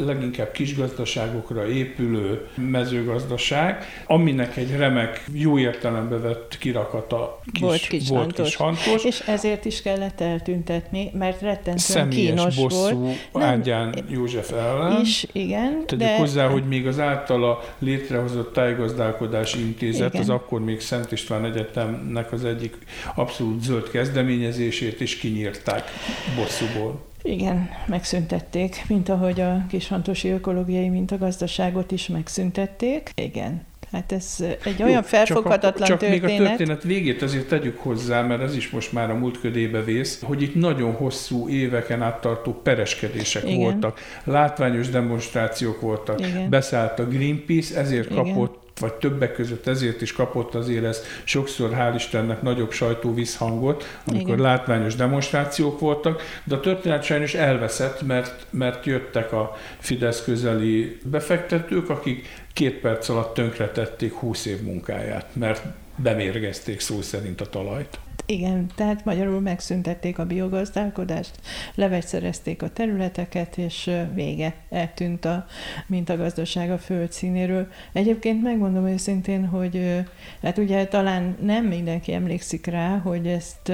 leginkább 0.04 0.50
kisgazdaságokra 0.50 1.68
épülő 1.68 2.46
mezőgazdaság, 2.54 3.84
aminek 4.06 4.56
egy 4.56 4.76
remek, 4.76 5.24
jó 5.32 5.58
értelembe 5.58 6.18
vett 6.18 6.58
kirakata 6.58 7.40
kis, 7.52 7.60
volt 7.60 7.80
kis, 7.80 8.08
volt 8.08 8.20
hantos. 8.20 8.46
kis 8.46 8.56
hantos. 8.56 9.04
És 9.04 9.20
ezért 9.26 9.64
is 9.64 9.82
kellett 9.82 10.20
eltüntetni, 10.20 11.10
mert 11.14 11.40
rettentően 11.40 11.78
Személyes 11.78 12.28
kínos 12.28 12.56
bosszú 12.56 13.12
volt. 13.32 13.44
Ágyán 13.44 13.94
József 14.08 14.52
ellen. 14.52 15.00
Is, 15.00 15.26
igen. 15.32 15.82
Tegyük 15.86 16.04
de... 16.04 16.16
hozzá, 16.16 16.46
hogy 16.46 16.64
még 16.64 16.86
az 16.86 16.98
általa 16.98 17.60
létrehozott 17.78 18.52
tájgazdálkodási 18.52 19.60
intézet, 19.60 20.08
Igen. 20.08 20.20
az 20.20 20.28
akkor 20.28 20.60
még 20.60 20.80
Szent 20.80 21.12
István 21.12 21.44
Egyetemnek 21.44 22.32
az 22.32 22.44
egyik 22.44 22.76
abszolút 23.14 23.62
zöld 23.62 23.90
kezdeményezését 23.90 25.00
is 25.00 25.16
kinyírták 25.16 25.90
bosszúból. 26.36 27.05
Igen, 27.26 27.70
megszüntették, 27.86 28.84
mint 28.88 29.08
ahogy 29.08 29.40
a 29.40 29.64
kishantosi 29.68 30.28
ökológiai 30.28 30.88
mintagazdaságot 30.88 31.92
is 31.92 32.08
megszüntették. 32.08 33.10
Igen. 33.14 33.62
Hát 33.92 34.12
ez 34.12 34.44
egy 34.64 34.82
olyan 34.82 35.02
felfoghatatlan 35.02 35.88
csak, 35.88 35.96
a, 35.96 36.00
csak 36.00 36.08
történet. 36.10 36.38
még 36.38 36.40
a 36.40 36.48
történet 36.48 36.82
végét 36.82 37.22
azért 37.22 37.48
tegyük 37.48 37.78
hozzá, 37.78 38.22
mert 38.22 38.42
ez 38.42 38.56
is 38.56 38.70
most 38.70 38.92
már 38.92 39.10
a 39.10 39.14
múlt 39.14 39.40
ködébe 39.40 39.82
vész, 39.82 40.22
hogy 40.22 40.42
itt 40.42 40.54
nagyon 40.54 40.92
hosszú 40.92 41.48
éveken 41.48 42.02
át 42.02 42.20
tartó 42.20 42.52
pereskedések 42.52 43.44
Igen. 43.44 43.56
voltak, 43.56 44.00
látványos 44.24 44.88
demonstrációk 44.88 45.80
voltak, 45.80 46.20
Igen. 46.20 46.50
beszállt 46.50 46.98
a 46.98 47.06
Greenpeace, 47.06 47.78
ezért 47.78 48.10
Igen. 48.10 48.24
kapott 48.24 48.65
vagy 48.80 48.94
többek 48.94 49.32
között 49.32 49.66
ezért 49.66 50.02
is 50.02 50.12
kapott 50.12 50.54
azért 50.54 50.84
ez 50.84 51.02
sokszor, 51.24 51.70
hál' 51.70 51.94
Istennek, 51.94 52.42
nagyobb 52.42 52.72
sajtó 52.72 53.14
visszhangot, 53.14 53.98
amikor 54.06 54.34
Igen. 54.34 54.40
látványos 54.40 54.94
demonstrációk 54.94 55.80
voltak, 55.80 56.22
de 56.44 56.54
a 56.54 56.60
történet 56.60 57.02
sajnos 57.02 57.34
elveszett, 57.34 58.02
mert, 58.02 58.46
mert 58.50 58.86
jöttek 58.86 59.32
a 59.32 59.56
Fidesz 59.78 60.24
közeli 60.24 60.98
befektetők, 61.04 61.90
akik 61.90 62.28
két 62.52 62.74
perc 62.74 63.08
alatt 63.08 63.34
tönkretették 63.34 64.12
20 64.12 64.46
év 64.46 64.62
munkáját, 64.62 65.26
mert 65.32 65.62
bemérgezték 65.96 66.80
szó 66.80 67.02
szerint 67.02 67.40
a 67.40 67.46
talajt. 67.46 67.98
Igen, 68.28 68.66
tehát 68.74 69.04
magyarul 69.04 69.40
megszüntették 69.40 70.18
a 70.18 70.26
biogazdálkodást, 70.26 71.40
levegyszerezték 71.74 72.62
a 72.62 72.70
területeket, 72.70 73.58
és 73.58 73.90
vége, 74.14 74.54
eltűnt 74.70 75.24
a 75.24 75.46
mintagazdaság 75.86 76.70
a 76.70 76.78
földszínéről. 76.78 77.68
Egyébként 77.92 78.42
megmondom 78.42 78.86
őszintén, 78.86 79.46
hogy 79.46 80.04
hát 80.42 80.58
ugye 80.58 80.86
talán 80.86 81.36
nem 81.40 81.64
mindenki 81.64 82.12
emlékszik 82.12 82.66
rá, 82.66 82.96
hogy 82.98 83.26
ezt 83.26 83.72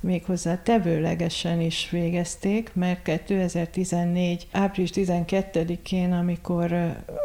méghozzá 0.00 0.62
tevőlegesen 0.62 1.60
is 1.60 1.88
végezték, 1.90 2.70
mert 2.74 3.02
2014. 3.02 4.46
április 4.52 4.90
12-én, 4.94 6.12
amikor 6.12 6.72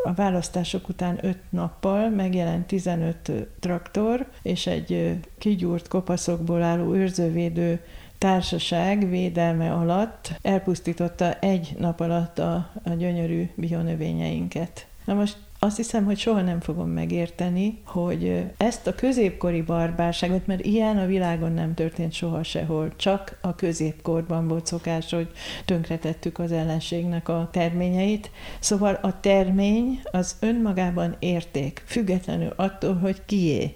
a 0.03 0.13
választások 0.15 0.89
után 0.89 1.17
5 1.21 1.37
nappal 1.49 2.09
megjelent 2.09 2.67
15 2.67 3.31
traktor, 3.59 4.27
és 4.41 4.67
egy 4.67 5.19
kigyúrt 5.45 5.87
kopaszokból 5.87 6.61
álló 6.61 6.93
őrzővédő 6.93 7.79
társaság 8.17 9.09
védelme 9.09 9.71
alatt 9.71 10.31
elpusztította 10.41 11.33
egy 11.33 11.75
nap 11.79 11.99
alatt 11.99 12.39
a, 12.39 12.71
a 12.83 12.89
gyönyörű 12.89 13.49
bionövényeinket. 13.55 14.87
Na 15.05 15.13
most 15.13 15.37
azt 15.59 15.77
hiszem, 15.77 16.05
hogy 16.05 16.17
soha 16.17 16.41
nem 16.41 16.59
fogom 16.59 16.89
megérteni, 16.89 17.81
hogy 17.85 18.43
ezt 18.57 18.87
a 18.87 18.95
középkori 18.95 19.61
barbárságot, 19.61 20.47
mert 20.47 20.65
ilyen 20.65 20.97
a 20.97 21.05
világon 21.05 21.51
nem 21.51 21.73
történt 21.73 22.13
soha 22.13 22.43
sehol, 22.43 22.95
csak 22.95 23.37
a 23.41 23.55
középkorban 23.55 24.47
volt 24.47 24.65
szokás, 24.65 25.11
hogy 25.11 25.31
tönkretettük 25.65 26.39
az 26.39 26.51
ellenségnek 26.51 27.29
a 27.29 27.49
terményeit. 27.51 28.31
Szóval 28.59 28.99
a 29.01 29.19
termény 29.19 30.01
az 30.11 30.35
önmagában 30.39 31.15
érték, 31.19 31.83
függetlenül 31.85 32.53
attól, 32.55 32.93
hogy 32.93 33.21
kié. 33.25 33.75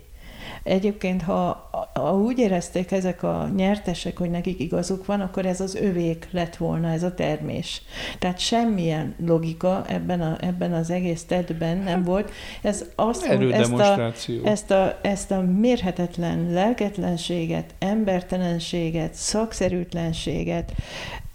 Egyébként, 0.64 1.22
ha, 1.22 1.70
ha 1.94 2.16
úgy 2.16 2.38
érezték 2.38 2.92
ezek 2.92 3.24
a 3.24 3.50
nyertesek, 3.56 4.18
hogy 4.18 4.30
nekik 4.30 4.60
igazuk 4.60 5.06
van, 5.06 5.22
akkor 5.22 5.46
ez 5.46 5.62
az 5.62 5.76
övék 5.76 6.28
lett 6.32 6.56
volna, 6.56 6.90
ez 6.90 7.04
a 7.04 7.14
termés. 7.14 7.82
Tehát 8.20 8.40
semmilyen 8.40 9.16
logika 9.26 9.84
ebben, 9.88 10.22
a, 10.22 10.38
ebben 10.42 10.74
az 10.74 10.90
egész 10.90 11.24
tettben 11.24 11.78
nem 11.78 12.04
volt. 12.04 12.32
Ez 12.62 12.86
azt, 12.96 13.26
hogy 13.26 13.52
ezt 13.52 13.74
a, 13.74 14.12
ezt, 14.44 14.72
a, 14.72 15.00
ezt 15.02 15.32
a 15.32 15.42
mérhetetlen 15.42 16.52
lelketlenséget, 16.52 17.74
embertelenséget, 17.80 19.14
szakszerűtlenséget, 19.14 20.74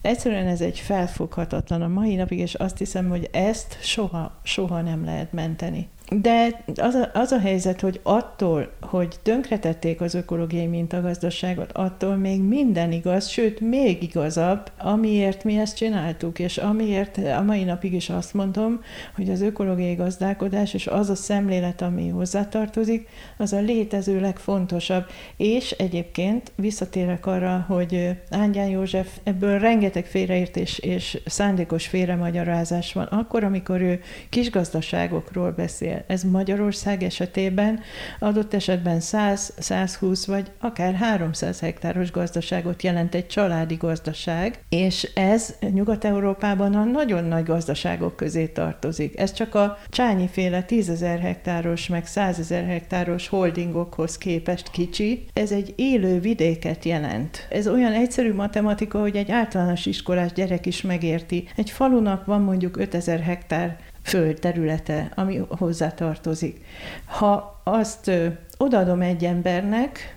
egyszerűen 0.05 0.47
ez 0.47 0.61
egy 0.61 0.79
felfoghatatlan 0.79 1.83
a 1.83 1.89
mai 1.89 2.15
napig, 2.15 2.39
és 2.39 2.55
azt 2.55 2.79
hiszem, 2.79 3.09
hogy 3.09 3.29
ezt 3.33 3.79
soha, 3.81 4.41
soha 4.43 4.81
nem 4.81 5.05
lehet 5.05 5.33
menteni. 5.33 5.89
De 6.11 6.65
az 6.75 6.95
a, 6.95 7.11
az 7.13 7.33
a 7.33 7.39
helyzet, 7.39 7.81
hogy 7.81 8.01
attól, 8.03 8.73
hogy 8.81 9.17
tönkretették 9.23 10.01
az 10.01 10.15
ökológiai 10.15 10.67
mintagazdaságot, 10.67 11.73
attól 11.73 12.17
még 12.17 12.43
minden 12.43 12.93
igaz, 12.93 13.29
sőt, 13.29 13.61
még 13.61 14.03
igazabb, 14.03 14.71
amiért 14.79 15.45
mi 15.45 15.59
ezt 15.59 15.77
csináltuk, 15.77 16.39
és 16.39 16.57
amiért 16.57 17.19
a 17.39 17.43
mai 17.43 17.65
napig 17.65 17.93
is 17.93 18.11
azt 18.11 18.35
mondom, 18.35 18.81
hogy 19.15 19.31
az 19.31 19.41
ökológiai 19.41 19.95
gazdálkodás 19.95 20.75
és 20.75 20.87
az 20.87 21.11
a 21.11 21.15
szemlélet, 21.15 21.83
ami 21.83 22.09
hozzátartozik, 22.09 23.09
az 23.37 23.53
a 23.53 23.61
létező 23.61 24.21
legfontosabb. 24.21 25.05
És 25.37 25.71
egyébként 25.71 26.53
visszatérek 26.55 27.27
arra, 27.27 27.65
hogy 27.69 28.11
Ángyán 28.31 28.69
József 28.69 29.19
ebből 29.23 29.59
rengeteg 29.59 30.07
félreértés 30.07 30.79
és 30.79 31.21
szándékos 31.27 31.87
félremagyarázás 31.87 32.93
van. 32.93 33.05
Akkor, 33.05 33.45
amikor 33.45 33.81
ő 33.81 34.01
kisgazdaságokról 34.29 35.51
beszél, 35.51 35.94
ez 36.07 36.23
Magyarország 36.23 37.03
esetében 37.03 37.81
adott 38.19 38.55
esetben 38.55 39.01
100, 39.01 39.53
120 39.59 40.27
vagy 40.27 40.51
akár 40.59 40.95
300 40.95 41.61
hektáros 41.61 42.11
gazdaságot 42.11 42.83
jelent 42.83 43.15
egy 43.15 43.27
családi 43.27 43.75
gazdaság, 43.75 44.59
és 44.69 45.11
ez 45.15 45.55
Nyugat-Európában 45.73 46.75
a 46.75 46.85
nagyon 46.85 47.25
nagy 47.25 47.45
gazdaságok 47.45 48.17
közé 48.17 48.47
tartozik. 48.47 49.19
Ez 49.19 49.33
csak 49.33 49.55
a 49.55 49.79
Csányi 49.89 50.29
féle 50.29 50.63
10 50.63 50.89
ezer 50.89 51.19
hektáros, 51.19 51.89
meg 51.89 52.07
100 52.07 52.39
ezer 52.39 52.65
hektáros 52.65 53.29
holdingokhoz 53.29 54.19
képest 54.19 54.71
kicsi. 54.71 55.27
Ez 55.33 55.53
egy 55.53 55.73
élő 55.77 56.21
vidéket 56.21 56.85
jelent. 56.85 57.47
Ez 57.51 57.69
olyan 57.69 57.93
egyszerű 57.93 58.35
matematika, 58.35 59.01
hogy 59.01 59.17
egy 59.17 59.31
általános 59.31 59.87
iskolás 59.87 60.33
gyerek 60.33 60.67
is 60.67 60.83
megérti. 60.83 61.49
Egy 61.57 61.71
falunak 61.71 62.25
van 62.25 62.43
mondjuk 62.43 62.77
5000 62.77 63.21
hektár 63.21 63.77
földterülete, 64.05 65.11
ami 65.15 65.41
hozzá 65.49 65.91
tartozik. 65.91 66.65
Ha 67.05 67.61
azt 67.65 68.11
odaadom 68.57 69.01
egy 69.01 69.25
embernek, 69.25 70.17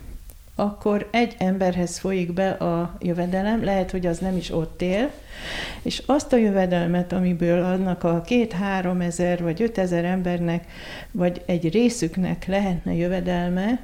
akkor 0.55 1.07
egy 1.11 1.35
emberhez 1.37 1.97
folyik 1.97 2.33
be 2.33 2.49
a 2.49 2.97
jövedelem, 2.99 3.63
lehet, 3.63 3.91
hogy 3.91 4.05
az 4.05 4.17
nem 4.17 4.37
is 4.37 4.51
ott 4.51 4.81
él, 4.81 5.11
és 5.81 6.03
azt 6.05 6.33
a 6.33 6.37
jövedelmet, 6.37 7.11
amiből 7.11 7.63
annak 7.63 8.03
a 8.03 8.21
két-három 8.21 9.01
ezer 9.01 9.43
vagy 9.43 9.61
ötezer 9.61 10.05
embernek, 10.05 10.65
vagy 11.11 11.41
egy 11.45 11.71
részüknek 11.71 12.45
lehetne 12.45 12.93
jövedelme, 12.93 13.79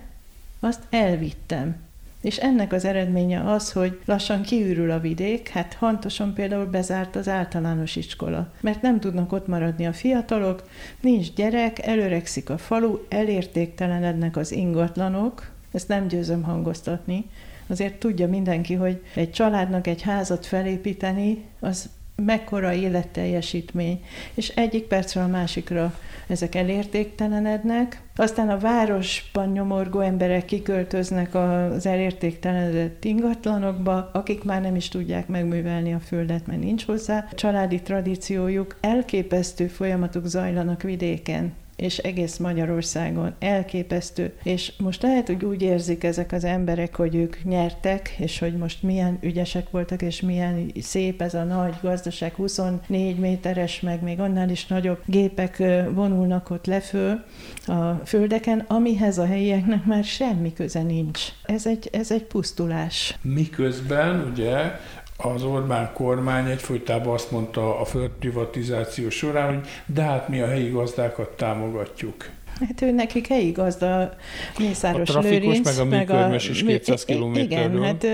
azt 0.60 0.82
elvittem. 0.90 1.76
És 2.24 2.38
ennek 2.38 2.74
az 2.74 2.86
eredménye 2.86 3.52
az, 3.52 3.72
hogy 3.72 4.00
lassan 4.06 4.42
kiürül 4.42 4.92
a 4.92 5.00
vidék, 5.00 5.50
hát 5.50 5.74
Hantoson 5.74 6.34
például 6.34 6.66
bezárt 6.66 7.16
az 7.16 7.28
általános 7.28 7.96
iskola, 7.96 8.52
mert 8.62 8.82
nem 8.82 9.00
tudnak 9.00 9.32
ott 9.32 9.48
maradni 9.48 9.86
a 9.86 9.94
fiatalok, 9.94 10.64
nincs 11.02 11.34
gyerek, 11.34 11.86
előrekszik 11.86 12.50
a 12.50 12.58
falu, 12.58 12.98
elértéktelenednek 13.10 14.38
az 14.38 14.52
ingatlanok, 14.52 15.52
ezt 15.72 15.88
nem 15.88 16.08
győzöm 16.08 16.44
hangoztatni, 16.44 17.26
azért 17.68 17.96
tudja 17.96 18.28
mindenki, 18.28 18.74
hogy 18.74 19.02
egy 19.16 19.32
családnak 19.32 19.88
egy 19.88 20.02
házat 20.02 20.46
felépíteni, 20.46 21.46
az 21.60 21.90
mekkora 22.16 22.74
életteljesítmény, 22.74 24.04
és 24.34 24.50
egyik 24.50 24.84
percről 24.84 25.24
a 25.24 25.28
másikra 25.28 25.94
ezek 26.28 26.56
elértéktelenednek, 26.56 28.02
aztán 28.16 28.50
a 28.50 28.58
városban 28.58 29.52
nyomorgó 29.52 30.00
emberek 30.00 30.46
kiköltöznek 30.46 31.36
az 31.36 31.86
elértéktelenedett 31.86 33.04
ingatlanokba, 33.04 34.10
akik 34.14 34.44
már 34.44 34.62
nem 34.62 34.76
is 34.76 34.88
tudják 34.88 35.28
megművelni 35.28 35.94
a 35.94 36.00
földet, 36.00 36.48
mert 36.48 36.62
nincs 36.62 36.86
hozzá. 36.86 37.28
A 37.32 37.36
családi 37.36 37.82
tradíciójuk, 37.82 38.78
elképesztő 38.82 39.68
folyamatok 39.68 40.26
zajlanak 40.26 40.82
vidéken 40.82 41.54
és 41.76 41.98
egész 41.98 42.38
Magyarországon 42.38 43.34
elképesztő. 43.40 44.34
És 44.44 44.74
most 44.78 45.02
lehet, 45.02 45.28
hogy 45.28 45.46
úgy 45.46 45.62
érzik 45.62 46.04
ezek 46.04 46.32
az 46.32 46.44
emberek, 46.44 46.96
hogy 46.96 47.16
ők 47.16 47.44
nyertek, 47.44 48.16
és 48.18 48.40
hogy 48.40 48.58
most 48.58 48.84
milyen 48.84 49.18
ügyesek 49.22 49.70
voltak, 49.70 50.02
és 50.02 50.22
milyen 50.22 50.72
szép 50.82 51.22
ez 51.22 51.34
a 51.34 51.44
nagy 51.44 51.76
gazdaság, 51.82 52.34
24 52.34 53.18
méteres, 53.18 53.80
meg 53.80 54.04
még 54.04 54.20
annál 54.20 54.50
is 54.50 54.68
nagyobb 54.68 55.00
gépek 55.06 55.58
vonulnak 55.94 56.50
ott 56.50 56.66
leföl 56.66 57.24
a 57.66 57.92
földeken, 58.06 58.60
amihez 58.68 59.18
a 59.18 59.26
helyieknek 59.26 59.86
már 59.86 60.04
semmi 60.04 60.54
köze 60.54 60.82
nincs. 60.82 61.22
Ez 61.44 61.68
egy, 61.68 61.90
ez 61.92 62.12
egy 62.12 62.24
pusztulás. 62.24 63.18
Miközben 63.22 64.32
ugye 64.32 64.72
az 65.18 65.44
Orbán 65.44 65.92
kormány 65.94 66.50
egyfolytában 66.50 67.14
azt 67.14 67.32
mondta 67.32 67.80
a 67.80 67.86
földprivatizáció 67.86 69.10
során, 69.10 69.54
hogy 69.54 69.68
de 69.86 70.02
hát 70.02 70.30
mi 70.30 70.42
a 70.42 70.48
helyi 70.48 70.70
gazdákat 70.70 71.30
támogatjuk. 71.30 72.30
Hát 72.68 72.82
ő 72.82 72.92
nekik 72.92 73.28
helyi 73.28 73.52
gazda 73.52 74.14
Mészáros 74.58 75.10
a 75.10 75.20
Lőrinc. 75.20 75.66
meg 75.66 75.80
a 75.80 75.86
műkörmös 75.86 76.50
is 76.50 76.64
200 76.64 77.06
kilométerről. 77.06 77.78
Igen, 77.78 77.84
hát 77.84 78.06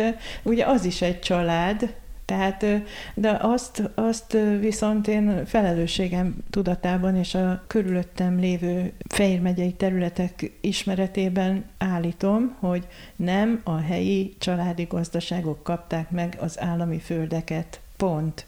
ugye 0.43 0.65
az 0.65 0.85
is 0.85 1.01
egy 1.01 1.19
család, 1.19 1.93
tehát, 2.29 2.65
de 3.13 3.37
azt, 3.41 3.91
azt 3.95 4.37
viszont 4.59 5.07
én 5.07 5.45
felelősségem 5.45 6.35
tudatában 6.49 7.15
és 7.15 7.35
a 7.35 7.63
körülöttem 7.67 8.39
lévő 8.39 8.93
Fejér 9.07 9.41
megyei 9.41 9.73
területek 9.73 10.51
ismeretében 10.61 11.65
állítom, 11.77 12.55
hogy 12.59 12.87
nem 13.15 13.61
a 13.63 13.77
helyi 13.77 14.35
családi 14.39 14.83
gazdaságok 14.83 15.63
kapták 15.63 16.11
meg 16.11 16.37
az 16.39 16.59
állami 16.59 16.99
földeket. 16.99 17.79
Pont. 17.97 18.45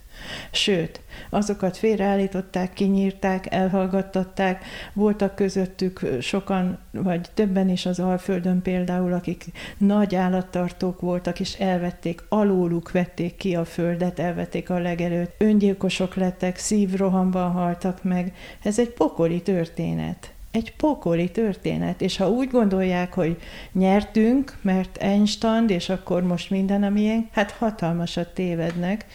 Sőt, 0.52 1.02
azokat 1.30 1.78
félreállították, 1.78 2.74
kinyírták, 2.74 3.54
elhallgattatták, 3.54 4.66
voltak 4.94 5.36
közöttük 5.36 6.02
sokan, 6.22 6.80
vagy 6.92 7.30
többen 7.34 7.70
is 7.70 7.86
az 7.86 8.00
Alföldön 8.00 8.62
például, 8.62 9.14
akik 9.14 9.46
nagy 9.78 10.16
állattartók 10.16 11.02
voltak, 11.02 11.40
és 11.40 11.60
elvették, 11.60 12.24
alóluk 12.30 12.92
vették 12.92 13.36
ki 13.36 13.56
a 13.56 13.66
földet, 13.66 14.20
elvették 14.20 14.70
a 14.70 14.80
legelőtt, 14.80 15.36
öngyilkosok 15.38 16.16
lettek, 16.16 16.58
szívrohamban 16.58 17.52
haltak 17.52 18.04
meg. 18.04 18.34
Ez 18.64 18.80
egy 18.80 18.90
pokoli 18.90 19.42
történet 19.42 20.34
egy 20.52 20.76
pokoli 20.76 21.32
történet, 21.32 22.02
és 22.02 22.18
ha 22.18 22.30
úgy 22.30 22.50
gondolják, 22.50 23.14
hogy 23.14 23.38
nyertünk, 23.72 24.58
mert 24.62 24.98
Einstein, 24.98 25.68
és 25.68 25.90
akkor 25.90 26.24
most 26.24 26.50
minden 26.50 26.84
a 26.84 26.90
miénk, 26.90 27.28
hát 27.32 27.52
hatalmasat 27.52 28.34
tévednek, 28.34 29.06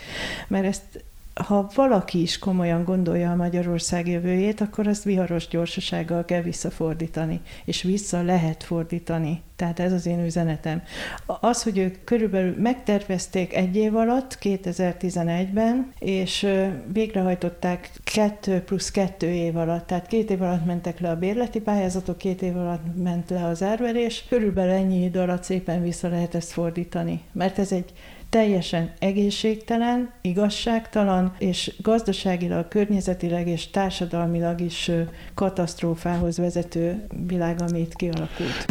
mert 0.48 0.64
ezt 0.64 1.04
ha 1.44 1.70
valaki 1.74 2.20
is 2.20 2.38
komolyan 2.38 2.84
gondolja 2.84 3.30
a 3.30 3.36
Magyarország 3.36 4.08
jövőjét, 4.08 4.60
akkor 4.60 4.86
azt 4.86 5.04
viharos 5.04 5.48
gyorsasággal 5.48 6.24
kell 6.24 6.42
visszafordítani, 6.42 7.40
és 7.64 7.82
vissza 7.82 8.22
lehet 8.22 8.62
fordítani. 8.62 9.42
Tehát 9.56 9.80
ez 9.80 9.92
az 9.92 10.06
én 10.06 10.24
üzenetem. 10.24 10.82
Az, 11.26 11.62
hogy 11.62 11.78
ők 11.78 12.04
körülbelül 12.04 12.54
megtervezték 12.58 13.54
egy 13.54 13.76
év 13.76 13.96
alatt, 13.96 14.38
2011-ben, 14.42 15.92
és 15.98 16.46
végrehajtották 16.92 17.90
kettő 18.04 18.60
plusz 18.60 18.90
kettő 18.90 19.26
év 19.26 19.56
alatt, 19.56 19.86
tehát 19.86 20.06
két 20.06 20.30
év 20.30 20.42
alatt 20.42 20.64
mentek 20.64 21.00
le 21.00 21.10
a 21.10 21.16
bérleti 21.16 21.60
pályázatok, 21.60 22.18
két 22.18 22.42
év 22.42 22.56
alatt 22.56 22.82
ment 23.02 23.30
le 23.30 23.44
az 23.44 23.62
árverés, 23.62 24.24
körülbelül 24.28 24.72
ennyi 24.72 25.04
idő 25.04 25.20
alatt 25.20 25.44
szépen 25.44 25.82
vissza 25.82 26.08
lehet 26.08 26.34
ezt 26.34 26.52
fordítani. 26.52 27.20
Mert 27.32 27.58
ez 27.58 27.72
egy 27.72 27.92
teljesen 28.30 28.92
egészségtelen, 28.98 30.12
igazságtalan, 30.20 31.34
és 31.38 31.74
gazdaságilag, 31.82 32.68
környezetileg 32.68 33.48
és 33.48 33.70
társadalmilag 33.70 34.60
is 34.60 34.90
katasztrófához 35.34 36.38
vezető 36.38 37.06
világ, 37.26 37.60
amit 37.60 37.94
kialakult. 37.94 38.66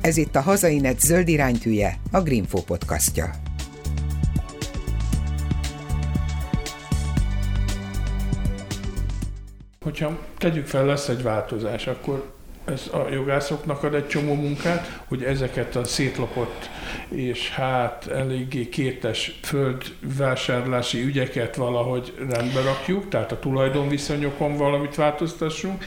Ez 0.00 0.16
itt 0.16 0.36
a 0.36 0.40
Hazainet 0.40 1.00
zöld 1.00 1.28
iránytűje, 1.28 1.98
a 2.12 2.20
Greenfo 2.20 2.62
podcastja. 2.62 3.30
Hogyha 9.80 10.18
tegyük 10.38 10.66
fel, 10.66 10.84
lesz 10.84 11.08
egy 11.08 11.22
változás, 11.22 11.86
akkor 11.86 12.35
ez 12.66 12.90
a 12.92 13.08
jogászoknak 13.10 13.82
ad 13.82 13.94
egy 13.94 14.06
csomó 14.06 14.34
munkát, 14.34 15.00
hogy 15.08 15.22
ezeket 15.22 15.76
a 15.76 15.84
szétlopott 15.84 16.68
és 17.08 17.50
hát 17.50 18.06
eléggé 18.06 18.68
kétes 18.68 19.38
földvásárlási 19.42 21.02
ügyeket 21.02 21.56
valahogy 21.56 22.12
rendbe 22.18 22.60
rakjuk, 22.60 23.08
tehát 23.08 23.32
a 23.32 23.38
tulajdonviszonyokon 23.38 24.56
valamit 24.56 24.94
változtassunk, 24.94 25.84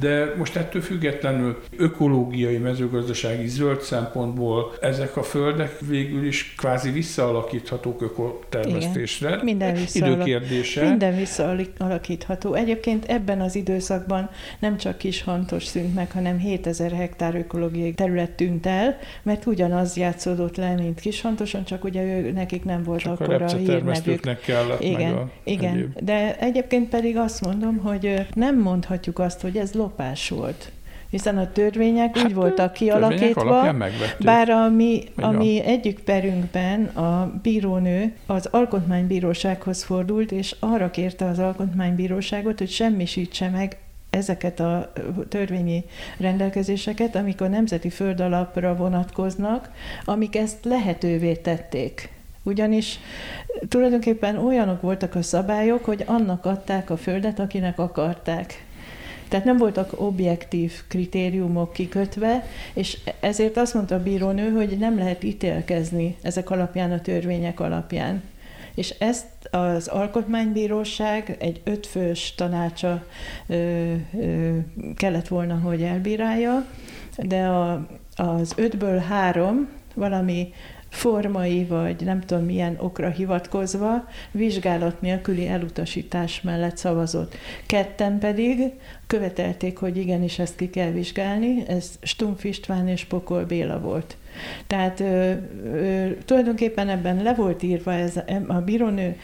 de 0.00 0.34
most 0.36 0.56
ettől 0.56 0.82
függetlenül 0.82 1.62
ökológiai, 1.76 2.56
mezőgazdasági, 2.56 3.46
zöld 3.46 3.80
szempontból 3.80 4.72
ezek 4.80 5.16
a 5.16 5.22
földek 5.22 5.78
végül 5.80 6.26
is 6.26 6.54
kvázi 6.56 6.90
visszaalakíthatók 6.90 8.02
ökotermesztésre. 8.02 9.28
Igen, 9.28 9.44
minden, 9.44 9.76
Időkérdése. 9.92 10.88
minden 10.88 11.16
visszaalakítható. 11.16 12.54
Egyébként 12.54 13.04
ebben 13.04 13.40
az 13.40 13.54
időszakban 13.54 14.30
nem 14.58 14.76
csak 14.76 14.98
kis 14.98 15.22
hantos 15.22 15.64
szűnt 15.64 15.94
meg, 15.94 16.10
hanem 16.10 16.38
7000 16.38 16.92
hektár 16.92 17.34
ökológiai 17.34 17.94
terület 17.94 18.30
tűnt 18.30 18.66
el, 18.66 18.98
mert 19.22 19.46
ugyanaz 19.46 19.96
játszódott 20.34 20.56
le, 20.56 20.74
mint 20.74 21.00
Kisfontoson, 21.00 21.64
csak 21.64 21.84
ugye 21.84 22.02
ő, 22.02 22.32
nekik 22.32 22.64
nem 22.64 22.82
volt 22.82 23.00
csak 23.00 23.20
akkor 23.20 23.42
a, 23.42 23.44
a 23.44 23.56
hírnevük. 23.56 24.40
kellett 24.44 24.82
igen, 24.82 25.12
meg 25.12 25.22
a 25.22 25.30
igen. 25.44 25.74
Egyéb. 25.74 25.98
de 26.00 26.38
egyébként 26.38 26.88
pedig 26.88 27.16
azt 27.16 27.44
mondom, 27.44 27.76
hogy 27.76 28.26
nem 28.34 28.60
mondhatjuk 28.60 29.18
azt, 29.18 29.40
hogy 29.40 29.56
ez 29.56 29.72
lopás 29.72 30.28
volt 30.28 30.72
hiszen 31.10 31.38
a 31.38 31.52
törvények 31.52 32.16
hát, 32.16 32.26
úgy 32.26 32.34
voltak 32.34 32.72
kialakítva, 32.72 33.74
bár 34.20 34.48
a 34.48 34.68
mi, 34.68 35.02
a 35.16 35.30
mi 35.30 35.62
egyik 35.64 35.98
perünkben 35.98 36.84
a 36.84 37.32
bírónő 37.42 38.12
az 38.26 38.46
alkotmánybírósághoz 38.50 39.82
fordult, 39.82 40.32
és 40.32 40.56
arra 40.58 40.90
kérte 40.90 41.24
az 41.24 41.38
alkotmánybíróságot, 41.38 42.58
hogy 42.58 42.70
semmisítse 42.70 43.48
meg 43.48 43.76
ezeket 44.14 44.60
a 44.60 44.92
törvényi 45.28 45.84
rendelkezéseket, 46.18 47.16
amik 47.16 47.40
a 47.40 47.48
nemzeti 47.48 47.90
földalapra 47.90 48.76
vonatkoznak, 48.76 49.70
amik 50.04 50.36
ezt 50.36 50.64
lehetővé 50.64 51.34
tették. 51.34 52.12
Ugyanis 52.42 52.98
tulajdonképpen 53.68 54.36
olyanok 54.36 54.80
voltak 54.80 55.14
a 55.14 55.22
szabályok, 55.22 55.84
hogy 55.84 56.02
annak 56.06 56.44
adták 56.44 56.90
a 56.90 56.96
földet, 56.96 57.38
akinek 57.38 57.78
akarták. 57.78 58.64
Tehát 59.28 59.44
nem 59.44 59.56
voltak 59.56 60.00
objektív 60.00 60.72
kritériumok 60.88 61.72
kikötve, 61.72 62.46
és 62.72 62.98
ezért 63.20 63.56
azt 63.56 63.74
mondta 63.74 63.94
a 63.94 64.02
bírónő, 64.02 64.50
hogy 64.50 64.78
nem 64.78 64.98
lehet 64.98 65.24
ítélkezni 65.24 66.16
ezek 66.22 66.50
alapján, 66.50 66.92
a 66.92 67.00
törvények 67.00 67.60
alapján 67.60 68.22
és 68.74 68.94
ezt 68.98 69.26
az 69.54 69.88
Alkotmánybíróság 69.88 71.36
egy 71.38 71.60
ötfős 71.64 72.34
tanácsa 72.34 73.04
ö, 73.46 73.92
ö, 74.18 74.56
kellett 74.94 75.28
volna, 75.28 75.54
hogy 75.54 75.82
elbírálja, 75.82 76.66
de 77.16 77.46
a, 77.46 77.86
az 78.16 78.52
ötből 78.56 78.98
három 78.98 79.68
valami 79.94 80.52
formai, 80.94 81.64
vagy 81.64 82.04
nem 82.04 82.20
tudom 82.20 82.44
milyen 82.44 82.76
okra 82.78 83.08
hivatkozva, 83.08 84.08
vizsgálat 84.30 85.00
nélküli 85.00 85.46
elutasítás 85.46 86.40
mellett 86.40 86.76
szavazott. 86.76 87.36
Ketten 87.66 88.18
pedig 88.18 88.72
követelték, 89.06 89.78
hogy 89.78 89.96
igenis 89.96 90.38
ezt 90.38 90.56
ki 90.56 90.70
kell 90.70 90.90
vizsgálni, 90.90 91.64
ez 91.68 91.90
Stumpf 92.02 92.44
István 92.44 92.88
és 92.88 93.04
Pokol 93.04 93.44
Béla 93.44 93.80
volt. 93.80 94.16
Tehát 94.66 95.00
ö, 95.00 95.32
ö, 95.64 96.10
tulajdonképpen 96.24 96.88
ebben 96.88 97.22
le 97.22 97.34
volt 97.34 97.62
írva 97.62 97.92
ez 97.92 98.16
a 98.46 98.60
bírónő, 98.64 99.16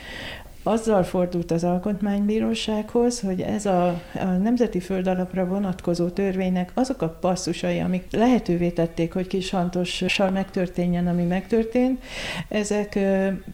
azzal 0.63 1.03
fordult 1.03 1.51
az 1.51 1.65
Alkotmánybírósághoz, 1.65 3.21
hogy 3.21 3.41
ez 3.41 3.67
a, 3.67 3.87
a 4.15 4.25
Nemzeti 4.25 4.81
Földalapra 4.81 5.47
vonatkozó 5.47 6.09
törvénynek 6.09 6.71
azok 6.75 7.03
a 7.03 7.09
passzusai, 7.09 7.79
amik 7.79 8.05
lehetővé 8.11 8.71
tették, 8.71 9.13
hogy 9.13 9.27
kis 9.27 9.51
hantossal 9.51 10.31
megtörténjen, 10.31 11.07
ami 11.07 11.23
megtörtént, 11.23 12.03
ezek 12.49 12.95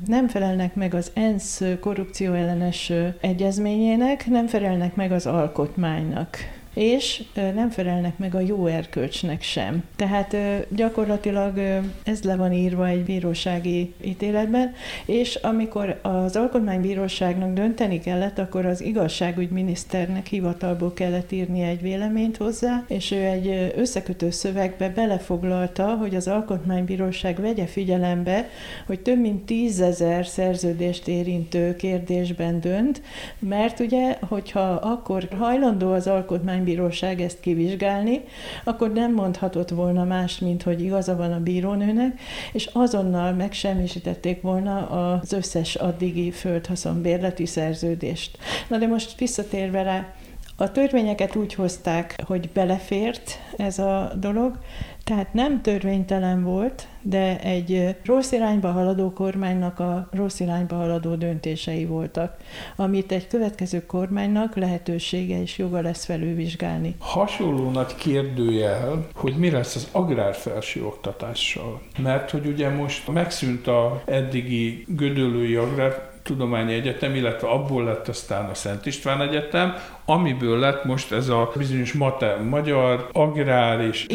nem 0.07 0.29
felelnek 0.29 0.75
meg 0.75 0.95
az 0.95 1.11
ENSZ 1.15 1.63
korrupció 1.81 2.33
ellenes 2.33 2.93
egyezményének, 3.21 4.27
nem 4.27 4.47
felelnek 4.47 4.95
meg 4.95 5.13
az 5.13 5.27
alkotmánynak 5.27 6.37
és 6.77 7.23
nem 7.35 7.71
felelnek 7.71 8.19
meg 8.19 8.35
a 8.35 8.41
jó 8.41 8.67
erkölcsnek 8.67 9.43
sem. 9.43 9.85
Tehát 9.97 10.37
gyakorlatilag 10.69 11.59
ez 12.05 12.23
le 12.23 12.37
van 12.37 12.53
írva 12.53 12.87
egy 12.87 13.05
bírósági 13.05 13.95
ítéletben, 14.05 14.73
és 15.07 15.35
amikor 15.35 15.99
az 16.03 16.37
alkotmánybíróságnak 16.37 17.53
dönteni 17.53 17.99
kellett, 17.99 18.39
akkor 18.39 18.67
az 18.67 18.81
igazságügyminiszternek 18.81 20.27
hivatalból 20.27 20.93
kellett 20.93 21.33
írni 21.33 21.63
egy 21.63 21.81
véleményt 21.81 22.37
hozzá, 22.37 22.85
és 22.89 23.11
ő 23.11 23.25
egy 23.25 23.73
összekötő 23.77 24.31
szövegbe 24.31 24.89
belefoglalta, 24.89 25.87
hogy 25.87 26.15
az 26.15 26.29
alkotmánybíróság 26.29 27.41
vegye 27.41 27.67
figyelembe, 27.67 28.49
hogy 28.87 29.01
több 29.01 29.21
mint 29.21 29.47
tízezer 29.47 30.27
szerződést 30.27 31.09
érintő 31.09 31.77
kérdésben 31.77 32.61
dönt, 32.61 33.03
mert 33.39 33.81
ugye, 33.81 34.17
hogyha 34.29 34.61
akkor 34.71 35.29
hajlandó 35.39 35.93
az 35.93 36.07
alkotmány 36.07 36.65
bíróság 36.67 37.21
ezt 37.21 37.41
kivizsgálni, 37.41 38.21
akkor 38.65 38.93
nem 38.93 39.13
mondhatott 39.13 39.71
volna 39.71 40.05
más, 40.05 40.39
mint 40.39 40.63
hogy 40.63 40.83
igaza 40.83 41.17
van 41.17 41.33
a 41.33 41.41
bírónőnek, 41.41 42.21
és 42.53 42.69
azonnal 42.73 43.33
megsemmisítették 43.33 44.43
volna 44.43 44.87
az 44.87 45.33
összes 45.33 45.75
addigi 45.75 46.31
földhaszonbérleti 46.31 47.47
szerződést. 47.47 48.39
Na 48.69 48.79
de 48.79 48.87
most 48.87 49.19
visszatérve 49.19 49.83
rá, 49.83 50.15
a 50.57 50.73
törvényeket 50.73 51.37
úgy 51.37 51.55
hozták, 51.55 52.23
hogy 52.27 52.51
belefért 52.53 53.39
ez 53.57 53.79
a 53.79 54.13
dolog, 54.21 54.59
tehát 55.07 55.33
nem 55.33 55.63
törvénytelen 55.63 56.43
volt, 56.43 56.87
de 57.03 57.41
egy 57.41 57.97
rossz 58.05 58.33
irányba 58.33 58.71
haladó 58.71 59.13
kormánynak 59.13 59.79
a 59.79 60.09
rossz 60.13 60.41
irányba 60.41 60.77
haladó 60.77 61.15
döntései 61.15 61.85
voltak, 61.85 62.37
amit 62.77 63.13
egy 63.13 63.27
következő 63.27 63.87
kormánynak 63.87 64.57
lehetősége 64.57 65.41
és 65.41 65.59
joga 65.59 65.81
lesz 65.81 66.05
felülvizsgálni. 66.05 66.97
Hasonló 66.99 67.71
nagy 67.71 67.95
kérdőjel, 67.95 69.07
hogy 69.15 69.37
mi 69.37 69.51
lesz 69.51 69.75
az 69.75 69.89
agrárfelső 69.93 70.85
oktatással. 70.85 71.81
Mert 71.99 72.31
hogy 72.31 72.47
ugye 72.47 72.69
most 72.69 73.09
megszűnt 73.09 73.67
a 73.67 74.03
eddigi 74.05 74.85
gödölői 74.89 75.55
agrár 75.55 76.15
Tudományi 76.23 76.75
Egyetem, 76.75 77.15
illetve 77.15 77.49
abból 77.49 77.85
lett 77.85 78.09
aztán 78.09 78.49
a 78.49 78.55
Szent 78.55 78.87
István 78.87 79.21
Egyetem, 79.21 79.75
amiből 80.07 80.59
lett 80.59 80.85
most 80.85 81.13
ez 81.13 81.29
a 81.29 81.53
bizonyos 81.57 81.93
mate, 81.93 82.37
magyar, 82.49 83.09
agrár 83.13 83.81
és 83.81 84.07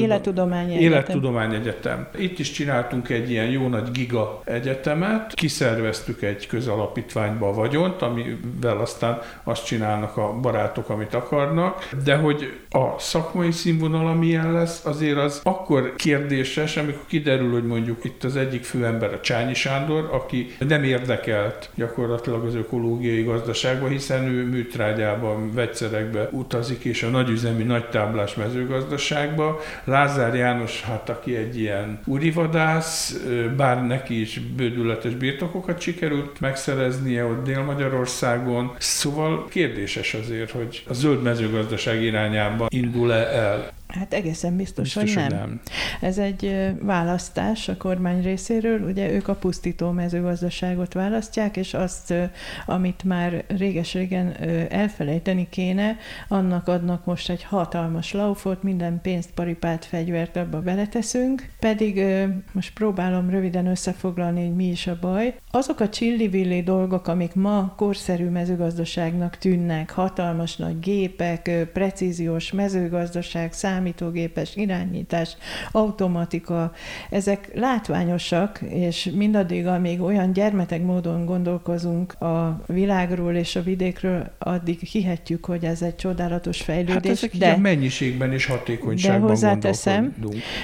élettudományi 0.78 1.56
egyetem. 1.56 1.62
egyetem. 1.62 2.08
Itt 2.18 2.40
is 2.40 2.52
csináltunk 2.52 3.10
egy 3.10 3.30
ilyen 3.30 3.50
jó 3.50 3.68
nagy 3.68 3.92
giga 3.92 4.42
egyetemet, 4.46 5.34
kiszerveztük 5.34 6.22
egy 6.22 6.48
közalapítványba 6.48 7.48
a 7.48 7.54
vagyont, 7.54 8.02
amivel 8.02 8.78
aztán 8.78 9.20
azt 9.44 9.66
csinálnak 9.66 10.18
a 10.18 10.34
barátok, 10.42 10.90
amit 10.90 11.14
akarnak, 11.14 11.90
de 12.04 12.16
hogy 12.16 12.60
a 12.70 13.00
szakmai 13.00 13.52
színvonal, 13.52 14.08
amilyen 14.08 14.52
lesz, 14.52 14.86
azért 14.86 15.18
az 15.18 15.40
akkor 15.44 15.94
kérdéses, 15.96 16.78
amikor 16.78 17.06
kiderül, 17.08 17.52
hogy 17.52 17.66
mondjuk 17.66 18.04
itt 18.04 18.24
az 18.24 18.36
egyik 18.36 18.64
főember 18.64 19.14
a 19.14 19.20
Csányi 19.20 19.54
Sándor, 19.54 20.10
aki 20.12 20.56
nem 20.68 20.84
érdekelt 20.84 21.70
gyakorlatilag 21.76 22.46
az 22.46 22.56
ökológiai 22.56 23.24
gazdaságba, 23.24 23.88
hiszen 23.88 24.24
ő 24.24 24.48
műtrágyában, 24.48 25.52
vegyszerében 25.54 25.80
rendszerekbe 25.82 26.30
utazik, 26.32 26.84
és 26.84 27.04
a 27.04 27.10
nagyüzemi 27.10 27.64
nagytáblás 27.64 28.36
mezőgazdaságba. 28.36 29.60
Lázár 29.84 30.36
János, 30.36 30.84
hát 30.84 31.10
aki 31.10 31.36
egy 31.36 31.60
ilyen 31.60 32.00
úrivadász, 32.06 33.20
bár 33.58 33.86
neki 33.86 34.22
is 34.22 34.40
bődületes 34.40 35.14
birtokokat 35.14 35.80
sikerült 35.80 36.40
megszereznie 36.40 37.26
ott 37.26 37.44
Dél-Magyarországon. 37.44 38.76
Szóval 38.78 39.48
kérdéses 39.50 40.14
azért, 40.14 40.52
hogy 40.52 40.84
a 40.88 40.94
zöld 40.94 41.22
mezőgazdaság 41.22 42.04
irányába 42.04 42.68
indul-e 42.70 43.28
el. 43.28 43.72
Hát 43.92 44.14
egészen 44.14 44.56
biztos, 44.56 44.94
biztos 44.94 45.14
hogy 45.14 45.30
nem. 45.30 45.40
nem. 45.40 45.62
Ez 46.02 46.18
egy 46.18 46.74
választás 46.82 47.70
a 47.70 47.78
kormány 47.78 48.22
részéről, 48.22 48.82
ugye 48.82 49.12
ők 49.12 49.28
a 49.28 49.36
pusztító 49.36 49.92
mezőgazdaságot 49.92 50.94
választják, 50.94 51.58
és 51.58 51.74
azt, 51.74 52.14
amit 52.66 53.04
már 53.04 53.44
réges-régen 53.48 54.36
elfelejteni 54.70 55.48
kéne, 55.50 55.98
annak 56.28 56.68
adnak 56.68 57.06
most 57.06 57.30
egy 57.30 57.44
hatalmas 57.44 58.14
laufot, 58.14 58.64
minden 58.64 59.02
pénzt, 59.02 59.32
paripát, 59.32 59.86
fegyvert 59.86 60.36
abba 60.36 60.62
beleteszünk, 60.62 61.50
pedig 61.60 62.04
most 62.52 62.74
próbálom 62.74 63.30
röviden 63.30 63.66
összefoglalni, 63.66 64.46
hogy 64.46 64.56
mi 64.56 64.70
is 64.70 64.88
a 64.88 64.98
baj. 65.02 65.36
Azok 65.52 65.80
a 65.80 65.90
csillivilli 65.90 66.64
dolgok, 66.64 67.08
amik 67.08 67.36
ma 67.36 67.74
korszerű 67.78 68.30
mezőgazdaságnak 68.30 69.38
tűnnek, 69.38 69.90
hatalmas 69.90 70.56
nagy 70.56 70.80
gépek, 70.80 71.70
precíziós 71.74 72.52
mezőgazdaság, 72.52 73.54
szám 73.54 73.81
számítógépes 73.82 74.56
irányítás, 74.56 75.38
automatika, 75.72 76.72
ezek 77.10 77.52
látványosak, 77.54 78.62
és 78.70 79.10
mindaddig, 79.14 79.68
amíg 79.68 80.02
olyan 80.02 80.34
gyermetek 80.34 80.84
módon 80.84 81.26
gondolkozunk 81.26 82.22
a 82.22 82.64
világról 82.68 83.34
és 83.34 83.56
a 83.56 83.62
vidékről, 83.62 84.32
addig 84.40 84.80
hihetjük, 84.80 85.46
hogy 85.46 85.66
ez 85.66 85.82
egy 85.82 85.96
csodálatos 85.96 86.62
fejlődés. 86.62 86.94
Hát 86.94 87.06
ezek 87.06 87.38
de, 87.38 87.58
mennyiségben 87.58 88.32
és 88.32 88.46
hatékonyságban 88.46 89.22
De 89.22 89.28
hozzáteszem, 89.28 90.16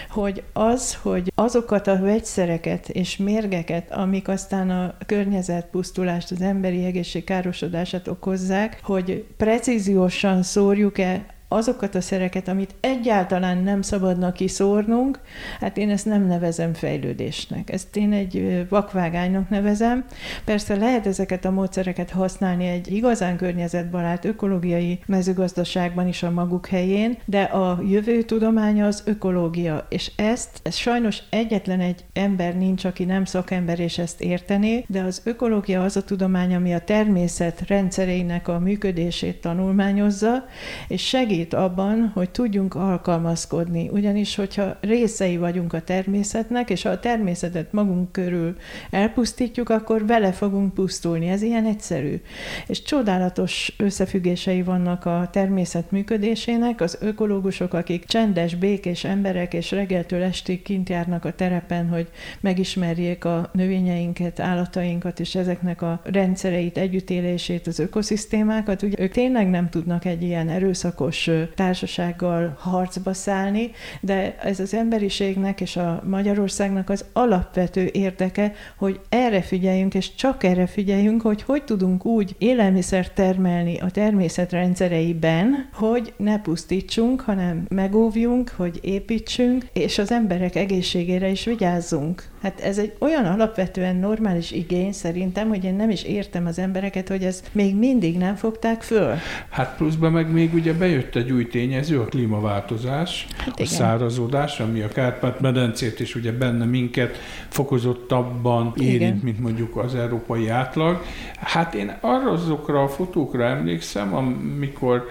hogy 0.09 0.43
az, 0.53 0.95
hogy 1.01 1.31
azokat 1.35 1.87
a 1.87 1.99
vegyszereket 1.99 2.89
és 2.89 3.17
mérgeket, 3.17 3.91
amik 3.91 4.27
aztán 4.27 4.69
a 4.69 4.95
környezetpusztulást, 5.05 6.31
az 6.31 6.41
emberi 6.41 6.85
egészség 6.85 7.23
károsodását 7.23 8.07
okozzák, 8.07 8.79
hogy 8.83 9.25
precíziósan 9.37 10.43
szórjuk-e 10.43 11.35
azokat 11.47 11.95
a 11.95 12.01
szereket, 12.01 12.47
amit 12.47 12.75
egyáltalán 12.79 13.57
nem 13.57 13.81
szabadna 13.81 14.31
kiszórnunk, 14.31 15.19
hát 15.59 15.77
én 15.77 15.89
ezt 15.89 16.05
nem 16.05 16.27
nevezem 16.27 16.73
fejlődésnek. 16.73 17.71
Ezt 17.71 17.95
én 17.95 18.13
egy 18.13 18.65
vakvágánynak 18.69 19.49
nevezem. 19.49 20.05
Persze 20.45 20.75
lehet 20.75 21.07
ezeket 21.07 21.45
a 21.45 21.51
módszereket 21.51 22.09
használni 22.09 22.67
egy 22.67 22.91
igazán 22.91 23.37
környezetbarát 23.37 24.25
ökológiai 24.25 24.99
mezőgazdaságban 25.05 26.07
is 26.07 26.23
a 26.23 26.31
maguk 26.31 26.67
helyén, 26.67 27.17
de 27.25 27.41
a 27.41 27.81
jövő 27.89 28.21
tudománya 28.21 28.85
az 28.85 29.03
ökológia, 29.05 29.85
és 29.89 30.11
ezt, 30.15 30.59
ez 30.63 30.75
sajnos 30.75 31.19
egyetlen 31.29 31.79
egy 31.79 32.05
ember 32.13 32.57
nincs, 32.57 32.85
aki 32.85 33.05
nem 33.05 33.25
szakember 33.25 33.79
és 33.79 33.97
ezt 33.97 34.21
értené, 34.21 34.85
de 34.87 35.01
az 35.01 35.21
ökológia 35.23 35.83
az 35.83 35.97
a 35.97 36.03
tudomány, 36.03 36.55
ami 36.55 36.73
a 36.73 36.79
természet 36.79 37.67
rendszereinek 37.67 38.47
a 38.47 38.59
működését 38.59 39.41
tanulmányozza, 39.41 40.45
és 40.87 41.07
segít 41.07 41.36
segít 41.37 41.53
abban, 41.53 42.11
hogy 42.13 42.29
tudjunk 42.29 42.75
alkalmazkodni. 42.75 43.89
Ugyanis, 43.89 44.35
hogyha 44.35 44.77
részei 44.81 45.37
vagyunk 45.37 45.73
a 45.73 45.81
természetnek, 45.81 46.69
és 46.69 46.81
ha 46.81 46.89
a 46.89 46.99
természetet 46.99 47.71
magunk 47.71 48.11
körül 48.11 48.55
elpusztítjuk, 48.89 49.69
akkor 49.69 50.05
vele 50.05 50.31
fogunk 50.31 50.73
pusztulni. 50.73 51.27
Ez 51.27 51.41
ilyen 51.41 51.65
egyszerű. 51.65 52.21
És 52.67 52.81
csodálatos 52.81 53.73
összefüggései 53.77 54.63
vannak 54.63 55.05
a 55.05 55.27
természet 55.31 55.91
működésének. 55.91 56.81
Az 56.81 56.97
ökológusok, 57.01 57.73
akik 57.73 58.05
csendes, 58.05 58.55
békés 58.55 59.03
emberek, 59.03 59.53
és 59.53 59.71
reggeltől 59.71 60.23
estig 60.23 60.61
kint 60.61 60.89
járnak 60.89 61.25
a 61.25 61.33
terepen, 61.33 61.87
hogy 61.89 62.07
megismerjék 62.39 63.25
a 63.25 63.49
növényeinket, 63.53 64.39
állatainkat, 64.39 65.19
és 65.19 65.35
ezeknek 65.35 65.81
a 65.81 66.01
rendszereit, 66.03 66.77
együttélését, 66.77 67.67
az 67.67 67.79
ökoszisztémákat, 67.79 68.81
ugye 68.81 69.03
ők 69.03 69.11
tényleg 69.11 69.49
nem 69.49 69.69
tudnak 69.69 70.05
egy 70.05 70.23
ilyen 70.23 70.49
erőszakos 70.49 71.26
társasággal 71.55 72.55
harcba 72.59 73.13
szállni, 73.13 73.71
de 74.01 74.37
ez 74.37 74.59
az 74.59 74.73
emberiségnek 74.73 75.61
és 75.61 75.75
a 75.75 76.03
Magyarországnak 76.05 76.89
az 76.89 77.05
alapvető 77.13 77.89
érdeke, 77.93 78.53
hogy 78.77 78.99
erre 79.09 79.41
figyeljünk, 79.41 79.93
és 79.93 80.15
csak 80.15 80.43
erre 80.43 80.67
figyeljünk, 80.67 81.21
hogy 81.21 81.41
hogy 81.41 81.63
tudunk 81.63 82.05
úgy 82.05 82.35
élelmiszert 82.37 83.13
termelni 83.13 83.79
a 83.79 83.91
természet 83.91 84.51
rendszereiben, 84.51 85.69
hogy 85.73 86.13
ne 86.17 86.39
pusztítsunk, 86.39 87.21
hanem 87.21 87.65
megóvjunk, 87.69 88.53
hogy 88.55 88.79
építsünk, 88.81 89.65
és 89.73 89.97
az 89.97 90.11
emberek 90.11 90.55
egészségére 90.55 91.29
is 91.29 91.45
vigyázzunk 91.45 92.23
Hát 92.41 92.59
ez 92.59 92.77
egy 92.77 92.93
olyan 92.99 93.25
alapvetően 93.25 93.95
normális 93.95 94.51
igény 94.51 94.91
szerintem, 94.91 95.47
hogy 95.47 95.63
én 95.63 95.75
nem 95.75 95.89
is 95.89 96.03
értem 96.03 96.45
az 96.45 96.59
embereket, 96.59 97.07
hogy 97.07 97.23
ezt 97.23 97.49
még 97.51 97.75
mindig 97.75 98.17
nem 98.17 98.35
fogták 98.35 98.81
föl. 98.81 99.15
Hát 99.49 99.75
pluszban 99.75 100.11
meg 100.11 100.31
még 100.31 100.53
ugye 100.53 100.73
bejött 100.73 101.15
egy 101.15 101.31
új 101.31 101.47
tényező, 101.47 101.99
a 101.99 102.05
klímaváltozás, 102.05 103.27
hát 103.37 103.47
a 103.47 103.51
igen. 103.55 103.65
szárazódás, 103.65 104.59
ami 104.59 104.81
a 104.81 104.87
Kárpát-medencét 104.87 105.99
is 105.99 106.15
ugye 106.15 106.31
benne 106.31 106.65
minket 106.65 107.17
fokozottabban 107.47 108.73
érint, 108.75 109.01
igen. 109.01 109.19
mint 109.23 109.39
mondjuk 109.39 109.75
az 109.75 109.95
európai 109.95 110.47
átlag. 110.47 111.01
Hát 111.39 111.73
én 111.73 111.97
arra 112.01 112.31
azokra 112.31 112.83
a 112.83 112.87
fotókra 112.87 113.45
emlékszem, 113.45 114.15
amikor 114.15 115.09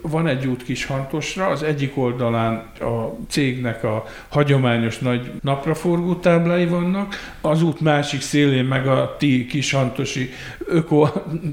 van 0.00 0.26
egy 0.26 0.46
út 0.46 0.64
Kishantosra, 0.64 1.46
az 1.46 1.62
egyik 1.62 1.96
oldalán 1.96 2.54
a 2.80 3.16
cégnek 3.28 3.84
a 3.84 4.04
hagyományos 4.28 4.98
nagy 4.98 5.30
napraforgó 5.40 6.14
táblái 6.14 6.66
vannak, 6.66 7.14
az 7.40 7.62
út 7.62 7.80
másik 7.80 8.20
szélén 8.20 8.64
meg 8.64 8.86
a 8.86 9.16
ti 9.18 9.46
Kishantosi 9.46 10.30
öko 10.66 11.08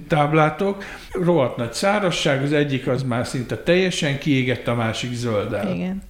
táblátok. 0.08 0.84
Rohadt 1.12 1.58
nagy 1.58 1.74
szárazság, 1.74 2.44
az 2.44 2.54
egyik 2.54 2.88
az 2.88 3.04
már 3.04 3.28
szinte 3.28 3.58
teljesen 3.58 4.18
kiégett, 4.18 4.68
a 4.68 4.76
másik 4.76 5.14
zöld 5.14 5.58
Igen. 5.74 6.02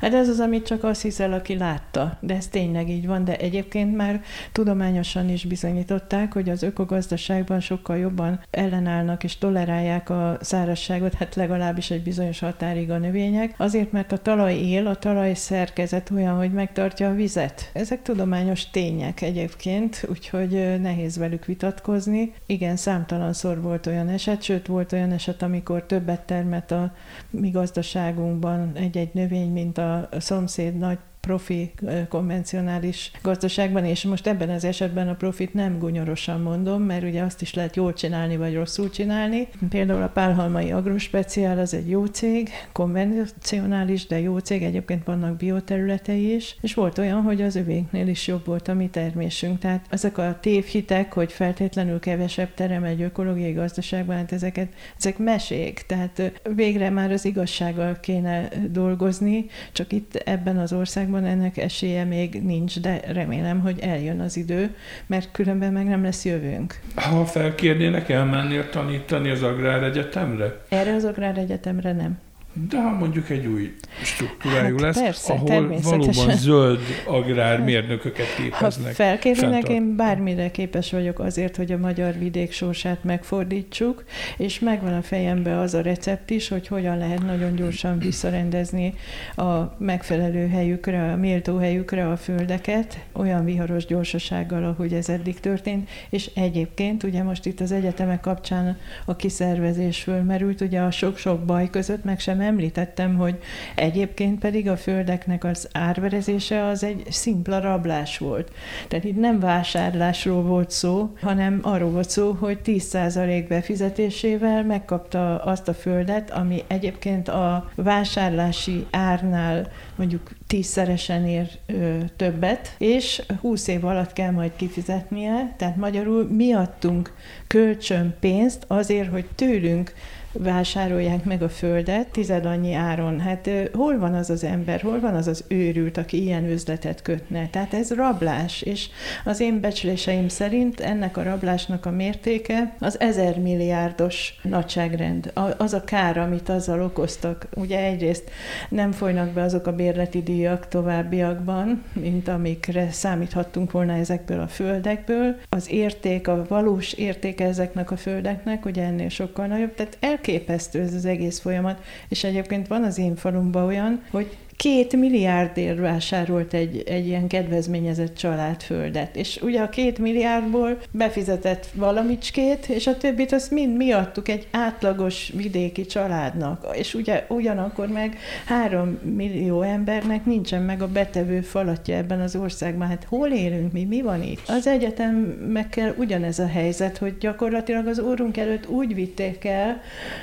Hát 0.00 0.14
ez 0.14 0.28
az, 0.28 0.40
amit 0.40 0.66
csak 0.66 0.84
azt 0.84 1.02
hiszel, 1.02 1.32
aki 1.32 1.56
látta, 1.56 2.18
de 2.20 2.34
ez 2.34 2.46
tényleg 2.46 2.88
így 2.88 3.06
van, 3.06 3.24
de 3.24 3.36
egyébként 3.36 3.96
már 3.96 4.22
tudományosan 4.52 5.28
is 5.28 5.44
bizonyították, 5.44 6.32
hogy 6.32 6.48
az 6.48 6.62
ökogazdaságban 6.62 7.60
sokkal 7.60 7.96
jobban 7.96 8.40
ellenállnak 8.50 9.24
és 9.24 9.38
tolerálják 9.38 10.10
a 10.10 10.38
szárazságot, 10.40 11.14
hát 11.14 11.34
legalábbis 11.34 11.90
egy 11.90 12.02
bizonyos 12.02 12.38
határig 12.38 12.90
a 12.90 12.98
növények, 12.98 13.54
azért, 13.56 13.92
mert 13.92 14.12
a 14.12 14.18
talaj 14.18 14.54
él, 14.54 14.86
a 14.86 14.96
talaj 14.96 15.34
szerkezet 15.34 16.10
olyan, 16.10 16.36
hogy 16.36 16.52
megtartja 16.52 17.08
a 17.08 17.14
vizet. 17.14 17.70
Ezek 17.72 18.02
tudományos 18.02 18.70
tények 18.70 19.20
egyébként, 19.20 20.06
úgyhogy 20.10 20.80
nehéz 20.80 21.16
velük 21.16 21.44
vitatkozni. 21.44 22.32
Igen, 22.46 22.76
számtalanszor 22.76 23.60
volt 23.62 23.86
olyan 23.86 24.08
eset, 24.08 24.42
sőt 24.42 24.66
volt 24.66 24.92
olyan 24.92 25.12
eset, 25.12 25.42
amikor 25.42 25.84
többet 25.84 26.20
termett 26.20 26.70
a 26.70 26.94
mi 27.30 27.50
gazdaságunkban 27.50 28.72
egy-egy 28.74 29.10
növény, 29.12 29.52
mint 29.62 29.78
a 29.78 30.08
szomszéd 30.18 30.76
nagy 30.76 30.98
profi 31.26 31.72
konvencionális 32.08 33.10
gazdaságban, 33.22 33.84
és 33.84 34.04
most 34.04 34.26
ebben 34.26 34.50
az 34.50 34.64
esetben 34.64 35.08
a 35.08 35.14
profit 35.14 35.54
nem 35.54 35.78
gunyorosan 35.78 36.40
mondom, 36.40 36.82
mert 36.82 37.02
ugye 37.02 37.22
azt 37.22 37.42
is 37.42 37.54
lehet 37.54 37.76
jól 37.76 37.92
csinálni, 37.92 38.36
vagy 38.36 38.54
rosszul 38.54 38.90
csinálni. 38.90 39.48
Például 39.68 40.02
a 40.02 40.08
Pálhalmai 40.08 40.70
Agrospeciál 40.70 41.58
az 41.58 41.74
egy 41.74 41.88
jó 41.88 42.04
cég, 42.04 42.48
konvencionális, 42.72 44.06
de 44.06 44.20
jó 44.20 44.38
cég, 44.38 44.62
egyébként 44.62 45.04
vannak 45.04 45.36
bioterületei 45.36 46.34
is, 46.34 46.56
és 46.60 46.74
volt 46.74 46.98
olyan, 46.98 47.22
hogy 47.22 47.42
az 47.42 47.56
övénknél 47.56 48.08
is 48.08 48.26
jobb 48.26 48.46
volt 48.46 48.68
a 48.68 48.74
mi 48.74 48.88
termésünk. 48.88 49.58
Tehát 49.58 49.86
ezek 49.90 50.18
a 50.18 50.38
tévhitek, 50.40 51.12
hogy 51.12 51.32
feltétlenül 51.32 52.00
kevesebb 52.00 52.54
terem 52.54 52.84
egy 52.84 53.02
ökológiai 53.02 53.52
gazdaságban, 53.52 54.16
hát 54.16 54.32
ezeket, 54.32 54.68
ezek 54.98 55.18
mesék, 55.18 55.84
tehát 55.86 56.40
végre 56.54 56.90
már 56.90 57.12
az 57.12 57.24
igazsággal 57.24 58.00
kéne 58.00 58.48
dolgozni, 58.70 59.46
csak 59.72 59.92
itt 59.92 60.14
ebben 60.14 60.58
az 60.58 60.72
országban 60.72 61.11
Magyarországban 61.12 61.24
ennek 61.24 61.56
esélye 61.56 62.04
még 62.04 62.42
nincs, 62.42 62.80
de 62.80 63.00
remélem, 63.12 63.60
hogy 63.60 63.78
eljön 63.80 64.20
az 64.20 64.36
idő, 64.36 64.74
mert 65.06 65.32
különben 65.32 65.72
meg 65.72 65.86
nem 65.86 66.02
lesz 66.02 66.24
jövőnk. 66.24 66.80
Ha 66.94 67.24
felkérnének, 67.24 68.08
elmennél 68.08 68.68
tanítani 68.70 69.30
az 69.30 69.42
Agráregyetemre? 69.42 70.60
Erre 70.68 70.94
az 70.94 71.04
Agráregyetemre 71.04 71.92
nem. 71.92 72.18
De 72.54 72.80
ha 72.80 72.90
mondjuk 72.90 73.30
egy 73.30 73.46
új 73.46 73.74
struktúrájú 74.02 74.72
hát 74.72 74.80
lesz, 74.80 75.00
persze, 75.00 75.32
ahol 75.32 75.80
valóban 75.82 76.36
zöld 76.36 76.80
agrármérnököket 77.06 78.34
képeznek. 78.36 78.86
Ha 78.86 78.92
felkérnének, 78.92 79.68
én 79.68 79.96
bármire 79.96 80.50
képes 80.50 80.90
vagyok 80.90 81.18
azért, 81.18 81.56
hogy 81.56 81.72
a 81.72 81.78
magyar 81.78 82.18
vidék 82.18 82.52
sorsát 82.52 83.04
megfordítsuk, 83.04 84.04
és 84.36 84.58
megvan 84.58 84.94
a 84.94 85.02
fejembe 85.02 85.58
az 85.58 85.74
a 85.74 85.80
recept 85.80 86.30
is, 86.30 86.48
hogy 86.48 86.66
hogyan 86.66 86.98
lehet 86.98 87.22
nagyon 87.22 87.54
gyorsan 87.54 87.98
visszarendezni 87.98 88.94
a 89.36 89.76
megfelelő 89.78 90.48
helyükre, 90.48 91.12
a 91.12 91.16
méltó 91.16 91.56
helyükre 91.56 92.08
a 92.08 92.16
földeket, 92.16 92.98
olyan 93.12 93.44
viharos 93.44 93.86
gyorsasággal, 93.86 94.64
ahogy 94.64 94.92
ez 94.92 95.08
eddig 95.08 95.40
történt, 95.40 95.88
és 96.10 96.30
egyébként 96.34 97.02
ugye 97.02 97.22
most 97.22 97.46
itt 97.46 97.60
az 97.60 97.72
egyetemek 97.72 98.20
kapcsán 98.20 98.78
a 99.04 99.16
kiszervezés 99.16 100.02
fölmerült, 100.02 100.60
ugye 100.60 100.80
a 100.80 100.90
sok-sok 100.90 101.44
baj 101.44 101.70
között 101.70 102.04
meg 102.04 102.20
sem 102.20 102.40
említettem, 102.42 103.16
hogy 103.16 103.38
egyébként 103.74 104.38
pedig 104.38 104.68
a 104.68 104.76
földeknek 104.76 105.44
az 105.44 105.68
árverezése 105.72 106.64
az 106.64 106.84
egy 106.84 107.02
szimpla 107.10 107.60
rablás 107.60 108.18
volt. 108.18 108.50
Tehát 108.88 109.04
itt 109.04 109.18
nem 109.18 109.40
vásárlásról 109.40 110.42
volt 110.42 110.70
szó, 110.70 111.12
hanem 111.20 111.58
arról 111.62 111.90
volt 111.90 112.10
szó, 112.10 112.32
hogy 112.32 112.58
10% 112.64 113.44
befizetésével 113.48 114.64
megkapta 114.64 115.38
azt 115.38 115.68
a 115.68 115.74
földet, 115.74 116.30
ami 116.30 116.64
egyébként 116.66 117.28
a 117.28 117.70
vásárlási 117.74 118.86
árnál 118.90 119.70
mondjuk 119.94 120.30
tízszeresen 120.46 121.26
ér 121.26 121.48
ö, 121.66 121.98
többet, 122.16 122.74
és 122.78 123.22
20 123.40 123.66
év 123.68 123.84
alatt 123.84 124.12
kell 124.12 124.30
majd 124.30 124.50
kifizetnie, 124.56 125.54
tehát 125.56 125.76
magyarul 125.76 126.24
miattunk 126.24 127.12
kölcsön 127.46 128.14
pénzt 128.20 128.64
azért, 128.66 129.10
hogy 129.10 129.24
tőlünk 129.34 129.92
vásárolják 130.32 131.24
meg 131.24 131.42
a 131.42 131.48
földet 131.48 132.08
tized 132.08 132.44
annyi 132.44 132.74
áron. 132.74 133.20
Hát 133.20 133.50
hol 133.72 133.98
van 133.98 134.14
az 134.14 134.30
az 134.30 134.44
ember, 134.44 134.80
hol 134.80 135.00
van 135.00 135.14
az 135.14 135.26
az 135.26 135.44
őrült, 135.48 135.96
aki 135.96 136.22
ilyen 136.22 136.44
üzletet 136.44 137.02
kötne? 137.02 137.48
Tehát 137.50 137.74
ez 137.74 137.94
rablás, 137.94 138.62
és 138.62 138.88
az 139.24 139.40
én 139.40 139.60
becsléseim 139.60 140.28
szerint 140.28 140.80
ennek 140.80 141.16
a 141.16 141.22
rablásnak 141.22 141.86
a 141.86 141.90
mértéke 141.90 142.76
az 142.78 143.00
ezer 143.00 143.38
milliárdos 143.38 144.40
nagyságrend. 144.42 145.32
Az 145.56 145.72
a 145.72 145.84
kár, 145.84 146.18
amit 146.18 146.48
azzal 146.48 146.82
okoztak. 146.82 147.46
Ugye 147.54 147.78
egyrészt 147.78 148.30
nem 148.68 148.92
folynak 148.92 149.30
be 149.30 149.42
azok 149.42 149.66
a 149.66 149.72
bérleti 149.72 150.22
díjak 150.22 150.68
továbbiakban, 150.68 151.82
mint 151.92 152.28
amikre 152.28 152.90
számíthattunk 152.90 153.70
volna 153.70 153.92
ezekből 153.92 154.40
a 154.40 154.48
földekből. 154.48 155.36
Az 155.48 155.70
érték, 155.70 156.28
a 156.28 156.44
valós 156.48 156.92
értéke 156.92 157.44
ezeknek 157.44 157.90
a 157.90 157.96
földeknek, 157.96 158.64
ugye 158.64 158.82
ennél 158.82 159.08
sokkal 159.08 159.46
nagyobb. 159.46 159.74
Tehát 159.74 159.96
el 160.00 160.20
elképesztő 160.22 160.80
ez 160.80 160.94
az 160.94 161.04
egész 161.04 161.40
folyamat, 161.40 161.82
és 162.08 162.24
egyébként 162.24 162.66
van 162.66 162.84
az 162.84 162.98
én 162.98 163.16
falumban 163.16 163.64
olyan, 163.64 164.02
hogy 164.10 164.36
két 164.62 164.96
milliárdért 164.96 165.78
vásárolt 165.78 166.54
egy, 166.54 166.82
egy 166.86 167.06
ilyen 167.06 167.26
kedvezményezett 167.26 168.14
család 168.14 168.62
földet. 168.62 169.16
És 169.16 169.38
ugye 169.42 169.60
a 169.60 169.68
két 169.68 169.98
milliárdból 169.98 170.78
befizetett 170.90 171.68
valamicskét, 171.74 172.66
és 172.66 172.86
a 172.86 172.96
többit 172.96 173.32
azt 173.32 173.50
mind 173.50 173.76
mi 173.76 173.92
adtuk 173.92 174.28
egy 174.28 174.46
átlagos 174.50 175.32
vidéki 175.34 175.86
családnak. 175.86 176.66
És 176.72 176.94
ugye 176.94 177.24
ugyanakkor 177.28 177.88
meg 177.88 178.18
három 178.46 178.98
millió 179.02 179.62
embernek 179.62 180.24
nincsen 180.24 180.62
meg 180.62 180.82
a 180.82 180.88
betevő 180.88 181.40
falatja 181.40 181.96
ebben 181.96 182.20
az 182.20 182.36
országban. 182.36 182.88
Hát 182.88 183.06
hol 183.08 183.28
élünk 183.28 183.72
mi? 183.72 183.84
Mi 183.84 184.02
van 184.02 184.22
itt? 184.22 184.48
Az 184.48 184.66
egyetemekkel 184.66 185.94
ugyanez 185.98 186.38
a 186.38 186.46
helyzet, 186.46 186.98
hogy 186.98 187.18
gyakorlatilag 187.18 187.86
az 187.86 188.00
órunk 188.00 188.36
előtt 188.36 188.68
úgy 188.68 188.94
vitték 188.94 189.44
el, 189.44 189.80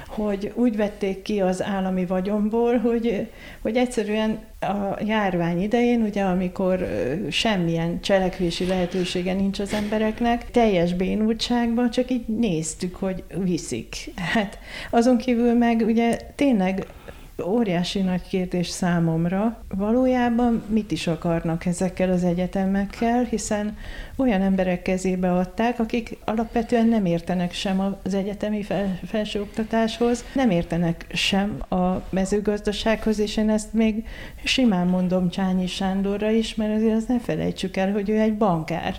hogy 0.08 0.52
úgy 0.56 0.76
vették 0.76 1.22
ki 1.22 1.42
az 1.42 1.64
állami 1.64 2.06
vagyomból, 2.06 2.78
hogy, 2.78 3.28
hogy 3.62 3.76
egyszerűen 3.78 4.28
a 4.60 4.98
járvány 5.06 5.62
idején, 5.62 6.02
ugye 6.02 6.24
amikor 6.24 6.88
semmilyen 7.30 8.02
cselekvési 8.02 8.66
lehetősége 8.66 9.34
nincs 9.34 9.60
az 9.60 9.74
embereknek, 9.74 10.52
teljes 10.52 10.94
bénultságban 10.94 11.90
csak 11.90 12.12
így 12.12 12.26
néztük, 12.28 12.96
hogy 12.96 13.24
viszik. 13.44 13.96
Hát 14.16 14.60
azon 14.90 15.18
kívül 15.18 15.54
meg 15.54 15.82
ugye 15.86 16.18
tényleg 16.36 16.86
óriási 17.46 18.02
nagy 18.02 18.28
kérdés 18.28 18.68
számomra, 18.68 19.64
valójában 19.76 20.64
mit 20.68 20.92
is 20.92 21.08
akarnak 21.08 21.66
ezekkel 21.66 22.12
az 22.12 22.24
egyetemekkel, 22.24 23.24
hiszen 23.24 23.78
olyan 24.16 24.42
emberek 24.42 24.82
kezébe 24.82 25.34
adták, 25.34 25.80
akik 25.80 26.18
alapvetően 26.26 26.88
nem 26.88 27.06
értenek 27.06 27.54
sem 27.54 27.98
az 28.04 28.14
egyetemi 28.14 28.64
fel, 28.64 29.00
felsőoktatáshoz, 29.06 30.26
nem 30.34 30.50
értenek 30.50 31.06
sem 31.14 31.62
a 31.70 32.04
mezőgazdasághoz, 32.10 33.20
és 33.20 33.38
én 33.38 33.50
ezt 33.50 33.74
még 33.74 34.06
simán 34.44 34.88
mondom 34.88 35.30
Csányi 35.30 35.68
Sándorra 35.68 36.30
is, 36.30 36.56
mert 36.56 36.76
azért 36.76 36.96
azt 36.96 37.08
ne 37.08 37.20
felejtsük 37.20 37.78
el, 37.78 37.92
hogy 37.92 38.10
ő 38.10 38.20
egy 38.20 38.38
bankár. 38.38 38.96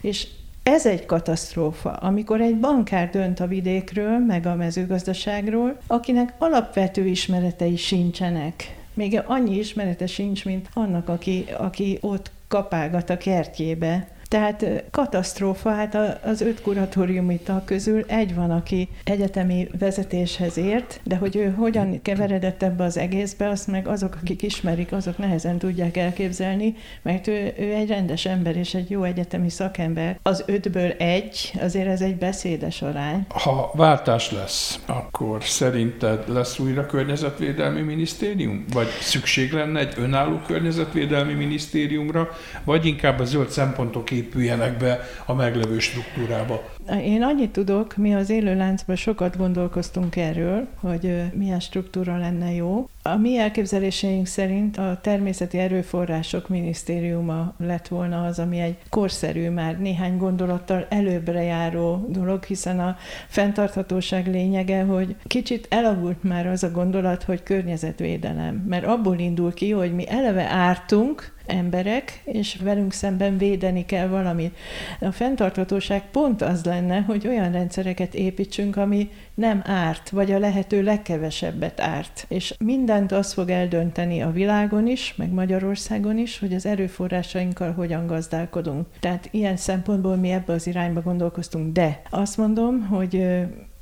És 0.00 0.26
ez 0.64 0.86
egy 0.86 1.06
katasztrófa, 1.06 1.90
amikor 1.90 2.40
egy 2.40 2.58
bankár 2.58 3.10
dönt 3.10 3.40
a 3.40 3.46
vidékről, 3.46 4.18
meg 4.18 4.46
a 4.46 4.54
mezőgazdaságról, 4.54 5.76
akinek 5.86 6.34
alapvető 6.38 7.06
ismeretei 7.06 7.76
sincsenek. 7.76 8.76
Még 8.94 9.22
annyi 9.26 9.58
ismerete 9.58 10.06
sincs, 10.06 10.44
mint 10.44 10.68
annak, 10.74 11.08
aki, 11.08 11.44
aki 11.58 11.98
ott 12.00 12.30
kapálgat 12.48 13.10
a 13.10 13.16
kertjébe 13.16 14.08
Tehát 14.28 14.84
katasztrófa, 14.90 15.70
hát 15.70 15.98
az 16.24 16.40
öt 16.40 16.60
kuratóriumi 16.60 17.38
tag 17.38 17.64
közül 17.64 18.04
egy 18.06 18.34
van, 18.34 18.50
aki 18.50 18.88
egyetemi 19.04 19.68
vezetéshez 19.78 20.56
ért, 20.56 21.00
de 21.02 21.16
hogy 21.16 21.36
ő 21.36 21.50
hogyan 21.50 22.02
keveredett 22.02 22.62
ebbe 22.62 22.84
az 22.84 22.96
egészbe, 22.96 23.48
azt 23.48 23.66
meg 23.66 23.86
azok, 23.86 24.16
akik 24.20 24.42
ismerik, 24.42 24.92
azok 24.92 25.18
nehezen 25.18 25.58
tudják 25.58 25.96
elképzelni, 25.96 26.74
mert 27.02 27.26
ő, 27.26 27.52
ő 27.58 27.72
egy 27.72 27.88
rendes 27.88 28.24
ember 28.24 28.56
és 28.56 28.74
egy 28.74 28.90
jó 28.90 29.02
egyetemi 29.02 29.50
szakember. 29.50 30.18
Az 30.22 30.44
ötből 30.46 30.90
egy, 30.90 31.52
azért 31.60 31.88
ez 31.88 32.00
egy 32.00 32.16
beszédes 32.16 32.82
arány. 32.82 33.26
Ha 33.28 33.70
váltás 33.74 34.30
lesz, 34.30 34.80
akkor 34.86 35.44
szerinted 35.44 36.28
lesz 36.28 36.58
újra 36.58 36.86
környezetvédelmi 36.86 37.80
minisztérium? 37.80 38.64
Vagy 38.72 38.88
szükség 39.00 39.52
lenne 39.52 39.80
egy 39.80 39.94
önálló 39.96 40.40
környezetvédelmi 40.46 41.32
minisztériumra, 41.32 42.28
vagy 42.64 42.86
inkább 42.86 43.20
a 43.20 43.24
zöld 43.24 43.50
szempontok 43.50 44.10
épüljenek 44.14 44.76
be 44.76 45.00
a 45.26 45.34
meglevő 45.34 45.78
struktúrába? 45.78 46.64
Én 46.90 47.22
annyit 47.22 47.50
tudok, 47.50 47.96
mi 47.96 48.14
az 48.14 48.30
élőláncban 48.30 48.96
sokat 48.96 49.36
gondolkoztunk 49.36 50.16
erről, 50.16 50.66
hogy 50.80 51.22
milyen 51.34 51.60
struktúra 51.60 52.16
lenne 52.16 52.52
jó. 52.52 52.88
A 53.02 53.16
mi 53.16 53.38
elképzeléseink 53.38 54.26
szerint 54.26 54.78
a 54.78 54.98
természeti 55.02 55.58
erőforrások 55.58 56.48
minisztériuma 56.48 57.54
lett 57.58 57.88
volna 57.88 58.24
az, 58.24 58.38
ami 58.38 58.60
egy 58.60 58.76
korszerű, 58.88 59.48
már 59.48 59.78
néhány 59.78 60.16
gondolattal 60.16 60.86
előbbre 60.88 61.42
járó 61.42 62.06
dolog, 62.08 62.44
hiszen 62.44 62.80
a 62.80 62.96
fenntarthatóság 63.28 64.26
lényege, 64.26 64.82
hogy 64.82 65.16
kicsit 65.26 65.66
elavult 65.70 66.22
már 66.22 66.46
az 66.46 66.62
a 66.62 66.70
gondolat, 66.70 67.22
hogy 67.22 67.42
környezetvédelem, 67.42 68.54
mert 68.54 68.84
abból 68.86 69.18
indul 69.18 69.54
ki, 69.54 69.70
hogy 69.70 69.94
mi 69.94 70.08
eleve 70.08 70.44
ártunk, 70.44 71.32
emberek, 71.46 72.22
és 72.24 72.56
velünk 72.62 72.92
szemben 72.92 73.38
védeni 73.38 73.84
kell 73.84 74.06
valamit. 74.06 74.56
A 75.00 75.12
fenntarthatóság 75.12 76.10
pont 76.10 76.42
az 76.42 76.62
lenne, 76.74 77.00
hogy 77.00 77.26
olyan 77.26 77.52
rendszereket 77.52 78.14
építsünk, 78.14 78.76
ami 78.76 79.10
nem 79.34 79.62
árt, 79.64 80.10
vagy 80.10 80.32
a 80.32 80.38
lehető 80.38 80.82
legkevesebbet 80.82 81.80
árt. 81.80 82.24
És 82.28 82.54
mindent 82.58 83.12
az 83.12 83.32
fog 83.32 83.50
eldönteni 83.50 84.22
a 84.22 84.30
világon 84.30 84.86
is, 84.86 85.14
meg 85.16 85.32
Magyarországon 85.32 86.18
is, 86.18 86.38
hogy 86.38 86.54
az 86.54 86.66
erőforrásainkkal 86.66 87.72
hogyan 87.72 88.06
gazdálkodunk. 88.06 88.86
Tehát 89.00 89.28
ilyen 89.30 89.56
szempontból 89.56 90.16
mi 90.16 90.30
ebbe 90.30 90.52
az 90.52 90.66
irányba 90.66 91.00
gondolkoztunk, 91.00 91.72
de 91.72 92.02
azt 92.10 92.36
mondom, 92.36 92.86
hogy 92.86 93.14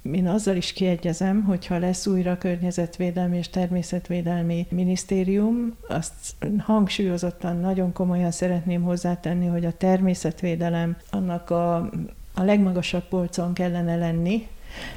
én 0.03 0.29
azzal 0.29 0.57
is 0.57 0.73
kiegyezem, 0.73 1.43
hogyha 1.43 1.79
lesz 1.79 2.07
újra 2.07 2.39
környezetvédelmi 2.39 3.37
és 3.37 3.49
természetvédelmi 3.49 4.67
minisztérium, 4.71 5.77
azt 5.89 6.13
hangsúlyozottan, 6.59 7.57
nagyon 7.57 7.93
komolyan 7.93 8.31
szeretném 8.31 8.83
hozzátenni, 8.83 9.47
hogy 9.47 9.65
a 9.65 9.73
természetvédelem 9.73 10.97
annak 11.11 11.51
a, 11.51 11.91
a 12.35 12.43
legmagasabb 12.43 13.09
polcon 13.09 13.55
kellene 13.55 13.97
lenni, 13.97 14.49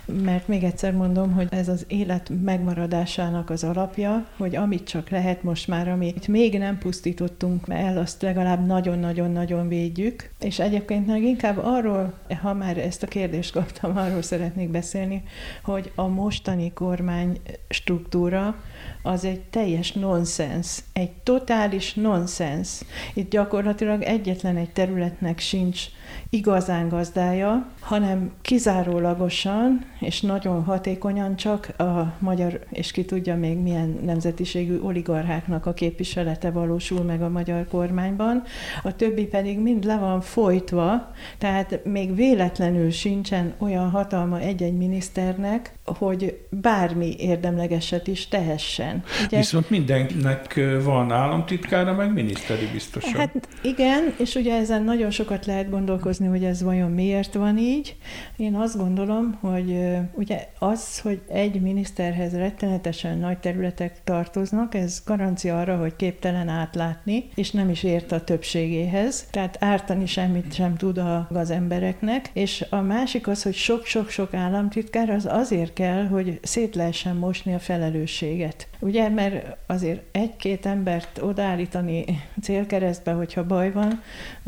mert 0.06 0.48
még 0.48 0.64
egyszer 0.64 0.94
mondom, 0.94 1.32
hogy 1.32 1.48
ez 1.52 1.68
az 1.68 1.86
élet 1.88 2.32
megmaradásának 2.44 3.50
az 3.50 3.64
alapja, 3.64 4.28
hogy 4.38 4.56
amit 4.56 4.88
csak 4.88 5.10
lehet 5.10 5.44
most 5.44 5.68
már, 5.68 5.88
amit 5.88 6.28
még 6.28 6.58
nem 6.58 6.78
pusztítottunk 6.78 7.66
el, 7.68 7.98
azt 7.98 8.22
legalább 8.22 8.66
nagyon-nagyon-nagyon 8.66 9.68
védjük. 9.68 10.30
És 10.40 10.60
egyébként 10.60 11.08
meg 11.08 11.24
inkább 11.24 11.58
arról, 11.64 12.14
ha 12.42 12.54
már 12.54 12.78
ezt 12.78 13.04
a 13.04 13.08
kérdést 13.08 13.52
kaptam, 13.52 13.98
arról 13.98 14.22
szeretnék 14.22 14.70
beszélni, 14.70 15.24
hogy 15.64 15.92
a 15.96 16.08
mostani 16.08 16.74
kormány 16.74 17.40
struktúra, 17.70 18.56
az 19.04 19.26
egy 19.26 19.42
teljes 19.42 19.92
nonsens, 19.92 20.84
egy 20.94 21.12
totális 21.12 21.94
nonsens. 21.94 22.82
Itt 23.14 23.30
gyakorlatilag 23.30 24.02
egyetlen 24.02 24.58
egy 24.58 24.72
területnek 24.72 25.40
sincs 25.40 25.82
igazán 26.30 26.90
gazdája, 26.90 27.68
hanem 27.80 28.32
kizárólagosan 28.42 29.86
és 30.00 30.22
nagyon 30.22 30.64
hatékonyan 30.64 31.36
csak 31.36 31.80
a 31.80 32.14
magyar, 32.20 32.60
és 32.70 32.92
ki 32.92 33.06
tudja 33.06 33.36
még 33.36 33.58
milyen 33.58 34.00
nemzetiségű 34.04 34.80
oligarcháknak 34.80 35.66
a 35.66 35.74
képviselete 35.74 36.52
valósul 36.52 37.04
meg 37.04 37.22
a 37.22 37.30
magyar 37.30 37.68
kormányban, 37.68 38.44
a 38.84 38.96
többi 38.96 39.26
pedig 39.26 39.60
mind 39.60 39.84
le 39.84 39.98
van 39.98 40.22
folytva, 40.22 41.12
tehát 41.38 41.80
még 41.84 42.16
véletlenül 42.16 42.92
sincsen 42.92 43.54
olyan 43.58 43.90
hatalma 43.90 44.40
egy-egy 44.40 44.78
miniszternek, 44.78 45.74
hogy 45.86 46.46
bármi 46.50 47.16
érdemlegeset 47.18 48.08
is 48.08 48.28
tehessen. 48.76 49.04
Ugye? 49.26 49.38
Viszont 49.38 49.70
mindenkinek 49.70 50.60
van 50.84 51.12
államtitkára, 51.12 51.94
meg 51.94 52.14
miniszteri 52.14 52.70
biztosan. 52.72 53.14
Hát 53.14 53.48
igen, 53.62 54.14
és 54.18 54.36
ugye 54.36 54.56
ezen 54.56 54.84
nagyon 54.84 55.12
sokat 55.12 55.46
lehet 55.46 55.70
gondolkozni, 55.70 56.28
hogy 56.28 56.44
ez 56.44 56.64
vajon 56.64 56.92
miért 56.92 57.34
van 57.34 57.58
így. 57.58 57.96
Én 58.36 58.56
azt 58.56 58.78
gondolom, 58.78 59.38
hogy 59.42 59.78
ugye 60.12 60.48
az, 60.60 61.00
hogy 61.00 61.22
egy 61.28 61.62
miniszterhez 61.62 62.34
rettenetesen 62.34 63.18
nagy 63.18 63.38
területek 63.38 64.04
tartoznak, 64.04 64.76
ez 64.76 65.02
garancia 65.06 65.60
arra, 65.60 65.78
hogy 65.78 65.96
képtelen 65.96 66.48
átlátni, 66.48 67.28
és 67.36 67.52
nem 67.52 67.70
is 67.70 67.84
ért 67.84 68.12
a 68.12 68.24
többségéhez, 68.24 69.28
tehát 69.32 69.58
ártani 69.60 70.06
semmit 70.06 70.54
sem 70.54 70.76
tud 70.76 71.02
az 71.30 71.50
embereknek, 71.50 72.30
és 72.34 72.66
a 72.70 72.82
másik 72.82 73.28
az, 73.28 73.44
hogy 73.44 73.54
sok-sok-sok 73.54 74.34
államtitkár 74.34 75.10
az 75.10 75.28
azért 75.30 75.74
kell, 75.74 76.08
hogy 76.08 76.40
szét 76.44 76.76
lehessen 76.76 77.16
mosni 77.16 77.54
a 77.54 77.60
felelősséget. 77.60 78.55
Ugye, 78.80 79.10
mert 79.10 79.58
azért 79.68 80.01
egy-két 80.12 80.66
embert 80.66 81.22
odaállítani 81.22 82.06
célkeresztbe, 82.41 83.12
hogyha 83.12 83.45
baj 83.45 83.72
van, 83.72 84.01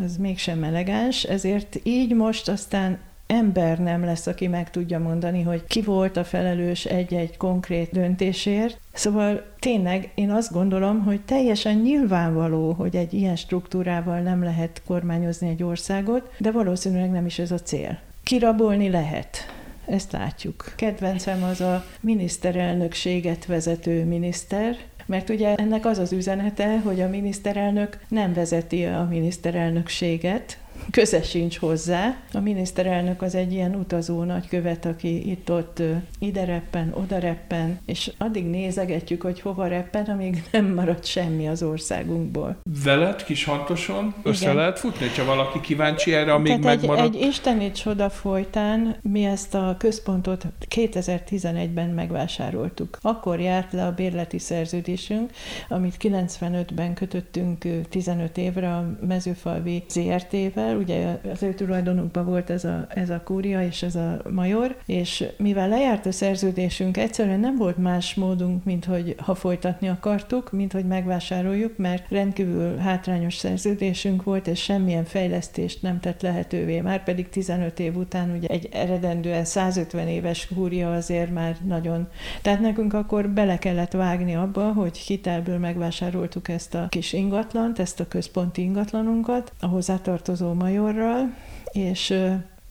az 0.05 0.17
mégsem 0.17 0.63
elegáns, 0.63 1.23
ezért 1.23 1.79
így 1.83 2.15
most 2.15 2.49
aztán 2.49 2.99
ember 3.27 3.79
nem 3.79 4.03
lesz, 4.03 4.27
aki 4.27 4.47
meg 4.47 4.69
tudja 4.69 4.99
mondani, 4.99 5.41
hogy 5.41 5.63
ki 5.67 5.81
volt 5.81 6.17
a 6.17 6.23
felelős 6.23 6.85
egy-egy 6.85 7.37
konkrét 7.37 7.91
döntésért. 7.91 8.79
Szóval 8.93 9.45
tényleg 9.59 10.11
én 10.15 10.31
azt 10.31 10.51
gondolom, 10.51 11.03
hogy 11.03 11.21
teljesen 11.21 11.75
nyilvánvaló, 11.75 12.71
hogy 12.71 12.95
egy 12.95 13.13
ilyen 13.13 13.35
struktúrával 13.35 14.19
nem 14.19 14.43
lehet 14.43 14.81
kormányozni 14.85 15.49
egy 15.49 15.63
országot, 15.63 16.33
de 16.37 16.51
valószínűleg 16.51 17.11
nem 17.11 17.25
is 17.25 17.39
ez 17.39 17.51
a 17.51 17.59
cél. 17.59 17.99
Kirabolni 18.23 18.89
lehet 18.89 19.56
ezt 19.87 20.11
látjuk. 20.11 20.73
Kedvencem 20.75 21.43
az 21.43 21.61
a 21.61 21.85
miniszterelnökséget 22.01 23.45
vezető 23.45 24.03
miniszter, 24.03 24.77
mert 25.05 25.29
ugye 25.29 25.55
ennek 25.55 25.85
az 25.85 25.97
az 25.97 26.11
üzenete, 26.11 26.79
hogy 26.79 27.01
a 27.01 27.07
miniszterelnök 27.07 27.99
nem 28.07 28.33
vezeti 28.33 28.85
a 28.85 29.07
miniszterelnökséget, 29.09 30.57
köze 30.91 31.21
sincs 31.21 31.57
hozzá. 31.57 32.15
A 32.33 32.39
miniszterelnök 32.39 33.21
az 33.21 33.35
egy 33.35 33.53
ilyen 33.53 33.75
utazó 33.75 34.23
nagykövet, 34.23 34.85
aki 34.85 35.29
itt-ott 35.29 35.81
ide 36.19 36.45
reppen, 36.45 36.93
oda 36.93 37.17
reppen, 37.19 37.79
és 37.85 38.11
addig 38.17 38.45
nézegetjük, 38.45 39.21
hogy 39.21 39.41
hova 39.41 39.67
reppen, 39.67 40.05
amíg 40.05 40.43
nem 40.51 40.65
marad 40.65 41.05
semmi 41.05 41.47
az 41.47 41.63
országunkból. 41.63 42.57
Veled 42.83 43.23
kis 43.23 43.43
hantoson 43.43 44.13
össze 44.23 44.43
Igen. 44.43 44.55
lehet 44.55 44.79
futni, 44.79 45.07
ha 45.17 45.25
valaki 45.25 45.59
kíváncsi 45.59 46.13
erre, 46.13 46.33
amíg 46.33 46.59
Tehát 46.59 46.63
megmarad? 46.63 47.15
Egy, 47.15 47.21
egy 47.21 47.27
isteni 47.27 47.71
csoda 47.71 48.09
folytán 48.09 48.95
mi 49.01 49.25
ezt 49.25 49.53
a 49.55 49.75
központot 49.79 50.45
2011-ben 50.75 51.89
megvásároltuk. 51.89 52.97
Akkor 53.01 53.39
járt 53.39 53.71
le 53.71 53.85
a 53.85 53.91
bérleti 53.91 54.39
szerződésünk, 54.39 55.31
amit 55.69 55.95
95-ben 55.99 56.93
kötöttünk 56.93 57.65
15 57.89 58.37
évre 58.37 58.75
a 58.75 58.97
mezőfalvi 59.07 59.83
ZRT-vel, 59.89 60.76
ugye 60.77 61.19
az 61.31 61.43
ő 61.43 61.53
tulajdonukban 61.53 62.25
volt 62.25 62.49
ez 62.49 62.63
a, 62.63 62.85
ez 62.89 63.09
a 63.09 63.21
kúria 63.23 63.61
és 63.61 63.83
ez 63.83 63.95
a 63.95 64.21
major, 64.29 64.75
és 64.85 65.25
mivel 65.37 65.67
lejárt 65.67 66.05
a 66.05 66.11
szerződésünk, 66.11 66.97
egyszerűen 66.97 67.39
nem 67.39 67.55
volt 67.55 67.77
más 67.77 68.15
módunk, 68.15 68.63
mint 68.63 68.85
hogy 68.85 69.15
ha 69.17 69.35
folytatni 69.35 69.87
akartuk, 69.87 70.51
mint 70.51 70.71
hogy 70.71 70.85
megvásároljuk, 70.85 71.77
mert 71.77 72.09
rendkívül 72.09 72.77
hátrányos 72.77 73.35
szerződésünk 73.35 74.23
volt, 74.23 74.47
és 74.47 74.63
semmilyen 74.63 75.05
fejlesztést 75.05 75.81
nem 75.81 75.99
tett 75.99 76.21
lehetővé. 76.21 76.81
Már 76.81 77.03
pedig 77.03 77.29
15 77.29 77.79
év 77.79 77.95
után 77.95 78.31
ugye 78.37 78.47
egy 78.47 78.69
eredendően 78.71 79.45
150 79.45 80.07
éves 80.07 80.47
kúria 80.55 80.93
azért 80.93 81.33
már 81.33 81.57
nagyon... 81.65 82.07
Tehát 82.41 82.59
nekünk 82.59 82.93
akkor 82.93 83.29
bele 83.29 83.57
kellett 83.57 83.91
vágni 83.91 84.35
abba, 84.35 84.73
hogy 84.73 84.97
hitelből 84.97 85.57
megvásároltuk 85.57 86.49
ezt 86.49 86.75
a 86.75 86.87
kis 86.89 87.13
ingatlant, 87.13 87.79
ezt 87.79 87.99
a 87.99 88.07
központi 88.07 88.61
ingatlanunkat, 88.61 89.53
a 89.59 89.65
hozzátartozó 89.65 90.53
majorral, 90.67 91.33
és 91.71 92.13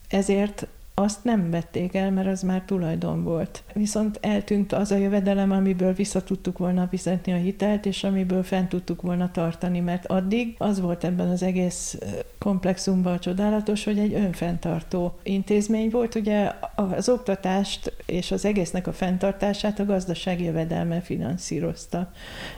ezért 0.08 0.66
azt 0.98 1.24
nem 1.24 1.50
vették 1.50 1.94
el, 1.94 2.10
mert 2.10 2.28
az 2.28 2.42
már 2.42 2.62
tulajdon 2.66 3.24
volt. 3.24 3.62
Viszont 3.74 4.18
eltűnt 4.22 4.72
az 4.72 4.90
a 4.90 4.96
jövedelem, 4.96 5.50
amiből 5.50 5.92
vissza 5.92 6.22
tudtuk 6.22 6.58
volna 6.58 6.86
fizetni 6.90 7.32
a 7.32 7.36
hitelt, 7.36 7.86
és 7.86 8.04
amiből 8.04 8.42
fent 8.42 8.68
tudtuk 8.68 9.02
volna 9.02 9.30
tartani, 9.30 9.80
mert 9.80 10.06
addig 10.06 10.54
az 10.58 10.80
volt 10.80 11.04
ebben 11.04 11.28
az 11.28 11.42
egész 11.42 11.98
komplexumban 12.38 13.20
csodálatos, 13.20 13.84
hogy 13.84 13.98
egy 13.98 14.14
önfenntartó 14.14 15.18
intézmény 15.22 15.90
volt. 15.90 16.14
Ugye 16.14 16.52
az 16.74 17.08
oktatást 17.08 17.92
és 18.06 18.30
az 18.30 18.44
egésznek 18.44 18.86
a 18.86 18.92
fenntartását 18.92 19.78
a 19.78 19.84
gazdasági 19.84 20.44
jövedelme 20.44 21.00
finanszírozta. 21.00 22.10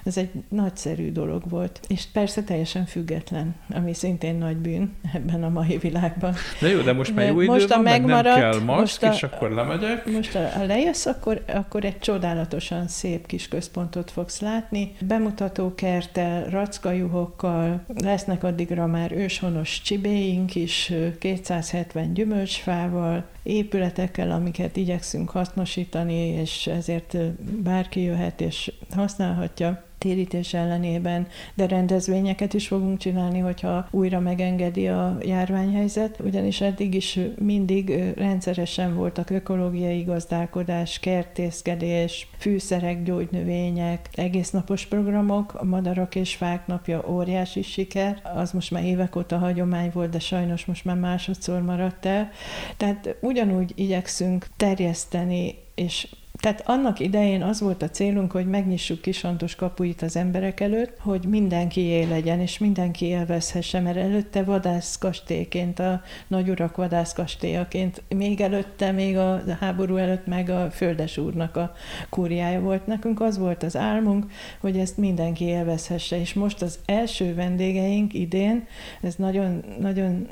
Ez 0.04 0.16
egy 0.16 0.30
nagyszerű 0.48 1.12
dolog 1.12 1.42
volt, 1.48 1.80
és 1.88 2.04
persze 2.12 2.42
teljesen 2.42 2.86
független, 2.86 3.54
ami 3.70 3.94
szintén 3.94 4.34
nagy 4.34 4.56
bűn 4.56 4.92
ebben 5.14 5.44
a 5.44 5.48
mai 5.48 5.78
világban. 5.78 6.34
De 6.60 6.68
jó, 6.68 6.80
de 6.80 6.92
most 6.92 7.14
már 7.14 7.26
jó 7.26 7.40
idő 7.40 7.52
most 7.52 7.68
van, 7.68 7.78
a 7.78 7.82
megmaradt, 7.82 8.24
meg 8.24 8.24
nem 8.24 8.27
kell 8.34 8.60
maszk, 8.60 8.78
most 8.80 9.02
a, 9.02 9.12
és 9.12 9.22
akkor 9.22 9.50
lemegyek. 9.50 10.06
Most 10.06 10.34
a, 10.34 10.60
a 10.60 10.64
lejössz, 10.66 11.06
akkor, 11.06 11.42
akkor 11.46 11.84
egy 11.84 11.98
csodálatosan 11.98 12.88
szép 12.88 13.26
kis 13.26 13.48
központot 13.48 14.10
fogsz 14.10 14.40
látni. 14.40 14.92
Bemutatókertel, 15.00 16.44
rackajuhokkal, 16.44 17.84
lesznek 18.02 18.44
addigra 18.44 18.86
már 18.86 19.12
őshonos 19.12 19.80
csibéink 19.82 20.54
is, 20.54 20.92
270 21.18 22.14
gyümölcsfával, 22.14 23.24
épületekkel, 23.42 24.30
amiket 24.30 24.76
igyekszünk 24.76 25.30
hasznosítani, 25.30 26.26
és 26.26 26.66
ezért 26.66 27.16
bárki 27.62 28.02
jöhet 28.02 28.40
és 28.40 28.72
használhatja 28.94 29.86
térítés 29.98 30.54
ellenében, 30.54 31.26
de 31.54 31.66
rendezvényeket 31.66 32.54
is 32.54 32.66
fogunk 32.66 32.98
csinálni, 32.98 33.38
hogyha 33.38 33.88
újra 33.90 34.20
megengedi 34.20 34.88
a 34.88 35.16
járványhelyzet, 35.22 36.20
ugyanis 36.24 36.60
eddig 36.60 36.94
is 36.94 37.18
mindig 37.38 38.12
rendszeresen 38.16 38.94
voltak 38.94 39.30
ökológiai 39.30 40.02
gazdálkodás, 40.02 40.98
kertészkedés, 40.98 42.28
fűszerek, 42.38 43.02
gyógynövények, 43.02 44.08
egésznapos 44.14 44.86
programok, 44.86 45.54
a 45.54 45.64
Madarak 45.64 46.14
és 46.14 46.34
Fák 46.34 46.66
napja 46.66 47.04
óriási 47.08 47.62
siker, 47.62 48.20
az 48.34 48.52
most 48.52 48.70
már 48.70 48.84
évek 48.84 49.16
óta 49.16 49.38
hagyomány 49.38 49.90
volt, 49.94 50.10
de 50.10 50.18
sajnos 50.18 50.64
most 50.64 50.84
már 50.84 50.96
másodszor 50.96 51.62
maradt 51.62 52.06
el. 52.06 52.30
Tehát 52.76 53.16
ugyanúgy 53.20 53.72
igyekszünk 53.74 54.46
terjeszteni 54.56 55.54
és 55.74 56.08
tehát 56.40 56.62
annak 56.66 57.00
idején 57.00 57.42
az 57.42 57.60
volt 57.60 57.82
a 57.82 57.90
célunk, 57.90 58.32
hogy 58.32 58.46
megnyissuk 58.46 59.00
Kisantos 59.00 59.54
kapuit 59.54 60.02
az 60.02 60.16
emberek 60.16 60.60
előtt, 60.60 60.98
hogy 60.98 61.24
mindenki 61.24 61.80
él 61.80 62.08
legyen, 62.08 62.40
és 62.40 62.58
mindenki 62.58 63.06
élvezhesse, 63.06 63.80
mert 63.80 63.96
előtte 63.96 64.42
vadászkastélyként, 64.42 65.78
a 65.78 66.02
nagyurak 66.26 66.76
vadászkastélyaként, 66.76 68.02
még 68.08 68.40
előtte, 68.40 68.92
még 68.92 69.16
a 69.16 69.42
háború 69.60 69.96
előtt 69.96 70.26
meg 70.26 70.48
a 70.50 70.70
Földes 70.70 71.18
úrnak 71.18 71.56
a 71.56 71.72
kúriája 72.08 72.60
volt. 72.60 72.86
Nekünk 72.86 73.20
az 73.20 73.38
volt 73.38 73.62
az 73.62 73.76
álmunk, 73.76 74.26
hogy 74.60 74.78
ezt 74.78 74.96
mindenki 74.96 75.44
élvezhesse, 75.44 76.20
és 76.20 76.34
most 76.34 76.62
az 76.62 76.78
első 76.84 77.34
vendégeink 77.34 78.14
idén, 78.14 78.66
ez 79.00 79.14
nagyon, 79.14 79.64
nagyon 79.80 80.28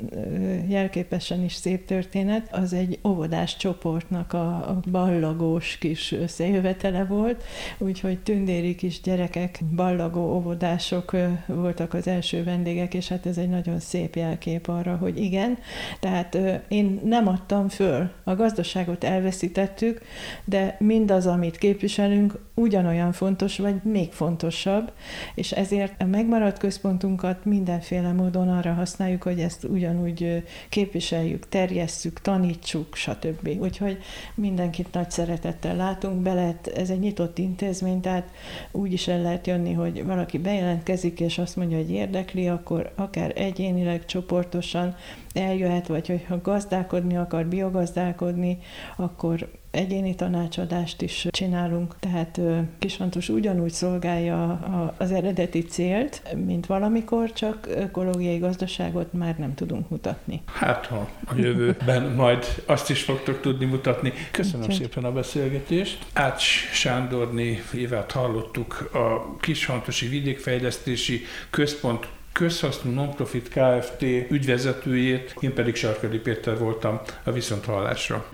jelképesen 0.67 1.43
is 1.43 1.53
szép 1.53 1.85
történet, 1.85 2.53
az 2.53 2.73
egy 2.73 2.99
óvodás 3.03 3.57
csoportnak 3.57 4.33
a 4.33 4.79
ballagós 4.91 5.77
kis 5.77 5.96
kis 5.97 6.11
összejövetele 6.11 7.05
volt, 7.05 7.43
úgyhogy 7.77 8.19
tündéri 8.19 8.75
kis 8.75 9.01
gyerekek, 9.01 9.59
ballagó 9.75 10.35
óvodások 10.35 11.15
voltak 11.45 11.93
az 11.93 12.07
első 12.07 12.43
vendégek, 12.43 12.93
és 12.93 13.07
hát 13.07 13.25
ez 13.25 13.37
egy 13.37 13.49
nagyon 13.49 13.79
szép 13.79 14.15
jelkép 14.15 14.67
arra, 14.67 14.95
hogy 14.95 15.17
igen, 15.17 15.57
tehát 15.99 16.37
én 16.67 16.99
nem 17.03 17.27
adtam 17.27 17.69
föl, 17.69 18.09
a 18.23 18.35
gazdaságot 18.35 19.03
elveszítettük, 19.03 20.01
de 20.45 20.75
mindaz, 20.79 21.27
amit 21.27 21.57
képviselünk, 21.57 22.39
ugyanolyan 22.59 23.11
fontos, 23.11 23.57
vagy 23.57 23.83
még 23.83 24.11
fontosabb, 24.11 24.91
és 25.35 25.51
ezért 25.51 26.01
a 26.01 26.05
megmaradt 26.05 26.57
központunkat 26.57 27.45
mindenféle 27.45 28.11
módon 28.11 28.49
arra 28.49 28.73
használjuk, 28.73 29.23
hogy 29.23 29.39
ezt 29.39 29.63
ugyanúgy 29.63 30.43
képviseljük, 30.69 31.49
terjesszük, 31.49 32.21
tanítsuk, 32.21 32.95
stb. 32.95 33.49
Úgyhogy 33.61 33.97
mindenkit 34.35 34.93
nagy 34.93 35.11
szeretettel 35.11 35.75
látunk, 35.75 36.21
be 36.21 36.33
lehet, 36.33 36.67
ez 36.67 36.89
egy 36.89 36.99
nyitott 36.99 37.37
intézmény, 37.37 38.01
tehát 38.01 38.31
úgy 38.71 38.93
is 38.93 39.07
el 39.07 39.21
lehet 39.21 39.47
jönni, 39.47 39.73
hogy 39.73 40.05
valaki 40.05 40.37
bejelentkezik, 40.37 41.19
és 41.19 41.37
azt 41.37 41.55
mondja, 41.55 41.77
hogy 41.77 41.91
érdekli, 41.91 42.47
akkor 42.47 42.91
akár 42.95 43.33
egyénileg, 43.35 44.05
csoportosan 44.05 44.95
eljöhet, 45.33 45.87
vagy 45.87 46.07
hogyha 46.07 46.41
gazdálkodni 46.41 47.17
akar, 47.17 47.45
biogazdálkodni, 47.45 48.57
akkor 48.95 49.49
egyéni 49.77 50.15
tanácsadást 50.15 51.01
is 51.01 51.27
csinálunk, 51.29 51.95
tehát 51.99 52.39
Kisfantos 52.79 53.29
ugyanúgy 53.29 53.71
szolgálja 53.71 54.59
az 54.97 55.11
eredeti 55.11 55.61
célt, 55.61 56.21
mint 56.45 56.65
valamikor, 56.65 57.33
csak 57.33 57.67
ökológiai 57.69 58.37
gazdaságot 58.37 59.13
már 59.13 59.37
nem 59.37 59.53
tudunk 59.53 59.89
mutatni. 59.89 60.41
Hát, 60.45 60.85
ha 60.85 61.09
a 61.25 61.35
jövőben 61.35 62.11
majd 62.23 62.45
azt 62.65 62.89
is 62.89 63.01
fogtok 63.01 63.41
tudni 63.41 63.65
mutatni. 63.65 64.13
Köszönöm 64.31 64.67
Úgy. 64.69 64.75
szépen 64.75 65.03
a 65.03 65.11
beszélgetést. 65.11 66.05
Ács 66.13 66.43
Sándorni 66.71 67.61
évet 67.73 68.11
hallottuk 68.11 68.89
a 68.93 69.37
Kisfantosi 69.39 70.07
Vidékfejlesztési 70.07 71.21
Központ 71.49 72.07
közhasznú 72.31 72.91
nonprofit 72.91 73.49
Kft. 73.49 74.01
ügyvezetőjét, 74.29 75.35
én 75.39 75.53
pedig 75.53 75.75
Sarkadi 75.75 76.17
Péter 76.17 76.57
voltam 76.57 76.99
a 77.23 77.31
Viszonthallásra. 77.31 78.25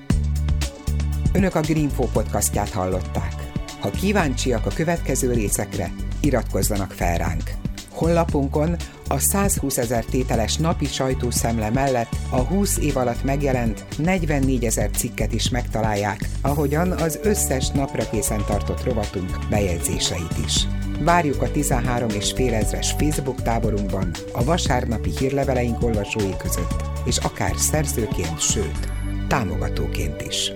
Önök 1.35 1.55
a 1.55 1.59
Greenfo 1.59 2.03
podcastját 2.03 2.69
hallották. 2.69 3.33
Ha 3.79 3.89
kíváncsiak 3.89 4.65
a 4.65 4.73
következő 4.75 5.33
részekre, 5.33 5.91
iratkozzanak 6.21 6.91
fel 6.91 7.17
ránk. 7.17 7.51
Honlapunkon 7.91 8.75
a 9.07 9.19
120 9.19 9.77
ezer 9.77 10.05
tételes 10.05 10.57
napi 10.57 10.85
sajtószemle 10.85 11.69
mellett 11.69 12.15
a 12.29 12.39
20 12.39 12.77
év 12.77 12.97
alatt 12.97 13.23
megjelent 13.23 13.85
44 13.97 14.65
ezer 14.65 14.89
cikket 14.89 15.33
is 15.33 15.49
megtalálják, 15.49 16.29
ahogyan 16.41 16.91
az 16.91 17.19
összes 17.23 17.69
napra 17.69 18.09
készen 18.09 18.43
tartott 18.45 18.83
rovatunk 18.83 19.37
bejegyzéseit 19.49 20.37
is. 20.45 20.67
Várjuk 20.99 21.41
a 21.41 21.51
13 21.51 22.09
és 22.09 22.31
fél 22.31 22.53
ezres 22.53 22.91
Facebook 22.91 23.41
táborunkban, 23.41 24.11
a 24.33 24.43
vasárnapi 24.43 25.11
hírleveleink 25.19 25.83
olvasói 25.83 26.37
között, 26.37 26.83
és 27.05 27.17
akár 27.17 27.53
szerzőként, 27.57 28.39
sőt, 28.39 28.91
támogatóként 29.27 30.21
is. 30.21 30.51